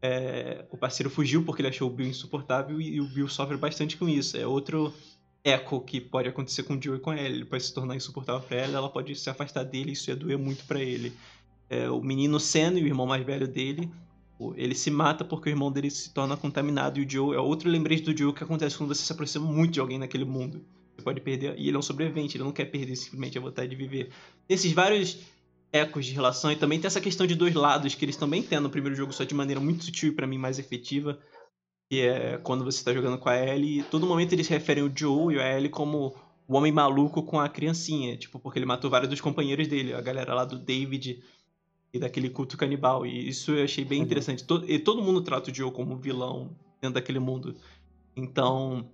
é, 0.00 0.64
O 0.70 0.76
parceiro 0.78 1.10
fugiu 1.10 1.44
porque 1.44 1.60
ele 1.60 1.68
achou 1.68 1.88
o 1.88 1.92
Bill 1.92 2.06
insuportável 2.06 2.80
e 2.80 3.00
o 3.00 3.08
Bill 3.08 3.28
sofre 3.28 3.56
bastante 3.56 3.96
com 3.96 4.08
isso. 4.08 4.36
É 4.36 4.46
outro 4.46 4.94
eco 5.42 5.80
que 5.80 6.00
pode 6.00 6.28
acontecer 6.28 6.62
com 6.62 6.74
o 6.74 6.82
Joe 6.82 6.96
e 6.96 7.00
com 7.00 7.12
ela. 7.12 7.28
Ele 7.28 7.44
pode 7.44 7.64
se 7.64 7.74
tornar 7.74 7.96
insuportável 7.96 8.46
pra 8.46 8.58
ela, 8.58 8.78
ela 8.78 8.88
pode 8.88 9.14
se 9.16 9.28
afastar 9.28 9.64
dele, 9.64 9.92
isso 9.92 10.10
ia 10.10 10.16
doer 10.16 10.38
muito 10.38 10.64
pra 10.64 10.80
ele. 10.80 11.12
É, 11.70 11.88
o 11.88 12.02
menino 12.02 12.40
Sen 12.40 12.76
e 12.76 12.82
o 12.82 12.86
irmão 12.86 13.06
mais 13.06 13.24
velho 13.24 13.46
dele, 13.46 13.88
ele 14.56 14.74
se 14.74 14.90
mata 14.90 15.24
porque 15.24 15.48
o 15.48 15.52
irmão 15.52 15.70
dele 15.70 15.90
se 15.90 16.12
torna 16.12 16.36
contaminado 16.36 16.98
e 16.98 17.04
o 17.04 17.08
Joe 17.08 17.36
é 17.36 17.38
outro 17.38 17.70
lembrete 17.70 18.02
do 18.02 18.16
Joe 18.16 18.32
que 18.32 18.42
acontece 18.42 18.76
quando 18.76 18.92
você 18.92 19.02
se 19.02 19.12
aproxima 19.12 19.46
muito 19.46 19.74
de 19.74 19.80
alguém 19.80 19.98
naquele 19.98 20.24
mundo. 20.24 20.64
Você 20.96 21.04
pode 21.04 21.20
perder, 21.20 21.54
e 21.56 21.68
ele 21.68 21.76
é 21.76 21.78
um 21.78 21.82
sobrevivente, 21.82 22.36
ele 22.36 22.44
não 22.44 22.52
quer 22.52 22.64
perder 22.66 22.96
simplesmente 22.96 23.38
a 23.38 23.40
vontade 23.40 23.70
de 23.70 23.76
viver. 23.76 24.10
Esses 24.48 24.72
vários 24.72 25.18
ecos 25.72 26.06
de 26.06 26.12
relação 26.12 26.50
e 26.50 26.56
também 26.56 26.80
tem 26.80 26.88
essa 26.88 27.00
questão 27.00 27.26
de 27.26 27.34
dois 27.34 27.54
lados 27.54 27.94
que 27.94 28.04
eles 28.04 28.16
também 28.16 28.42
têm 28.42 28.58
no 28.58 28.68
primeiro 28.68 28.96
jogo, 28.96 29.12
só 29.12 29.22
de 29.22 29.34
maneira 29.34 29.60
muito 29.60 29.84
sutil 29.84 30.10
e 30.10 30.14
pra 30.14 30.26
mim 30.26 30.38
mais 30.38 30.58
efetiva. 30.58 31.18
Que 31.88 32.00
é 32.00 32.38
quando 32.38 32.64
você 32.64 32.82
tá 32.84 32.92
jogando 32.92 33.18
com 33.18 33.28
a 33.28 33.36
Ellie, 33.36 33.82
todo 33.84 34.06
momento 34.06 34.32
eles 34.32 34.48
referem 34.48 34.82
o 34.82 34.92
Joe 34.94 35.34
e 35.34 35.38
a 35.38 35.56
Ellie 35.56 35.68
como 35.68 36.16
o 36.46 36.56
homem 36.56 36.72
maluco 36.72 37.22
com 37.22 37.38
a 37.38 37.48
criancinha, 37.48 38.16
tipo, 38.16 38.40
porque 38.40 38.58
ele 38.58 38.66
matou 38.66 38.90
vários 38.90 39.08
dos 39.08 39.20
companheiros 39.20 39.68
dele, 39.68 39.94
a 39.94 40.00
galera 40.00 40.34
lá 40.34 40.44
do 40.44 40.58
David 40.58 41.22
e 41.92 41.98
daquele 41.98 42.30
culto 42.30 42.56
canibal. 42.56 43.04
E 43.06 43.28
isso 43.28 43.52
eu 43.52 43.64
achei 43.64 43.84
bem 43.84 43.98
Uhum. 44.00 44.04
interessante. 44.06 44.44
To- 44.44 44.64
E 44.66 44.78
todo 44.78 45.02
mundo 45.02 45.20
trata 45.22 45.50
o 45.50 45.54
Joe 45.54 45.70
como 45.72 45.96
vilão 45.96 46.50
dentro 46.80 46.94
daquele 46.94 47.18
mundo. 47.18 47.54
Então, 48.16 48.88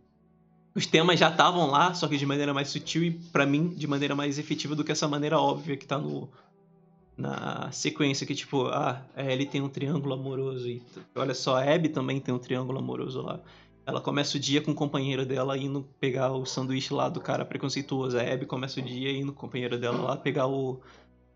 os 0.75 0.87
temas 0.87 1.19
já 1.19 1.31
estavam 1.31 1.71
lá, 1.71 1.95
só 1.95 2.07
que 2.09 2.17
de 2.17 2.27
maneira 2.27 2.53
mais 2.55 2.69
sutil 2.69 3.03
e, 3.05 3.11
pra 3.11 3.47
mim, 3.47 3.69
de 3.69 3.87
maneira 3.87 4.15
mais 4.15 4.39
efetiva 4.39 4.75
do 4.75 4.85
que 4.85 4.93
essa 4.93 5.09
maneira 5.09 5.39
óbvia 5.39 5.77
que 5.77 5.87
tá 5.87 5.99
no, 5.99 6.29
na 7.17 7.71
sequência, 7.73 8.27
que 8.27 8.35
tipo, 8.35 8.67
ah, 8.67 9.03
a 9.15 9.23
Ellie 9.25 9.47
tem 9.47 9.63
um 9.63 9.69
triângulo 9.69 10.15
amoroso 10.15 10.69
e 10.69 10.83
olha 11.15 11.35
só, 11.35 11.57
a 11.57 11.63
Abby 11.75 11.89
também 11.89 12.21
tem 12.21 12.35
um 12.35 12.39
triângulo 12.39 12.79
amoroso 12.79 13.23
lá. 13.23 13.41
Ela 13.87 14.01
começa 14.01 14.37
o 14.37 14.41
dia 14.41 14.61
com 14.61 14.73
o 14.73 14.75
companheiro 14.75 15.25
dela 15.25 15.57
indo 15.57 15.89
pegar 16.01 16.33
o 16.33 16.45
sanduíche 16.45 16.93
lá 16.93 17.09
do 17.09 17.21
cara 17.21 17.45
preconceituoso. 17.45 18.19
A 18.19 18.23
Abby 18.23 18.45
começa 18.45 18.81
o 18.81 18.83
dia 18.83 19.13
indo 19.13 19.33
com 19.33 19.39
o 19.39 19.41
companheiro 19.43 19.79
dela 19.79 19.99
lá 20.03 20.17
pegar 20.17 20.47
o- 20.49 20.81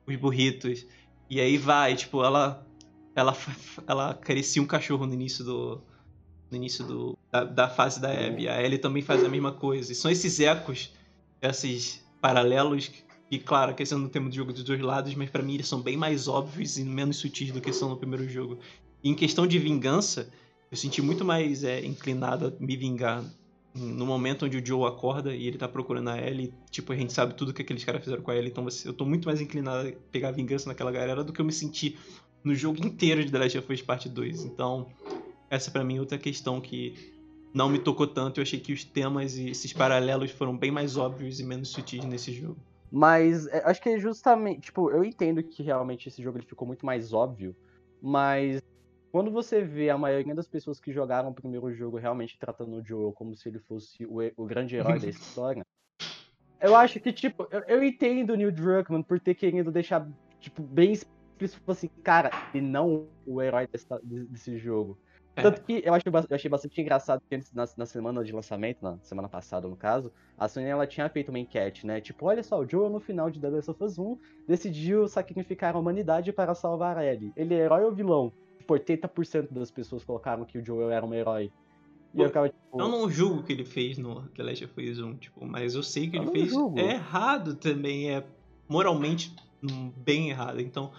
os 0.06 0.16
burritos. 0.16 0.84
E 1.30 1.40
aí 1.40 1.56
vai, 1.56 1.94
tipo, 1.94 2.24
ela 2.24 2.66
ela 3.14 3.36
ela 3.86 4.10
acaricia 4.10 4.60
um 4.60 4.66
cachorro 4.66 5.06
no 5.06 5.14
início 5.14 5.44
do 5.44 5.80
no 6.50 6.56
início 6.56 6.84
do, 6.84 7.16
da, 7.30 7.44
da 7.44 7.68
fase 7.68 8.00
da 8.00 8.10
Abby. 8.10 8.48
A 8.48 8.60
Ellie 8.60 8.78
também 8.78 9.02
faz 9.02 9.24
a 9.24 9.28
mesma 9.28 9.52
coisa. 9.52 9.92
E 9.92 9.94
são 9.94 10.10
esses 10.10 10.40
ecos, 10.40 10.92
esses 11.40 12.04
paralelos 12.20 12.88
que, 12.88 13.04
que, 13.30 13.38
claro, 13.38 13.72
que 13.72 13.84
no 13.94 14.08
tema 14.08 14.28
do 14.28 14.34
jogo 14.34 14.52
dos 14.52 14.64
dois 14.64 14.80
lados, 14.80 15.14
mas 15.14 15.30
pra 15.30 15.42
mim 15.42 15.54
eles 15.54 15.68
são 15.68 15.80
bem 15.80 15.96
mais 15.96 16.26
óbvios 16.26 16.76
e 16.76 16.84
menos 16.84 17.18
sutis 17.18 17.52
do 17.52 17.60
que 17.60 17.72
são 17.72 17.88
no 17.88 17.96
primeiro 17.96 18.28
jogo. 18.28 18.58
E 19.02 19.08
em 19.08 19.14
questão 19.14 19.46
de 19.46 19.60
vingança, 19.60 20.28
eu 20.70 20.76
senti 20.76 21.00
muito 21.00 21.24
mais 21.24 21.62
é, 21.62 21.84
inclinado 21.86 22.48
a 22.48 22.64
me 22.64 22.76
vingar 22.76 23.24
no 23.74 24.04
momento 24.04 24.46
onde 24.46 24.56
o 24.56 24.66
Joe 24.66 24.88
acorda 24.88 25.34
e 25.34 25.46
ele 25.46 25.58
tá 25.58 25.68
procurando 25.68 26.10
a 26.10 26.18
Ellie, 26.18 26.52
tipo, 26.70 26.92
a 26.92 26.96
gente 26.96 27.12
sabe 27.12 27.34
tudo 27.34 27.52
que 27.52 27.62
aqueles 27.62 27.84
caras 27.84 28.02
fizeram 28.02 28.22
com 28.22 28.30
a 28.30 28.36
Ellie, 28.36 28.50
então 28.50 28.66
eu 28.84 28.92
tô 28.92 29.04
muito 29.04 29.26
mais 29.26 29.40
inclinado 29.40 29.88
a 29.88 29.92
pegar 30.10 30.32
vingança 30.32 30.68
naquela 30.68 30.90
galera 30.90 31.22
do 31.22 31.32
que 31.32 31.40
eu 31.40 31.44
me 31.44 31.52
senti 31.52 31.96
no 32.42 32.54
jogo 32.54 32.84
inteiro 32.84 33.24
de 33.24 33.30
The 33.30 33.38
Last 33.38 33.58
of 33.58 33.72
Us 33.72 33.82
Parte 33.82 34.08
2. 34.08 34.44
Então, 34.44 34.88
essa 35.48 35.70
pra 35.70 35.84
mim 35.84 35.98
é 35.98 36.00
outra 36.00 36.18
questão 36.18 36.60
que 36.60 36.94
não 37.52 37.68
me 37.68 37.78
tocou 37.78 38.06
tanto. 38.06 38.40
Eu 38.40 38.42
achei 38.42 38.58
que 38.58 38.72
os 38.72 38.84
temas 38.84 39.36
e 39.36 39.50
esses 39.50 39.72
paralelos 39.72 40.30
foram 40.30 40.56
bem 40.56 40.70
mais 40.70 40.96
óbvios 40.96 41.40
e 41.40 41.44
menos 41.44 41.68
sutis 41.68 42.04
nesse 42.04 42.32
jogo. 42.32 42.56
Mas 42.90 43.46
é, 43.46 43.62
acho 43.64 43.80
que 43.80 43.88
é 43.88 43.98
justamente, 43.98 44.62
tipo, 44.62 44.90
eu 44.90 45.04
entendo 45.04 45.42
que 45.42 45.62
realmente 45.62 46.08
esse 46.08 46.22
jogo 46.22 46.38
ele 46.38 46.46
ficou 46.46 46.66
muito 46.66 46.84
mais 46.84 47.12
óbvio, 47.12 47.54
mas 48.02 48.60
quando 49.10 49.30
você 49.30 49.62
vê 49.62 49.90
a 49.90 49.98
maioria 49.98 50.34
das 50.34 50.46
pessoas 50.46 50.80
que 50.80 50.92
jogaram 50.92 51.30
o 51.30 51.34
primeiro 51.34 51.72
jogo 51.72 51.96
realmente 51.96 52.38
tratando 52.38 52.76
o 52.76 52.84
Joel 52.84 53.12
como 53.12 53.34
se 53.34 53.48
ele 53.48 53.58
fosse 53.58 54.04
o, 54.06 54.18
o 54.36 54.46
grande 54.46 54.76
herói 54.76 54.98
da 54.98 55.08
história, 55.08 55.64
eu 56.60 56.76
acho 56.76 57.00
que, 57.00 57.12
tipo, 57.12 57.48
eu, 57.50 57.60
eu 57.66 57.82
entendo 57.82 58.30
o 58.30 58.36
Neil 58.36 58.52
Druckmann 58.52 59.02
por 59.02 59.18
ter 59.18 59.34
querido 59.34 59.72
deixar, 59.72 60.06
tipo, 60.38 60.62
bem 60.62 60.94
eles 61.40 61.54
fossem, 61.54 61.90
cara, 62.02 62.30
e 62.52 62.60
não 62.60 63.08
o 63.26 63.40
herói 63.40 63.66
dessa, 63.66 63.98
desse 64.02 64.58
jogo. 64.58 64.98
É. 65.34 65.42
Tanto 65.42 65.62
que 65.62 65.82
eu, 65.84 65.94
acho, 65.94 66.04
eu 66.06 66.36
achei 66.36 66.50
bastante 66.50 66.78
engraçado 66.80 67.22
que 67.26 67.34
antes, 67.34 67.50
na, 67.54 67.66
na, 67.76 67.86
semana 67.86 68.22
de 68.22 68.30
lançamento, 68.30 68.82
na 68.82 68.98
semana 68.98 69.26
passada 69.26 69.66
no 69.66 69.76
caso, 69.76 70.12
a 70.36 70.48
Sony 70.48 70.66
ela 70.66 70.86
tinha 70.86 71.08
feito 71.08 71.30
uma 71.30 71.38
enquete, 71.38 71.86
né? 71.86 71.98
Tipo, 72.00 72.26
olha 72.26 72.42
só, 72.42 72.58
o 72.60 72.68
Joel 72.68 72.90
no 72.90 73.00
final 73.00 73.30
de 73.30 73.40
The 73.40 73.48
Last 73.48 73.70
of 73.70 73.82
Us 73.82 73.98
1 73.98 74.18
decidiu 74.46 75.08
sacrificar 75.08 75.74
a 75.74 75.78
humanidade 75.78 76.30
para 76.30 76.54
salvar 76.54 76.98
a 76.98 77.06
Ellie. 77.06 77.32
Ele 77.36 77.54
é 77.54 77.58
herói 77.58 77.84
ou 77.84 77.92
vilão? 77.92 78.32
Tipo, 78.78 79.08
80% 79.08 79.48
das 79.52 79.70
pessoas 79.70 80.04
colocaram 80.04 80.44
que 80.44 80.58
o 80.58 80.64
Joel 80.64 80.90
era 80.90 81.04
um 81.04 81.12
herói. 81.14 81.50
E 82.14 82.16
Pô, 82.16 82.24
eu 82.24 82.30
tipo, 82.48 82.80
Eu 82.80 82.88
não 82.88 83.10
julgo 83.10 83.40
o 83.40 83.42
que 83.42 83.52
ele 83.52 83.64
fez 83.64 83.98
no 83.98 84.22
The 84.30 84.42
Last 84.42 84.64
of 84.64 84.90
Us 84.90 84.98
1, 84.98 85.16
tipo, 85.16 85.44
mas 85.46 85.74
eu 85.74 85.82
sei 85.82 86.08
que 86.08 86.16
Eu 86.16 86.22
ele 86.22 86.32
fez 86.32 86.50
julgo. 86.50 86.78
é 86.78 86.94
errado 86.94 87.54
também, 87.54 88.10
é 88.10 88.24
moralmente 88.68 89.34
bem 89.96 90.30
errado. 90.30 90.60
Então, 90.60 90.92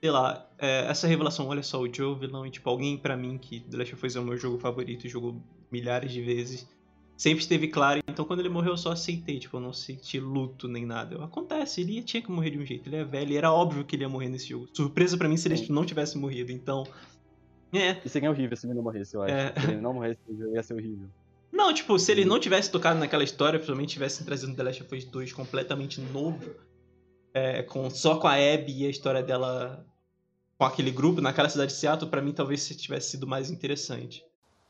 sei 0.00 0.10
lá, 0.10 0.48
é, 0.58 0.86
essa 0.86 1.06
revelação, 1.06 1.48
olha 1.48 1.62
só, 1.62 1.80
o 1.80 1.92
Joe 1.92 2.18
vilão 2.18 2.46
e 2.46 2.50
tipo, 2.50 2.68
alguém 2.68 2.96
pra 2.96 3.16
mim 3.16 3.36
que 3.38 3.60
The 3.60 3.76
Last 3.76 3.94
of 3.94 4.06
Us 4.06 4.16
é 4.16 4.20
o 4.20 4.24
meu 4.24 4.36
jogo 4.36 4.58
favorito, 4.58 5.08
jogou 5.08 5.40
milhares 5.70 6.12
de 6.12 6.22
vezes, 6.22 6.68
sempre 7.18 7.40
esteve 7.40 7.68
claro. 7.68 8.00
Então, 8.08 8.24
quando 8.24 8.40
ele 8.40 8.48
morreu, 8.48 8.72
eu 8.72 8.76
só 8.78 8.92
aceitei, 8.92 9.40
tipo, 9.40 9.56
eu 9.56 9.60
não 9.60 9.72
senti 9.72 10.20
luto 10.20 10.68
nem 10.68 10.86
nada. 10.86 11.22
Acontece, 11.22 11.80
ele 11.80 12.00
tinha 12.02 12.22
que 12.22 12.30
morrer 12.30 12.50
de 12.50 12.58
um 12.58 12.64
jeito, 12.64 12.88
ele 12.88 12.96
é 12.96 13.04
velho, 13.04 13.32
e 13.32 13.36
era 13.36 13.52
óbvio 13.52 13.84
que 13.84 13.96
ele 13.96 14.04
ia 14.04 14.08
morrer 14.08 14.28
nesse 14.28 14.48
jogo. 14.48 14.68
Surpresa 14.72 15.18
pra 15.18 15.28
mim 15.28 15.36
se 15.36 15.48
ele 15.48 15.56
Sim. 15.56 15.72
não 15.72 15.84
tivesse 15.84 16.16
morrido, 16.16 16.52
então. 16.52 16.86
É, 17.72 18.00
E 18.02 18.08
seria 18.08 18.30
horrível 18.30 18.56
se 18.56 18.66
ele 18.66 18.74
não 18.74 18.82
morresse, 18.82 19.14
eu 19.14 19.22
acho. 19.22 19.34
É. 19.34 19.52
Se 19.60 19.66
ele 19.66 19.80
não 19.80 19.92
morresse, 19.92 20.18
ia 20.54 20.62
ser 20.62 20.74
horrível. 20.74 21.08
Não, 21.52 21.74
tipo, 21.74 21.98
se 21.98 22.12
ele 22.12 22.24
não 22.24 22.38
tivesse 22.38 22.70
tocado 22.70 23.00
naquela 23.00 23.24
história, 23.24 23.58
principalmente 23.58 23.90
tivesse 23.90 24.24
trazido 24.24 24.54
The 24.54 24.62
Last 24.62 24.82
of 24.84 24.94
Us 24.94 25.04
2 25.04 25.32
completamente 25.32 26.00
novo, 26.00 26.54
é, 27.34 27.62
com, 27.62 27.90
só 27.90 28.16
com 28.16 28.28
a 28.28 28.34
Abby 28.34 28.82
e 28.82 28.86
a 28.86 28.90
história 28.90 29.22
dela 29.22 29.84
com 30.56 30.64
aquele 30.64 30.90
grupo 30.90 31.20
naquela 31.20 31.48
cidade 31.48 31.72
de 31.72 31.78
Seattle, 31.78 32.10
pra 32.10 32.20
mim 32.20 32.32
talvez 32.32 32.62
se 32.62 32.76
tivesse 32.76 33.10
sido 33.10 33.26
mais 33.26 33.50
interessante. 33.50 34.24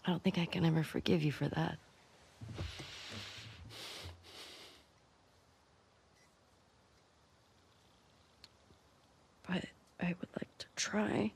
I 0.06 0.10
don't 0.10 0.22
think 0.22 0.40
I 0.40 0.46
can 0.46 0.66
ever 0.66 0.84
forgive 0.84 1.24
you 1.24 1.32
for 1.32 1.48
that. 1.50 1.78
But 9.46 9.64
I 10.00 10.14
would 10.20 10.28
like 10.36 10.56
to 10.58 10.66
try. 10.76 11.32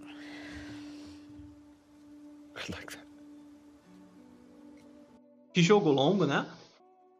I'd 2.56 2.68
like 2.70 2.90
that. 2.92 3.06
Que 5.54 5.62
jogo 5.62 5.90
longo, 5.90 6.26
né? 6.26 6.46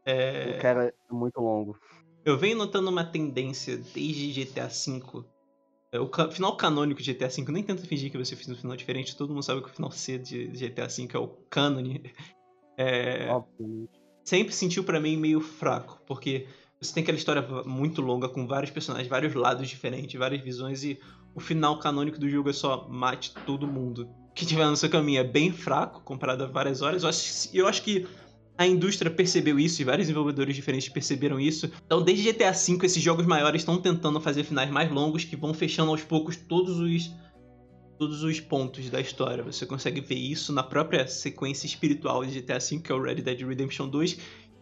É, 0.05 0.57
O 0.59 0.61
cara 0.61 0.89
é 0.89 1.13
muito 1.13 1.41
longo. 1.41 1.79
eu 2.25 2.39
venho 2.39 2.57
notando 2.57 2.91
uma 2.91 3.05
tendência 3.05 3.77
desde 3.77 4.33
GTA 4.33 4.69
V. 4.69 5.25
É, 5.93 6.01
O 6.01 6.09
ca- 6.09 6.31
final 6.31 6.57
canônico 6.57 7.01
de 7.01 7.13
GTA 7.13 7.29
V, 7.29 7.53
nem 7.53 7.63
tenta 7.63 7.83
fingir 7.87 8.11
que 8.11 8.19
você 8.19 8.35
fez 8.35 8.49
um 8.49 8.57
final 8.57 8.77
diferente, 8.77 9.17
todo 9.17 9.33
mundo 9.33 9.43
sabe 9.43 9.63
que 9.63 9.69
o 9.69 9.73
final 9.73 9.91
C 9.91 10.19
de 10.19 10.49
GTA 10.55 10.87
V 10.87 11.09
é 11.15 11.19
o 11.19 11.29
cânone. 11.51 12.03
É, 12.79 13.29
sempre 14.23 14.53
sentiu 14.53 14.85
pra 14.85 15.01
mim 15.01 15.17
meio 15.17 15.41
fraco, 15.41 15.99
porque 16.07 16.47
você 16.79 16.93
tem 16.93 17.03
aquela 17.03 17.17
história 17.17 17.41
muito 17.65 18.03
longa 18.03 18.29
com 18.29 18.47
vários 18.47 18.71
personagens, 18.71 19.09
vários 19.09 19.33
lados 19.35 19.67
diferentes, 19.67 20.15
várias 20.19 20.43
visões 20.43 20.85
e 20.85 20.99
o 21.35 21.41
final 21.41 21.79
canônico 21.79 22.19
do 22.19 22.29
jogo 22.29 22.51
é 22.51 22.53
só 22.53 22.87
mate 22.87 23.33
todo 23.47 23.67
mundo 23.67 24.11
que 24.35 24.45
tiver 24.45 24.67
no 24.67 24.77
seu 24.77 24.91
caminho. 24.91 25.21
É 25.21 25.25
bem 25.25 25.51
fraco 25.51 26.03
comparado 26.03 26.45
a 26.45 26.47
várias 26.47 26.83
horas. 26.83 27.03
Eu 27.03 27.09
acho, 27.09 27.57
eu 27.57 27.67
acho 27.67 27.83
que 27.83 28.07
a 28.59 28.67
indústria 28.67 29.11
percebeu 29.11 29.59
isso 29.59 29.83
e 29.83 29.85
vários 29.85 30.07
desenvolvedores 30.07 30.57
diferentes 30.57 30.89
perceberam 30.89 31.39
isso. 31.39 31.71
Então, 31.85 32.03
desde 32.03 32.33
GTA 32.33 32.53
V, 32.53 32.87
esses 32.87 33.03
jogos 33.03 33.27
maiores 33.27 33.63
estão 33.63 33.79
tentando 33.79 34.21
fazer 34.21 34.45
finais 34.45 34.71
mais 34.71 34.91
longos 34.91 35.25
que 35.25 35.37
vão 35.37 35.53
fechando 35.53 35.91
aos 35.91 36.03
poucos 36.03 36.37
todos 36.37 36.79
os 36.79 37.11
todos 37.99 38.23
os 38.23 38.41
pontos 38.41 38.91
da 38.91 39.01
história. 39.01 39.43
Você 39.43 39.65
consegue 39.65 40.01
ver 40.01 40.17
isso 40.17 40.53
na 40.53 40.63
própria 40.63 41.07
sequência 41.07 41.67
espiritual 41.67 42.25
de 42.25 42.41
GTA 42.41 42.59
V, 42.59 42.79
que 42.81 42.93
é 42.93 42.95
o 42.95 43.03
Red 43.03 43.17
Dead 43.17 43.41
Redemption 43.41 43.89
2. 43.89 44.19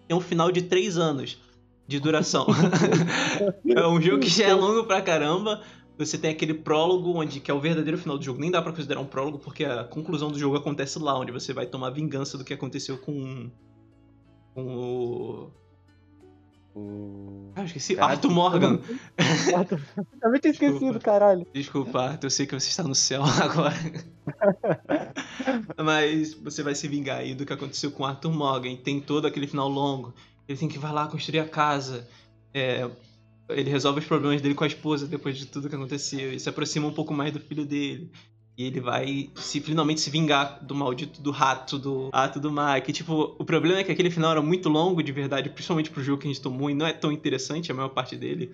É 0.09 0.15
um 0.15 0.21
final 0.21 0.53
de 0.53 0.63
3 0.63 0.99
anos 0.99 1.39
de 1.87 1.99
duração. 1.99 2.47
é 3.69 3.87
um 3.87 4.01
jogo 4.01 4.21
que 4.21 4.29
já 4.29 4.47
é 4.47 4.55
longo 4.55 4.85
pra 4.85 5.03
caramba. 5.03 5.63
Você 5.99 6.19
tem 6.19 6.31
aquele 6.31 6.55
prólogo, 6.55 7.13
onde 7.19 7.41
que 7.41 7.51
é 7.51 7.55
o 7.55 7.61
verdadeiro 7.61 7.99
final 7.99 8.19
do 8.19 8.25
jogo. 8.25 8.41
Nem 8.41 8.51
dá 8.51 8.61
pra 8.61 8.73
considerar 8.73 9.01
um 9.01 9.07
prólogo, 9.07 9.39
porque 9.39 9.65
a 9.65 9.85
conclusão 9.85 10.31
do 10.31 10.39
jogo 10.39 10.57
acontece 10.57 10.99
lá, 10.99 11.19
onde 11.19 11.31
você 11.31 11.53
vai 11.53 11.67
tomar 11.67 11.91
vingança 11.91 12.37
do 12.37 12.45
que 12.45 12.53
aconteceu 12.53 12.99
com, 12.99 13.51
com 14.55 14.65
o... 14.77 15.51
O... 16.75 17.53
Ah, 17.55 17.61
eu 17.61 17.67
esqueci. 17.67 17.95
Cara, 17.95 18.13
Arthur 18.13 18.31
Morgan. 18.31 18.81
Também 20.21 20.41
tinha 20.41 20.51
esquecido, 20.51 20.99
caralho. 20.99 21.47
Desculpa, 21.55 22.01
Arthur, 22.01 22.27
eu 22.27 22.31
sei 22.31 22.47
que 22.47 22.59
você 22.59 22.69
está 22.69 22.83
no 22.83 22.97
céu 22.97 23.23
agora. 23.41 23.77
Mas 25.85 26.35
você 26.35 26.65
vai 26.65 26.75
se 26.75 26.89
vingar 26.89 27.19
aí 27.19 27.35
do 27.35 27.47
que 27.47 27.53
aconteceu 27.53 27.93
com 27.93 28.05
Arthur 28.05 28.33
Morgan. 28.33 28.75
Tem 28.77 29.01
todo 29.01 29.27
aquele 29.27 29.47
final 29.47 29.69
longo. 29.69 30.13
Ele 30.49 30.59
tem 30.59 30.69
que 30.69 30.79
vai 30.79 30.93
lá 30.93 31.07
construir 31.07 31.39
a 31.39 31.49
casa. 31.49 32.09
É, 32.53 32.91
ele 33.49 33.71
resolve 33.71 34.01
os 34.01 34.07
problemas 34.07 34.41
dele 34.41 34.55
com 34.55 34.65
a 34.65 34.67
esposa 34.67 35.07
depois 35.07 35.39
de 35.39 35.47
tudo 35.47 35.69
que 35.69 35.77
aconteceu. 35.77 36.33
E 36.33 36.41
se 36.41 36.49
aproxima 36.49 36.89
um 36.89 36.93
pouco 36.93 37.15
mais 37.15 37.33
do 37.33 37.39
filho 37.39 37.65
dele. 37.65 38.11
E 38.57 38.65
ele 38.65 38.81
vai 38.81 39.31
se 39.35 39.61
finalmente 39.61 40.01
se 40.01 40.11
vingar 40.11 40.65
do 40.65 40.75
maldito 40.75 41.21
do 41.21 41.33
rato, 41.33 41.77
do 41.77 42.09
ato 42.13 42.39
do 42.39 42.53
Mike. 42.53 42.93
Tipo, 42.93 43.35
o 43.39 43.45
problema 43.45 43.81
é 43.81 43.85
que 43.85 43.91
aquele 43.91 44.11
final 44.11 44.31
era 44.31 44.43
muito 44.43 44.69
longo 44.69 45.03
de 45.03 45.11
verdade, 45.11 45.51
principalmente 45.51 45.91
pro 45.91 46.03
jogo 46.03 46.23
que 46.23 46.29
a 46.29 46.33
gente 46.33 46.41
tomou, 46.41 46.71
e 46.71 46.75
não 46.75 46.87
é 46.87 46.93
tão 46.93 47.11
interessante 47.11 47.73
a 47.73 47.75
maior 47.75 47.89
parte 47.89 48.17
dele. 48.17 48.53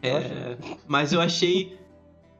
É, 0.00 0.56
mas 0.86 1.12
eu 1.12 1.20
achei 1.20 1.78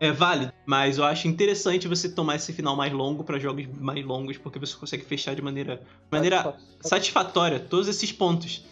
é 0.03 0.11
válido, 0.11 0.53
mas 0.67 0.99
eu 0.99 1.05
acho 1.05 1.29
interessante 1.29 1.87
você 1.87 2.09
tomar 2.09 2.35
esse 2.35 2.53
final 2.53 2.75
mais 2.75 2.93
longo 2.93 3.23
pra 3.23 3.39
jogos 3.39 3.67
mais 3.81 4.05
longos, 4.05 4.37
porque 4.37 4.59
você 4.59 4.75
consegue 4.77 5.05
fechar 5.05 5.33
de 5.37 5.41
maneira, 5.41 5.77
de 5.77 5.83
maneira 6.11 6.57
satisfatória 6.81 7.61
todos 7.61 7.87
esses 7.87 8.11
pontos. 8.11 8.65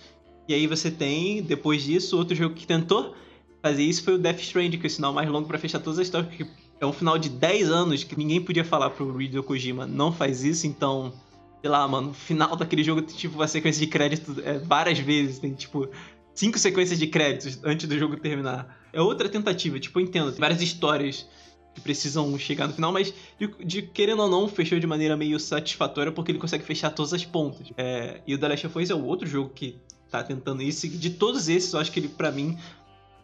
E 0.49 0.55
aí 0.55 0.66
você 0.66 0.91
tem, 0.91 1.41
depois 1.41 1.84
disso, 1.84 2.18
outro 2.18 2.34
jogo 2.34 2.57
que 2.57 2.66
tentou 2.66 3.14
fazer 3.62 3.84
isso 3.84 4.03
foi 4.03 4.14
o 4.14 4.18
Death 4.18 4.41
Stranding, 4.41 4.78
que 4.78 4.86
é 4.86 4.88
o 4.88 4.91
sinal 4.91 5.12
mais 5.12 5.28
longo 5.28 5.47
pra 5.47 5.57
fechar 5.57 5.78
todas 5.78 6.01
as 6.01 6.07
histórias, 6.07 6.34
é 6.80 6.86
um 6.86 6.92
final 6.92 7.18
de 7.18 7.28
10 7.28 7.70
anos 7.70 8.02
que 8.02 8.16
ninguém 8.16 8.40
podia 8.40 8.64
falar 8.64 8.90
pro 8.90 9.20
Hideo 9.20 9.42
Kojima, 9.42 9.86
não 9.86 10.10
faz 10.10 10.42
isso, 10.42 10.66
então, 10.66 11.12
sei 11.60 11.70
lá, 11.70 11.86
mano, 11.86 12.10
o 12.10 12.14
final 12.14 12.56
daquele 12.56 12.82
jogo 12.82 13.02
tem 13.02 13.14
tipo 13.14 13.36
uma 13.36 13.46
sequência 13.46 13.78
de 13.78 13.86
crédito 13.86 14.34
é, 14.44 14.58
várias 14.58 14.98
vezes, 14.98 15.38
tem 15.38 15.52
tipo 15.52 15.88
cinco 16.34 16.58
sequências 16.58 16.98
de 16.98 17.06
créditos 17.06 17.60
antes 17.62 17.86
do 17.86 17.98
jogo 17.98 18.16
terminar. 18.16 18.78
É 18.92 19.00
outra 19.00 19.28
tentativa, 19.28 19.78
tipo, 19.78 20.00
eu 20.00 20.04
entendo, 20.04 20.30
tem 20.32 20.40
várias 20.40 20.62
histórias 20.62 21.26
que 21.74 21.80
precisam 21.82 22.36
chegar 22.38 22.66
no 22.66 22.72
final, 22.72 22.90
mas 22.90 23.12
de, 23.38 23.48
de 23.64 23.82
querendo 23.82 24.22
ou 24.22 24.28
não, 24.28 24.48
fechou 24.48 24.80
de 24.80 24.86
maneira 24.86 25.16
meio 25.16 25.38
satisfatória 25.38 26.10
porque 26.10 26.32
ele 26.32 26.38
consegue 26.38 26.64
fechar 26.64 26.90
todas 26.90 27.12
as 27.12 27.24
pontas. 27.24 27.68
É, 27.76 28.22
e 28.26 28.34
o 28.34 28.38
The 28.38 28.48
Last 28.48 28.66
of 28.66 28.78
Us 28.78 28.90
é 28.90 28.94
o 28.94 29.04
outro 29.04 29.26
jogo 29.28 29.50
que 29.50 29.76
tá 30.10 30.24
tentando 30.24 30.62
isso, 30.62 30.86
e 30.86 30.88
de 30.88 31.10
todos 31.10 31.48
esses, 31.48 31.72
eu 31.72 31.78
acho 31.78 31.92
que 31.92 32.00
ele, 32.00 32.08
pra 32.08 32.32
mim, 32.32 32.58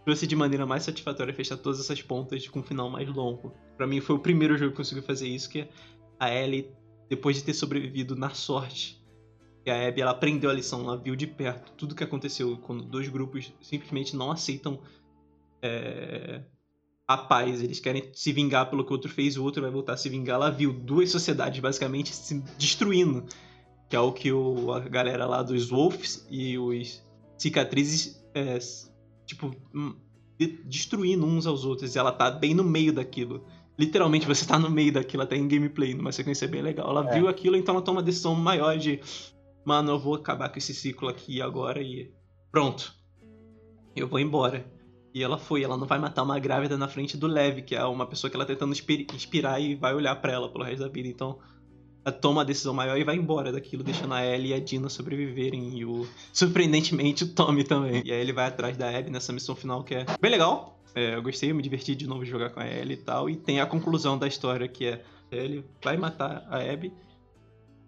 trouxe 0.07 0.25
de 0.25 0.37
maneira 0.37 0.65
mais 0.65 0.85
satisfatória 0.85 1.35
fechar 1.35 1.57
todas 1.57 1.81
essas 1.81 2.01
pontas 2.01 2.47
com 2.47 2.61
um 2.61 2.63
final 2.63 2.89
mais 2.89 3.09
longo. 3.09 3.53
Pra 3.77 3.89
mim 3.89 4.01
foi 4.01 4.15
o 4.15 4.21
primeiro 4.21 4.57
jogo 4.57 4.71
que 4.71 4.77
conseguiu 4.77 5.03
fazer 5.03 5.27
isso, 5.27 5.51
que 5.51 5.69
a 6.19 6.33
Ellie, 6.33 6.71
depois 7.11 7.35
de 7.35 7.43
ter 7.43 7.53
sobrevivido 7.53 8.15
na 8.15 8.31
sorte, 8.31 9.05
e 9.67 9.71
a 9.71 9.89
Abby 9.89 10.03
ela 10.03 10.13
aprendeu 10.13 10.49
a 10.49 10.53
lição, 10.53 10.83
ela 10.83 10.97
viu 10.97 11.17
de 11.17 11.27
perto 11.27 11.73
tudo 11.73 11.93
que 11.93 12.05
aconteceu 12.05 12.57
quando 12.59 12.85
dois 12.85 13.09
grupos 13.09 13.53
simplesmente 13.61 14.15
não 14.15 14.31
aceitam 14.31 14.79
é, 15.61 16.41
a 17.05 17.17
paz, 17.17 17.61
eles 17.61 17.81
querem 17.81 18.09
se 18.13 18.33
vingar 18.33 18.71
pelo 18.71 18.85
que 18.85 18.91
o 18.91 18.93
outro 18.93 19.11
fez 19.11 19.37
o 19.37 19.43
outro 19.43 19.61
vai 19.61 19.73
voltar 19.73 19.95
a 19.95 19.97
se 19.97 20.09
vingar. 20.09 20.37
Ela 20.37 20.51
viu 20.51 20.73
duas 20.73 21.11
sociedades 21.11 21.59
basicamente 21.59 22.15
se 22.15 22.39
destruindo, 22.57 23.25
que 23.91 23.97
é 23.97 24.01
o 24.01 24.13
que 24.13 24.31
o, 24.31 24.73
a 24.73 24.79
galera 24.79 25.27
lá 25.27 25.43
dos 25.43 25.69
Wolves 25.69 26.25
e 26.31 26.57
os 26.57 27.05
Cicatrizes, 27.37 28.25
é, 28.33 28.61
tipo, 29.27 29.55
hum, 29.75 29.95
de- 30.39 30.63
destruindo 30.65 31.27
uns 31.27 31.47
aos 31.47 31.65
outros. 31.65 31.95
E 31.95 31.99
ela 31.99 32.13
tá 32.13 32.31
bem 32.31 32.55
no 32.55 32.65
meio 32.65 32.93
daquilo. 32.93 33.45
Literalmente, 33.79 34.27
você 34.27 34.47
tá 34.47 34.59
no 34.59 34.71
meio 34.71 34.93
daquilo, 34.93 35.23
até 35.23 35.37
em 35.37 35.47
gameplay, 35.47 35.93
numa 35.93 36.13
sequência 36.13 36.49
bem 36.49 36.63
legal. 36.63 36.89
Ela 36.89 37.09
É. 37.11 37.15
viu 37.15 37.29
aquilo, 37.29 37.57
então 37.57 37.75
ela 37.75 37.85
toma 37.85 37.99
uma 37.99 38.03
decisão 38.07 38.35
maior 38.35 38.79
de 38.79 39.01
mano, 39.65 39.91
eu 39.91 39.99
vou 39.99 40.15
acabar 40.15 40.49
com 40.49 40.59
esse 40.59 40.73
ciclo 40.73 41.09
aqui 41.09 41.43
agora 41.43 41.83
e 41.83 42.11
pronto. 42.53 42.95
Eu 43.95 44.07
vou 44.07 44.19
embora. 44.21 44.65
E 45.13 45.23
ela 45.23 45.39
foi, 45.39 45.63
ela 45.65 45.77
não 45.77 45.87
vai 45.87 45.99
matar 45.99 46.23
uma 46.23 46.39
grávida 46.39 46.77
na 46.77 46.87
frente 46.89 47.17
do 47.17 47.27
Lev, 47.27 47.61
que 47.63 47.75
é 47.75 47.83
uma 47.85 48.07
pessoa 48.07 48.31
que 48.31 48.37
ela 48.37 48.45
tá 48.45 48.53
tentando 48.53 48.73
inspi- 48.73 49.07
inspirar 49.15 49.59
e 49.61 49.75
vai 49.75 49.95
olhar 49.95 50.15
pra 50.17 50.33
ela 50.33 50.49
pelo 50.51 50.63
resto 50.65 50.81
da 50.83 50.89
vida. 50.89 51.09
Então, 51.09 51.39
toma 52.13 52.43
a 52.43 52.45
decisão 52.45 52.73
maior 52.73 52.97
e 52.97 53.05
vai 53.05 53.17
embora 53.17 53.51
daquilo, 53.53 53.83
deixando 53.83 54.15
a 54.15 54.25
Ellie 54.25 54.51
e 54.51 54.55
a 54.55 54.61
Dina 54.61 54.89
sobreviverem. 54.89 55.79
E 55.79 55.85
o, 55.85 56.07
surpreendentemente, 56.33 57.25
o 57.25 57.29
Tommy 57.29 57.65
também. 57.65 58.03
E 58.05 58.13
aí 58.13 58.21
ele 58.21 58.33
vai 58.33 58.47
atrás 58.47 58.77
da 58.77 58.89
Abby 58.89 59.11
nessa 59.11 59.33
missão 59.33 59.55
final 59.55 59.83
que 59.83 59.95
é 59.95 60.07
bem 60.21 60.31
legal. 60.31 60.79
É, 60.95 61.15
eu 61.15 61.23
gostei, 61.23 61.51
eu 61.51 61.55
me 61.55 61.63
diverti 61.63 61.95
de 61.95 62.07
novo 62.07 62.25
jogar 62.25 62.51
com 62.51 62.61
a 62.61 62.67
Ellie 62.67 62.95
e 62.95 62.97
tal. 62.97 63.29
E 63.29 63.37
tem 63.37 63.61
a 63.61 63.67
conclusão 63.67 64.17
da 64.19 64.27
história 64.27 64.67
que 64.67 64.87
é 64.87 65.03
ele 65.31 65.65
vai 65.83 65.97
matar 65.97 66.47
a 66.49 66.59
Abby 66.59 66.93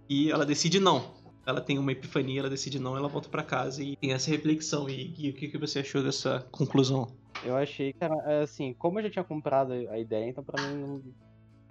e 0.08 0.30
ela 0.30 0.44
decide 0.44 0.80
não. 0.80 1.14
ela 1.46 1.60
tem 1.60 1.78
uma 1.78 1.92
epifania, 1.92 2.40
ela 2.40 2.50
decide 2.50 2.78
não, 2.78 2.96
ela 2.96 3.08
volta 3.08 3.28
para 3.28 3.42
casa 3.42 3.82
e 3.82 3.96
tem 3.96 4.12
essa 4.12 4.30
reflexão. 4.30 4.88
E, 4.88 5.14
e 5.18 5.30
o 5.30 5.34
que, 5.34 5.48
que 5.48 5.58
você 5.58 5.78
achou 5.78 6.02
dessa 6.02 6.46
conclusão? 6.50 7.08
Eu 7.44 7.56
achei, 7.56 7.92
cara, 7.92 8.14
é, 8.26 8.42
assim, 8.42 8.74
como 8.74 8.98
eu 8.98 9.04
já 9.04 9.10
tinha 9.10 9.24
comprado 9.24 9.72
a 9.72 9.98
ideia, 9.98 10.28
então 10.28 10.42
pra 10.42 10.62
mim. 10.62 11.02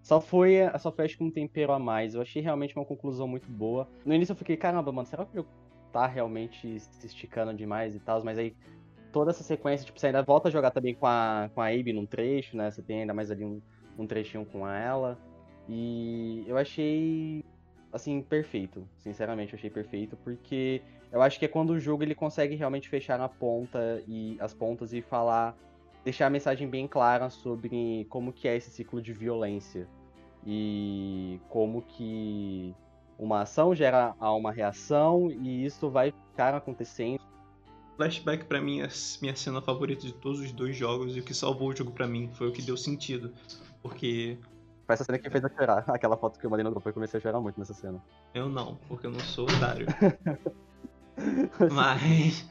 Só 0.08 0.22
foi, 0.22 0.60
foi 0.96 1.04
acho 1.04 1.18
que 1.18 1.24
um 1.26 1.30
tempero 1.30 1.74
a 1.74 1.78
mais. 1.78 2.16
Eu 2.16 2.22
achei 2.22 2.42
realmente 2.42 2.74
uma 2.74 2.86
conclusão 2.86 3.28
muito 3.28 3.52
boa. 3.52 3.86
No 4.06 4.14
início 4.14 4.32
eu 4.32 4.38
fiquei, 4.38 4.56
caramba, 4.56 4.90
mano, 4.90 5.06
será 5.06 5.26
que 5.26 5.34
o 5.34 5.36
jogo 5.36 5.50
tá 5.92 6.08
realmente 6.08 6.80
se 6.80 7.06
esticando 7.06 7.54
demais 7.54 7.94
e 7.94 8.00
tal? 8.00 8.24
Mas 8.24 8.38
aí 8.38 8.56
toda 9.12 9.32
essa 9.32 9.44
sequência, 9.44 9.86
tipo, 9.86 10.00
você 10.00 10.08
ainda 10.08 10.24
volta 10.24 10.48
a 10.48 10.52
jogar 10.52 10.72
também 10.72 10.96
com 10.96 11.06
a, 11.06 11.50
com 11.54 11.60
a 11.60 11.68
Abe 11.68 11.92
num 11.92 12.06
trecho, 12.06 12.56
né? 12.56 12.72
Você 12.72 12.82
tem 12.82 13.02
ainda 13.02 13.14
mais 13.14 13.30
ali 13.30 13.44
um, 13.44 13.62
um 14.00 14.08
trechinho 14.08 14.46
com 14.46 14.66
ela. 14.66 15.20
E 15.68 16.46
eu 16.48 16.58
achei, 16.58 17.44
assim, 17.92 18.22
perfeito. 18.22 18.88
Sinceramente, 19.00 19.52
eu 19.52 19.58
achei 19.58 19.70
perfeito, 19.70 20.16
porque 20.24 20.82
eu 21.12 21.22
acho 21.22 21.38
que 21.38 21.44
é 21.44 21.50
quando 21.50 21.72
o 21.72 21.80
jogo 21.82 22.02
ele 22.02 22.16
consegue 22.16 22.56
realmente 22.56 22.88
fechar 22.88 23.20
na 23.20 23.28
ponta 23.28 24.02
e 24.08 24.38
as 24.40 24.54
pontas 24.54 24.94
e 24.94 25.02
falar, 25.02 25.54
deixar 26.06 26.28
a 26.28 26.30
mensagem 26.30 26.66
bem 26.66 26.88
clara 26.88 27.30
sobre 27.30 28.08
como 28.10 28.32
que 28.32 28.48
é 28.48 28.56
esse 28.56 28.72
ciclo 28.72 29.02
de 29.02 29.12
violência 29.12 29.86
e 30.50 31.42
como 31.50 31.82
que 31.82 32.74
uma 33.20 33.42
ação 33.42 33.76
gera 33.76 34.16
uma 34.22 34.50
reação 34.50 35.30
e 35.30 35.66
isso 35.66 35.90
vai 35.90 36.14
ficar 36.32 36.56
acontecendo. 36.56 37.20
Flashback 37.98 38.46
para 38.46 38.62
mim 38.62 38.80
é 38.80 38.88
minha 39.22 39.36
cena 39.36 39.62
favorita 39.62 40.04
de 40.04 40.14
todos 40.14 40.40
os 40.40 40.54
dois 40.54 40.78
jogos 40.78 41.18
e 41.18 41.20
o 41.20 41.24
que 41.24 41.34
salvou 41.34 41.70
o 41.70 41.76
jogo 41.76 41.92
para 41.92 42.08
mim 42.08 42.30
foi 42.34 42.48
o 42.48 42.54
que 42.54 42.62
deu 42.62 42.78
sentido, 42.78 43.34
porque 43.82 44.38
foi 44.86 44.94
essa 44.94 45.04
cena 45.04 45.20
que 45.20 45.30
fez 45.30 45.44
eu 45.44 45.50
chorar. 45.50 45.84
Aquela 45.92 46.16
foto 46.16 46.40
que 46.40 46.46
eu 46.46 46.50
mandei 46.50 46.64
no 46.64 46.72
grupo, 46.72 46.88
eu 46.88 46.94
comecei 46.94 47.18
a 47.20 47.22
chorar 47.22 47.42
muito 47.42 47.60
nessa 47.60 47.74
cena. 47.74 48.02
Eu 48.34 48.48
não, 48.48 48.80
porque 48.88 49.06
eu 49.06 49.12
não 49.12 49.20
sou 49.20 49.44
otário. 49.44 49.86
Mas. 51.74 52.50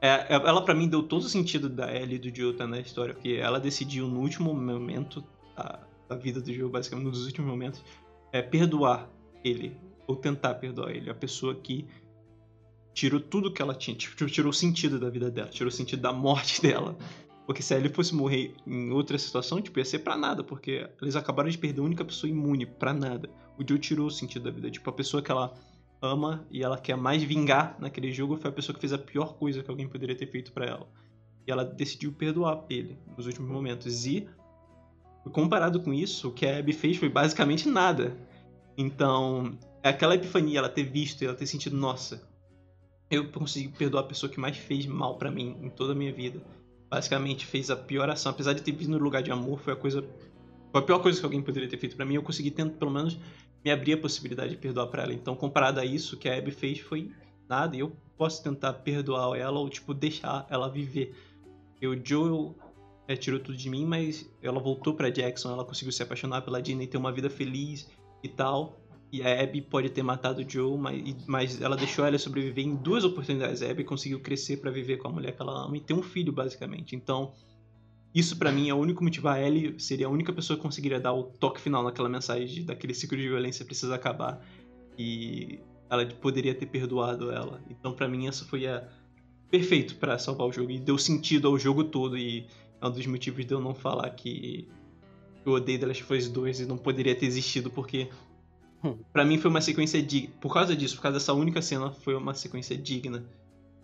É, 0.00 0.08
é 0.08 0.34
ela 0.34 0.64
para 0.64 0.74
mim 0.74 0.88
deu 0.88 1.04
todo 1.04 1.22
o 1.22 1.28
sentido 1.28 1.68
da 1.68 1.94
Ellie 1.94 2.16
e 2.16 2.18
do 2.18 2.36
Joe 2.36 2.52
tá 2.54 2.66
na 2.66 2.80
história, 2.80 3.14
porque 3.14 3.34
ela 3.34 3.60
decidiu 3.60 4.08
no 4.08 4.20
último 4.20 4.52
momento 4.52 5.24
da, 5.56 5.80
da 6.08 6.16
vida 6.16 6.40
do 6.40 6.52
Joe, 6.52 6.70
basicamente, 6.70 7.10
dos 7.10 7.26
últimos 7.26 7.50
momentos, 7.50 7.84
é 8.32 8.40
perdoar 8.42 9.10
ele, 9.44 9.76
ou 10.06 10.16
tentar 10.16 10.54
perdoar 10.54 10.90
ele, 10.90 11.10
a 11.10 11.14
pessoa 11.14 11.54
que 11.54 11.86
tirou 12.94 13.20
tudo 13.20 13.52
que 13.52 13.62
ela 13.62 13.74
tinha, 13.74 13.96
tipo, 13.96 14.26
tirou 14.26 14.50
o 14.50 14.54
sentido 14.54 14.98
da 14.98 15.08
vida 15.08 15.30
dela, 15.30 15.48
tirou 15.48 15.68
o 15.68 15.72
sentido 15.72 16.02
da 16.02 16.12
morte 16.12 16.60
dela. 16.62 16.96
Porque 17.46 17.62
se 17.62 17.72
a 17.72 17.78
Ellie 17.78 17.88
fosse 17.88 18.14
morrer 18.14 18.54
em 18.66 18.90
outra 18.90 19.16
situação, 19.16 19.60
tipo, 19.60 19.78
ia 19.78 19.84
ser 19.84 20.00
pra 20.00 20.16
nada, 20.16 20.44
porque 20.44 20.86
eles 21.00 21.16
acabaram 21.16 21.48
de 21.48 21.56
perder 21.56 21.80
a 21.80 21.84
única 21.84 22.04
pessoa 22.04 22.28
imune, 22.28 22.66
pra 22.66 22.92
nada. 22.92 23.30
O 23.58 23.66
Joe 23.66 23.78
tirou 23.78 24.06
o 24.06 24.10
sentido 24.10 24.42
da 24.44 24.50
vida, 24.50 24.70
tipo, 24.70 24.88
a 24.90 24.92
pessoa 24.92 25.22
que 25.22 25.30
ela 25.30 25.54
ama 26.00 26.46
e 26.50 26.62
ela 26.62 26.78
quer 26.78 26.96
mais 26.96 27.22
vingar 27.22 27.76
naquele 27.78 28.12
jogo 28.12 28.36
foi 28.36 28.50
a 28.50 28.52
pessoa 28.52 28.74
que 28.74 28.80
fez 28.80 28.92
a 28.92 28.98
pior 28.98 29.34
coisa 29.34 29.62
que 29.62 29.70
alguém 29.70 29.88
poderia 29.88 30.16
ter 30.16 30.26
feito 30.26 30.52
para 30.52 30.66
ela. 30.66 30.88
E 31.46 31.50
ela 31.50 31.64
decidiu 31.64 32.12
perdoar 32.12 32.64
ele 32.68 32.98
nos 33.16 33.26
últimos 33.26 33.50
momentos. 33.50 34.06
E, 34.06 34.28
comparado 35.30 35.80
com 35.80 35.92
isso, 35.92 36.28
o 36.28 36.32
que 36.32 36.46
a 36.46 36.58
Abby 36.58 36.72
fez 36.72 36.96
foi 36.96 37.08
basicamente 37.08 37.68
nada. 37.68 38.16
Então, 38.76 39.58
aquela 39.82 40.14
epifania, 40.14 40.58
ela 40.58 40.68
ter 40.68 40.84
visto 40.84 41.22
e 41.22 41.26
ela 41.26 41.34
ter 41.34 41.46
sentido, 41.46 41.76
nossa, 41.76 42.28
eu 43.10 43.30
consegui 43.30 43.68
perdoar 43.68 44.02
a 44.02 44.06
pessoa 44.06 44.30
que 44.30 44.38
mais 44.38 44.56
fez 44.56 44.86
mal 44.86 45.16
para 45.16 45.30
mim 45.30 45.56
em 45.62 45.70
toda 45.70 45.92
a 45.92 45.96
minha 45.96 46.12
vida. 46.12 46.40
Basicamente 46.90 47.44
fez 47.44 47.70
a 47.70 47.76
pior 47.76 48.08
ação, 48.08 48.30
apesar 48.30 48.52
de 48.52 48.62
ter 48.62 48.72
vindo 48.72 48.98
no 48.98 49.04
lugar 49.04 49.22
de 49.22 49.30
amor, 49.30 49.60
foi 49.60 49.72
a 49.72 49.76
coisa 49.76 50.04
foi 50.70 50.82
a 50.82 50.84
pior 50.84 50.98
coisa 51.00 51.18
que 51.18 51.24
alguém 51.24 51.42
poderia 51.42 51.68
ter 51.68 51.78
feito 51.78 51.96
para 51.96 52.04
mim. 52.04 52.14
Eu 52.14 52.22
consegui 52.22 52.50
tentar, 52.50 52.76
pelo 52.76 52.90
menos 52.90 53.18
me 53.64 53.70
abrir 53.70 53.94
a 53.94 53.98
possibilidade 53.98 54.50
de 54.50 54.56
perdoar 54.56 54.86
para 54.88 55.02
ela. 55.02 55.14
Então, 55.14 55.34
comparado 55.34 55.80
a 55.80 55.84
isso, 55.84 56.16
o 56.16 56.18
que 56.18 56.28
a 56.28 56.36
Abby 56.36 56.50
fez 56.50 56.78
foi 56.78 57.10
nada. 57.48 57.74
E 57.76 57.80
eu 57.80 57.96
posso 58.16 58.42
tentar 58.42 58.74
perdoar 58.74 59.38
ela 59.38 59.58
ou, 59.58 59.68
tipo, 59.68 59.94
deixar 59.94 60.46
ela 60.50 60.68
viver. 60.68 61.14
E 61.80 61.86
o 61.86 61.98
Joel 62.04 62.54
é, 63.08 63.16
tirou 63.16 63.40
tudo 63.40 63.56
de 63.56 63.70
mim, 63.70 63.86
mas 63.86 64.30
ela 64.42 64.60
voltou 64.60 64.92
para 64.92 65.08
Jackson, 65.08 65.50
ela 65.50 65.64
conseguiu 65.64 65.90
se 65.90 66.02
apaixonar 66.02 66.42
pela 66.42 66.60
Dina 66.60 66.84
e 66.84 66.86
ter 66.86 66.98
uma 66.98 67.10
vida 67.10 67.30
feliz 67.30 67.90
e 68.22 68.28
tal. 68.28 68.78
E 69.10 69.22
a 69.22 69.42
Abby 69.42 69.62
pode 69.62 69.88
ter 69.88 70.02
matado 70.02 70.42
o 70.42 70.48
Joe, 70.48 70.76
mas, 70.76 71.26
mas 71.26 71.62
ela 71.62 71.74
deixou 71.74 72.04
ela 72.04 72.18
sobreviver 72.18 72.62
em 72.62 72.76
duas 72.76 73.04
oportunidades. 73.04 73.62
A 73.62 73.70
Abby 73.70 73.82
conseguiu 73.82 74.20
crescer 74.20 74.58
para 74.58 74.70
viver 74.70 74.98
com 74.98 75.08
a 75.08 75.10
mulher 75.10 75.34
que 75.34 75.40
ela 75.40 75.64
ama 75.64 75.78
e 75.78 75.80
ter 75.80 75.94
um 75.94 76.02
filho, 76.02 76.30
basicamente. 76.30 76.94
Então, 76.94 77.32
isso 78.14 78.36
para 78.36 78.52
mim 78.52 78.68
é 78.68 78.74
o 78.74 78.76
único 78.76 79.02
motivo. 79.02 79.28
A 79.28 79.40
Ellie 79.40 79.80
seria 79.80 80.06
a 80.06 80.10
única 80.10 80.30
pessoa 80.30 80.58
que 80.58 80.62
conseguiria 80.62 81.00
dar 81.00 81.14
o 81.14 81.24
toque 81.24 81.62
final 81.62 81.82
naquela 81.82 82.10
mensagem 82.10 82.62
daquele 82.66 82.92
ciclo 82.92 83.16
de 83.16 83.26
violência 83.26 83.64
precisa 83.64 83.94
acabar. 83.94 84.46
E 84.98 85.60
ela 85.88 86.04
poderia 86.04 86.54
ter 86.54 86.66
perdoado 86.66 87.30
ela. 87.30 87.62
Então 87.70 87.94
para 87.94 88.06
mim 88.06 88.26
essa 88.26 88.44
foi 88.44 88.66
a 88.66 88.86
perfeito 89.50 89.96
para 89.96 90.18
salvar 90.18 90.46
o 90.46 90.52
jogo 90.52 90.70
e 90.70 90.78
deu 90.78 90.98
sentido 90.98 91.48
ao 91.48 91.58
jogo 91.58 91.84
todo 91.84 92.18
e 92.18 92.46
é 92.80 92.86
um 92.86 92.90
dos 92.90 93.06
motivos 93.06 93.44
de 93.44 93.52
eu 93.52 93.60
não 93.60 93.74
falar 93.74 94.08
que 94.10 94.68
eu 95.44 95.52
odeio 95.52 95.80
The 95.80 95.86
Last 95.86 96.02
of 96.02 96.14
Us 96.14 96.28
2 96.28 96.60
e 96.60 96.66
não 96.66 96.76
poderia 96.76 97.14
ter 97.14 97.26
existido 97.26 97.70
porque 97.70 98.08
hum. 98.84 98.98
para 99.12 99.24
mim 99.24 99.38
foi 99.38 99.50
uma 99.50 99.60
sequência 99.60 100.02
digna. 100.02 100.34
Por 100.40 100.52
causa 100.52 100.76
disso, 100.76 100.96
por 100.96 101.02
causa 101.02 101.18
dessa 101.18 101.32
única 101.32 101.62
cena, 101.62 101.90
foi 101.90 102.14
uma 102.14 102.34
sequência 102.34 102.76
digna 102.76 103.24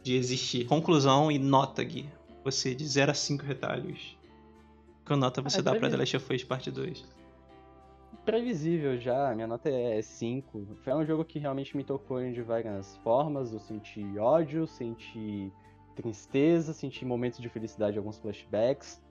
de 0.03 0.14
existir. 0.14 0.66
Conclusão 0.66 1.30
e 1.30 1.38
nota, 1.38 1.82
Gui. 1.82 2.09
Você 2.45 2.74
de 2.74 2.86
0 2.86 3.11
a 3.11 3.14
5 3.14 3.45
retalhos. 3.45 4.18
Qual 5.05 5.18
nota 5.18 5.42
você 5.42 5.61
ah, 5.61 5.62
dá 5.62 5.74
pra 5.74 5.90
The 5.90 5.97
Last 5.97 6.16
of 6.16 6.34
Us 6.34 6.45
Parte 6.45 6.70
2? 6.70 7.05
Previsível 8.24 8.99
já, 8.99 9.34
minha 9.34 9.47
nota 9.47 9.68
é 9.68 10.01
5. 10.01 10.66
Foi 10.82 10.95
um 10.95 11.05
jogo 11.05 11.24
que 11.24 11.38
realmente 11.38 11.76
me 11.76 11.84
tocou 11.84 12.20
de 12.30 12.42
várias 12.42 12.97
formas. 12.99 13.53
Eu 13.53 13.61
senti 13.61 14.03
ódio, 14.18 14.66
senti 14.66 15.53
tristeza, 15.95 16.72
senti 16.72 17.05
momentos 17.05 17.38
de 17.40 17.49
felicidade, 17.49 17.97
alguns 17.97 18.18
flashbacks. 18.18 19.03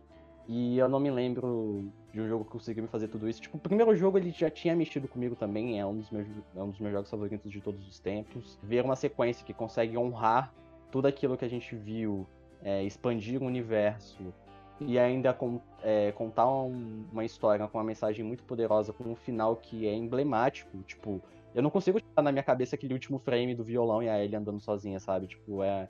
E 0.47 0.77
eu 0.77 0.89
não 0.89 0.99
me 0.99 1.09
lembro 1.09 1.89
de 2.11 2.19
um 2.19 2.27
jogo 2.27 2.43
que 2.43 2.51
conseguiu 2.51 2.83
me 2.83 2.89
fazer 2.89 3.07
tudo 3.07 3.29
isso. 3.29 3.41
Tipo, 3.41 3.57
o 3.57 3.59
primeiro 3.59 3.95
jogo 3.95 4.17
ele 4.17 4.31
já 4.31 4.49
tinha 4.49 4.75
mexido 4.75 5.07
comigo 5.07 5.35
também, 5.35 5.79
é 5.79 5.85
um 5.85 5.97
dos 5.97 6.11
meus, 6.11 6.27
é 6.55 6.61
um 6.61 6.69
dos 6.69 6.79
meus 6.79 6.91
jogos 6.91 7.09
favoritos 7.09 7.49
de 7.49 7.61
todos 7.61 7.87
os 7.87 7.99
tempos. 7.99 8.59
Ver 8.61 8.83
uma 8.83 8.95
sequência 8.95 9.45
que 9.45 9.53
consegue 9.53 9.97
honrar 9.97 10.53
tudo 10.91 11.07
aquilo 11.07 11.37
que 11.37 11.45
a 11.45 11.49
gente 11.49 11.75
viu 11.75 12.27
é, 12.61 12.83
expandir 12.83 13.41
o 13.41 13.45
universo 13.45 14.33
e 14.81 14.99
ainda 14.99 15.33
com, 15.33 15.61
é, 15.81 16.11
contar 16.11 16.51
um, 16.51 17.05
uma 17.11 17.23
história 17.23 17.65
com 17.67 17.77
uma 17.77 17.83
mensagem 17.83 18.25
muito 18.25 18.43
poderosa, 18.43 18.91
com 18.91 19.05
um 19.05 19.15
final 19.15 19.55
que 19.55 19.87
é 19.87 19.93
emblemático, 19.93 20.77
tipo, 20.83 21.21
eu 21.53 21.61
não 21.61 21.69
consigo 21.69 21.99
tirar 21.99 22.23
na 22.23 22.31
minha 22.31 22.43
cabeça 22.43 22.75
aquele 22.75 22.93
último 22.93 23.19
frame 23.19 23.53
do 23.55 23.63
violão 23.63 24.01
e 24.01 24.09
a 24.09 24.23
Ellie 24.23 24.35
andando 24.35 24.59
sozinha, 24.59 24.99
sabe? 24.99 25.27
Tipo, 25.27 25.63
é, 25.63 25.87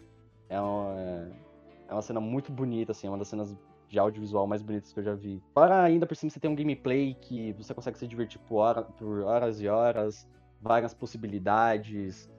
é, 0.53 0.61
uma, 0.61 1.31
é 1.89 1.93
uma 1.93 2.01
cena 2.01 2.19
muito 2.19 2.51
bonita, 2.51 2.91
assim, 2.91 3.07
é 3.07 3.09
uma 3.09 3.17
das 3.17 3.27
cenas 3.27 3.55
de 3.87 3.99
audiovisual 3.99 4.47
mais 4.47 4.61
bonitas 4.61 4.91
que 4.91 4.99
eu 4.99 5.03
já 5.03 5.13
vi. 5.13 5.41
Fora 5.53 5.83
ainda 5.83 6.05
por 6.05 6.15
cima 6.15 6.29
você 6.29 6.39
tem 6.39 6.49
um 6.49 6.55
gameplay 6.55 7.13
que 7.15 7.53
você 7.53 7.73
consegue 7.73 7.97
se 7.97 8.07
divertir 8.07 8.39
por, 8.41 8.57
hora, 8.57 8.83
por 8.83 9.21
horas 9.21 9.61
e 9.61 9.67
horas, 9.67 10.27
várias 10.61 10.93
possibilidades, 10.93 12.29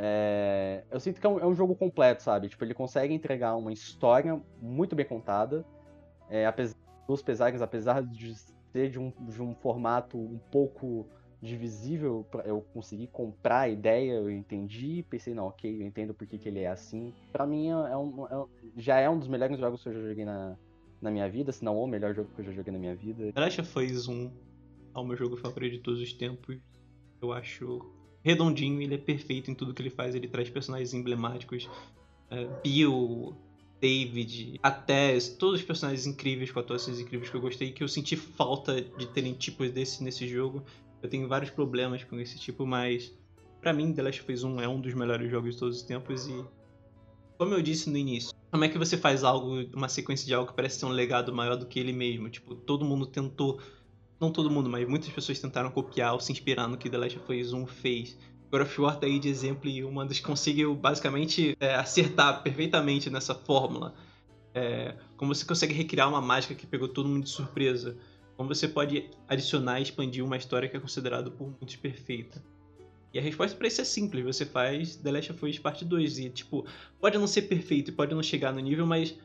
é, 0.00 0.84
eu 0.92 1.00
sinto 1.00 1.20
que 1.20 1.26
é 1.26 1.30
um, 1.30 1.40
é 1.40 1.46
um, 1.46 1.54
jogo 1.54 1.74
completo, 1.74 2.22
sabe? 2.22 2.48
Tipo, 2.48 2.64
ele 2.64 2.72
consegue 2.72 3.12
entregar 3.12 3.56
uma 3.56 3.72
história 3.72 4.40
muito 4.62 4.94
bem 4.94 5.04
contada, 5.04 5.64
é, 6.30 6.46
apesar 6.46 6.76
dos 7.08 7.20
pesares, 7.20 7.60
apesar 7.60 8.00
de 8.04 8.32
ser 8.72 8.90
de 8.90 8.98
um, 9.00 9.10
de 9.10 9.42
um 9.42 9.56
formato 9.56 10.16
um 10.16 10.38
pouco 10.52 11.08
divisível, 11.40 12.26
eu 12.44 12.60
consegui 12.72 13.06
comprar 13.06 13.60
a 13.60 13.68
ideia, 13.68 14.14
eu 14.14 14.30
entendi, 14.30 15.04
pensei, 15.08 15.34
não, 15.34 15.46
ok, 15.46 15.82
eu 15.82 15.86
entendo 15.86 16.12
por 16.12 16.26
que, 16.26 16.48
ele 16.48 16.60
é 16.60 16.68
assim. 16.68 17.14
Para 17.32 17.46
mim, 17.46 17.68
é, 17.68 17.92
é 17.92 17.96
um, 17.96 18.26
é, 18.26 18.46
já 18.76 18.98
é 18.98 19.08
um 19.08 19.18
dos 19.18 19.28
melhores 19.28 19.58
jogos 19.58 19.82
que 19.82 19.88
eu 19.88 19.92
já 19.92 20.08
joguei 20.08 20.24
na, 20.24 20.56
na 21.00 21.10
minha 21.10 21.28
vida, 21.28 21.52
se 21.52 21.64
não 21.64 21.76
o 21.76 21.86
melhor 21.86 22.14
jogo 22.14 22.28
que 22.34 22.40
eu 22.40 22.44
já 22.44 22.52
joguei 22.52 22.72
na 22.72 22.78
minha 22.78 22.94
vida. 22.94 23.32
Last 23.36 23.60
of 23.60 23.78
Us 23.78 24.08
1 24.08 24.30
é 24.94 24.98
o 24.98 25.04
meu 25.04 25.16
jogo 25.16 25.36
favorito 25.36 25.74
de 25.74 25.78
todos 25.80 26.00
os 26.00 26.12
tempos. 26.12 26.58
Eu 27.20 27.32
acho 27.32 27.80
redondinho, 28.22 28.80
ele 28.82 28.94
é 28.94 28.98
perfeito 28.98 29.50
em 29.50 29.54
tudo 29.54 29.72
que 29.72 29.80
ele 29.80 29.90
faz, 29.90 30.14
ele 30.14 30.28
traz 30.28 30.50
personagens 30.50 30.92
emblemáticos. 30.92 31.68
Uh, 32.30 32.60
Bill, 32.62 33.34
David, 33.80 34.58
até 34.62 35.18
todos 35.38 35.60
os 35.60 35.66
personagens 35.66 36.06
incríveis, 36.06 36.50
com 36.50 36.58
atuações 36.58 36.98
incríveis 36.98 37.30
que 37.30 37.36
eu 37.36 37.40
gostei, 37.40 37.72
que 37.72 37.82
eu 37.82 37.88
senti 37.88 38.16
falta 38.16 38.80
de 38.82 39.06
terem 39.06 39.32
tipos 39.34 39.70
desse 39.70 40.02
nesse 40.02 40.26
jogo. 40.26 40.64
Eu 41.02 41.08
tenho 41.08 41.28
vários 41.28 41.50
problemas 41.50 42.04
com 42.04 42.18
esse 42.18 42.38
tipo, 42.38 42.66
mas 42.66 43.12
para 43.60 43.72
mim 43.72 43.92
The 43.92 44.02
Last 44.02 44.22
of 44.22 44.32
Us 44.32 44.44
1 44.44 44.60
é 44.60 44.68
um 44.68 44.80
dos 44.80 44.94
melhores 44.94 45.30
jogos 45.30 45.54
de 45.54 45.60
todos 45.60 45.76
os 45.76 45.82
tempos 45.82 46.26
e 46.26 46.44
como 47.36 47.54
eu 47.54 47.62
disse 47.62 47.88
no 47.88 47.96
início, 47.96 48.34
como 48.50 48.64
é 48.64 48.68
que 48.68 48.76
você 48.76 48.96
faz 48.96 49.22
algo, 49.22 49.62
uma 49.72 49.88
sequência 49.88 50.26
de 50.26 50.34
algo 50.34 50.50
que 50.50 50.56
parece 50.56 50.80
ter 50.80 50.86
um 50.86 50.90
legado 50.90 51.32
maior 51.32 51.56
do 51.56 51.66
que 51.66 51.78
ele 51.78 51.92
mesmo? 51.92 52.28
Tipo, 52.28 52.56
todo 52.56 52.84
mundo 52.84 53.06
tentou 53.06 53.60
não 54.20 54.32
todo 54.32 54.50
mundo, 54.50 54.68
mas 54.68 54.88
muitas 54.88 55.10
pessoas 55.10 55.38
tentaram 55.38 55.70
copiar 55.70 56.12
ou 56.12 56.20
se 56.20 56.32
inspirar 56.32 56.66
no 56.66 56.76
que 56.76 56.90
The 56.90 56.98
Last 56.98 57.18
of 57.18 57.40
Us 57.40 57.52
1 57.52 57.66
fez. 57.66 58.18
God 58.50 58.62
of 58.62 58.80
War 58.80 58.98
tá 58.98 59.06
aí 59.06 59.18
de 59.18 59.28
exemplo 59.28 59.70
e 59.70 59.84
uma 59.84 60.04
das 60.04 60.18
conseguiu 60.20 60.74
basicamente 60.74 61.56
é, 61.60 61.74
acertar 61.74 62.42
perfeitamente 62.42 63.08
nessa 63.10 63.34
fórmula. 63.34 63.94
É, 64.54 64.96
como 65.16 65.32
você 65.34 65.44
consegue 65.44 65.72
recriar 65.72 66.08
uma 66.08 66.20
mágica 66.20 66.54
que 66.54 66.66
pegou 66.66 66.88
todo 66.88 67.08
mundo 67.08 67.24
de 67.24 67.30
surpresa. 67.30 67.96
Como 68.38 68.54
você 68.54 68.68
pode 68.68 69.10
adicionar 69.26 69.80
e 69.80 69.82
expandir 69.82 70.24
uma 70.24 70.36
história 70.36 70.68
que 70.68 70.76
é 70.76 70.80
considerada 70.80 71.28
por 71.28 71.48
muitos 71.48 71.74
perfeita. 71.74 72.40
E 73.12 73.18
a 73.18 73.22
resposta 73.22 73.56
para 73.56 73.66
isso 73.66 73.80
é 73.80 73.84
simples, 73.84 74.24
você 74.24 74.46
faz 74.46 74.94
The 74.94 75.10
Last 75.10 75.32
of 75.32 75.44
Us 75.44 75.58
Parte 75.58 75.84
2 75.84 76.18
e, 76.20 76.30
tipo, 76.30 76.64
pode 77.00 77.18
não 77.18 77.26
ser 77.26 77.42
perfeito 77.42 77.90
e 77.90 77.92
pode 77.92 78.14
não 78.14 78.22
chegar 78.22 78.52
no 78.52 78.60
nível, 78.60 78.86
mas, 78.86 79.18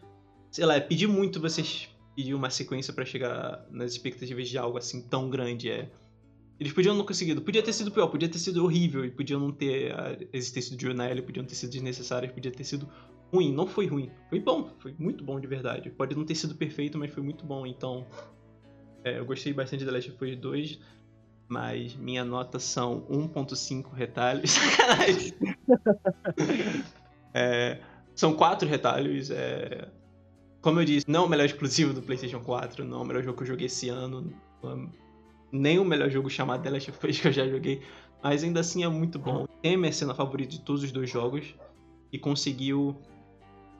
sei 0.49 0.65
lá, 0.65 0.77
é 0.77 0.79
pedir 0.79 1.05
muito 1.05 1.39
vocês 1.39 1.89
pedir 2.15 2.33
uma 2.33 2.49
sequência 2.49 2.91
para 2.91 3.05
chegar 3.05 3.67
nas 3.69 3.91
expectativas 3.91 4.49
de 4.49 4.57
algo 4.57 4.79
assim 4.79 5.01
tão 5.07 5.29
grande, 5.29 5.69
é... 5.69 5.91
Eles 6.59 6.73
podiam 6.73 6.95
não 6.95 7.05
conseguido, 7.05 7.41
podia 7.41 7.61
ter 7.61 7.73
sido 7.73 7.91
pior, 7.91 8.07
podia 8.07 8.29
ter 8.29 8.39
sido 8.39 8.63
horrível, 8.63 9.05
e 9.05 9.11
podiam 9.11 9.39
não 9.39 9.51
ter 9.51 9.91
a 9.93 10.17
existência 10.33 10.75
do 10.75 10.81
Journal, 10.81 11.21
podiam 11.23 11.45
ter 11.45 11.53
sido 11.53 11.69
desnecessárias, 11.71 12.31
podia 12.31 12.51
ter 12.51 12.63
sido 12.63 12.89
ruim, 13.31 13.53
não 13.53 13.67
foi 13.67 13.85
ruim, 13.85 14.09
foi 14.29 14.39
bom, 14.39 14.71
foi 14.79 14.95
muito 14.97 15.23
bom 15.23 15.39
de 15.39 15.47
verdade. 15.47 15.91
Pode 15.91 16.15
não 16.15 16.25
ter 16.25 16.33
sido 16.33 16.55
perfeito, 16.55 16.97
mas 16.97 17.11
foi 17.11 17.21
muito 17.21 17.45
bom, 17.45 17.67
então... 17.67 18.07
É, 19.03 19.19
eu 19.19 19.25
gostei 19.25 19.53
bastante 19.53 19.85
The 19.85 19.91
Last 19.91 20.11
of 20.11 20.25
Us 20.25 20.37
2, 20.37 20.79
mas 21.47 21.95
minha 21.95 22.23
nota 22.23 22.59
são 22.59 23.01
1.5 23.09 23.91
retalhos. 23.93 24.51
Sacanagem. 24.51 25.33
é, 27.33 27.79
são 28.15 28.33
quatro 28.33 28.67
retalhos. 28.67 29.29
É, 29.29 29.89
como 30.61 30.79
eu 30.79 30.85
disse, 30.85 31.05
não 31.09 31.23
é 31.23 31.25
o 31.25 31.29
melhor 31.29 31.45
exclusivo 31.45 31.93
do 31.93 32.01
PlayStation 32.01 32.39
4, 32.39 32.85
não 32.85 32.99
é 32.99 33.01
o 33.01 33.05
melhor 33.05 33.23
jogo 33.23 33.37
que 33.37 33.43
eu 33.43 33.47
joguei 33.47 33.65
esse 33.65 33.89
ano, 33.89 34.33
é 34.63 35.03
nem 35.51 35.77
o 35.77 35.85
melhor 35.85 36.09
jogo 36.09 36.29
chamado 36.29 36.63
The 36.63 36.69
Last 36.69 36.89
of 36.89 37.07
Us 37.07 37.19
que 37.19 37.27
eu 37.27 37.31
já 37.31 37.47
joguei, 37.47 37.81
mas 38.23 38.43
ainda 38.43 38.61
assim 38.61 38.83
é 38.83 38.87
muito 38.87 39.19
bom. 39.19 39.45
Tem 39.61 39.75
a 39.75 39.77
minha 39.77 39.91
cena 39.91 40.15
favorita 40.15 40.51
de 40.51 40.61
todos 40.61 40.81
os 40.81 40.91
dois 40.91 41.09
jogos 41.09 41.53
e 42.11 42.17
conseguiu 42.17 42.97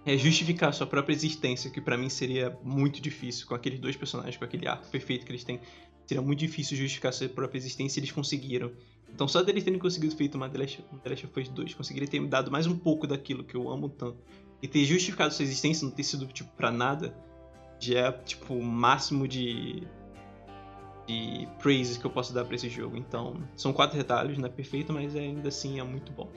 é, 0.05 0.17
justificar 0.17 0.73
sua 0.73 0.85
própria 0.85 1.13
existência, 1.13 1.69
que 1.69 1.79
para 1.79 1.97
mim 1.97 2.09
seria 2.09 2.57
muito 2.63 3.01
difícil 3.01 3.47
com 3.47 3.55
aqueles 3.55 3.79
dois 3.79 3.95
personagens, 3.95 4.35
com 4.35 4.43
aquele 4.43 4.67
arco 4.67 4.87
perfeito 4.89 5.25
que 5.25 5.31
eles 5.31 5.43
têm. 5.43 5.59
Seria 6.05 6.21
muito 6.21 6.39
difícil 6.39 6.75
justificar 6.75 7.13
sua 7.13 7.29
própria 7.29 7.57
existência 7.57 7.99
eles 7.99 8.11
conseguiram. 8.11 8.71
Então 9.13 9.27
só 9.27 9.41
deles 9.41 9.63
terem 9.63 9.79
conseguido 9.79 10.15
feito 10.15 10.35
uma 10.35 10.49
The 10.49 10.57
Last, 10.57 11.25
of 11.25 11.39
Us 11.39 11.49
2, 11.49 11.73
conseguiria 11.73 12.09
ter 12.09 12.19
me 12.19 12.27
dado 12.27 12.51
mais 12.51 12.67
um 12.67 12.77
pouco 12.77 13.07
daquilo 13.07 13.43
que 13.43 13.55
eu 13.55 13.69
amo 13.69 13.87
tanto. 13.87 14.17
E 14.61 14.67
ter 14.67 14.83
justificado 14.85 15.33
sua 15.33 15.43
existência, 15.43 15.85
não 15.85 15.93
ter 15.93 16.03
sido, 16.03 16.25
tipo, 16.27 16.49
pra 16.55 16.71
nada, 16.71 17.15
já 17.79 18.07
é, 18.07 18.11
tipo, 18.11 18.53
o 18.53 18.63
máximo 18.63 19.27
de 19.27 19.83
de 21.05 21.47
praises 21.61 21.97
que 21.97 22.05
eu 22.05 22.11
posso 22.11 22.33
dar 22.33 22.45
para 22.45 22.55
esse 22.55 22.69
jogo. 22.69 22.97
Então, 22.97 23.37
são 23.55 23.73
quatro 23.73 23.97
retalhos, 23.97 24.37
não 24.37 24.45
é 24.45 24.49
perfeito, 24.49 24.93
mas 24.93 25.15
ainda 25.15 25.49
assim 25.49 25.79
é 25.79 25.83
muito 25.83 26.11
bom. 26.11 26.31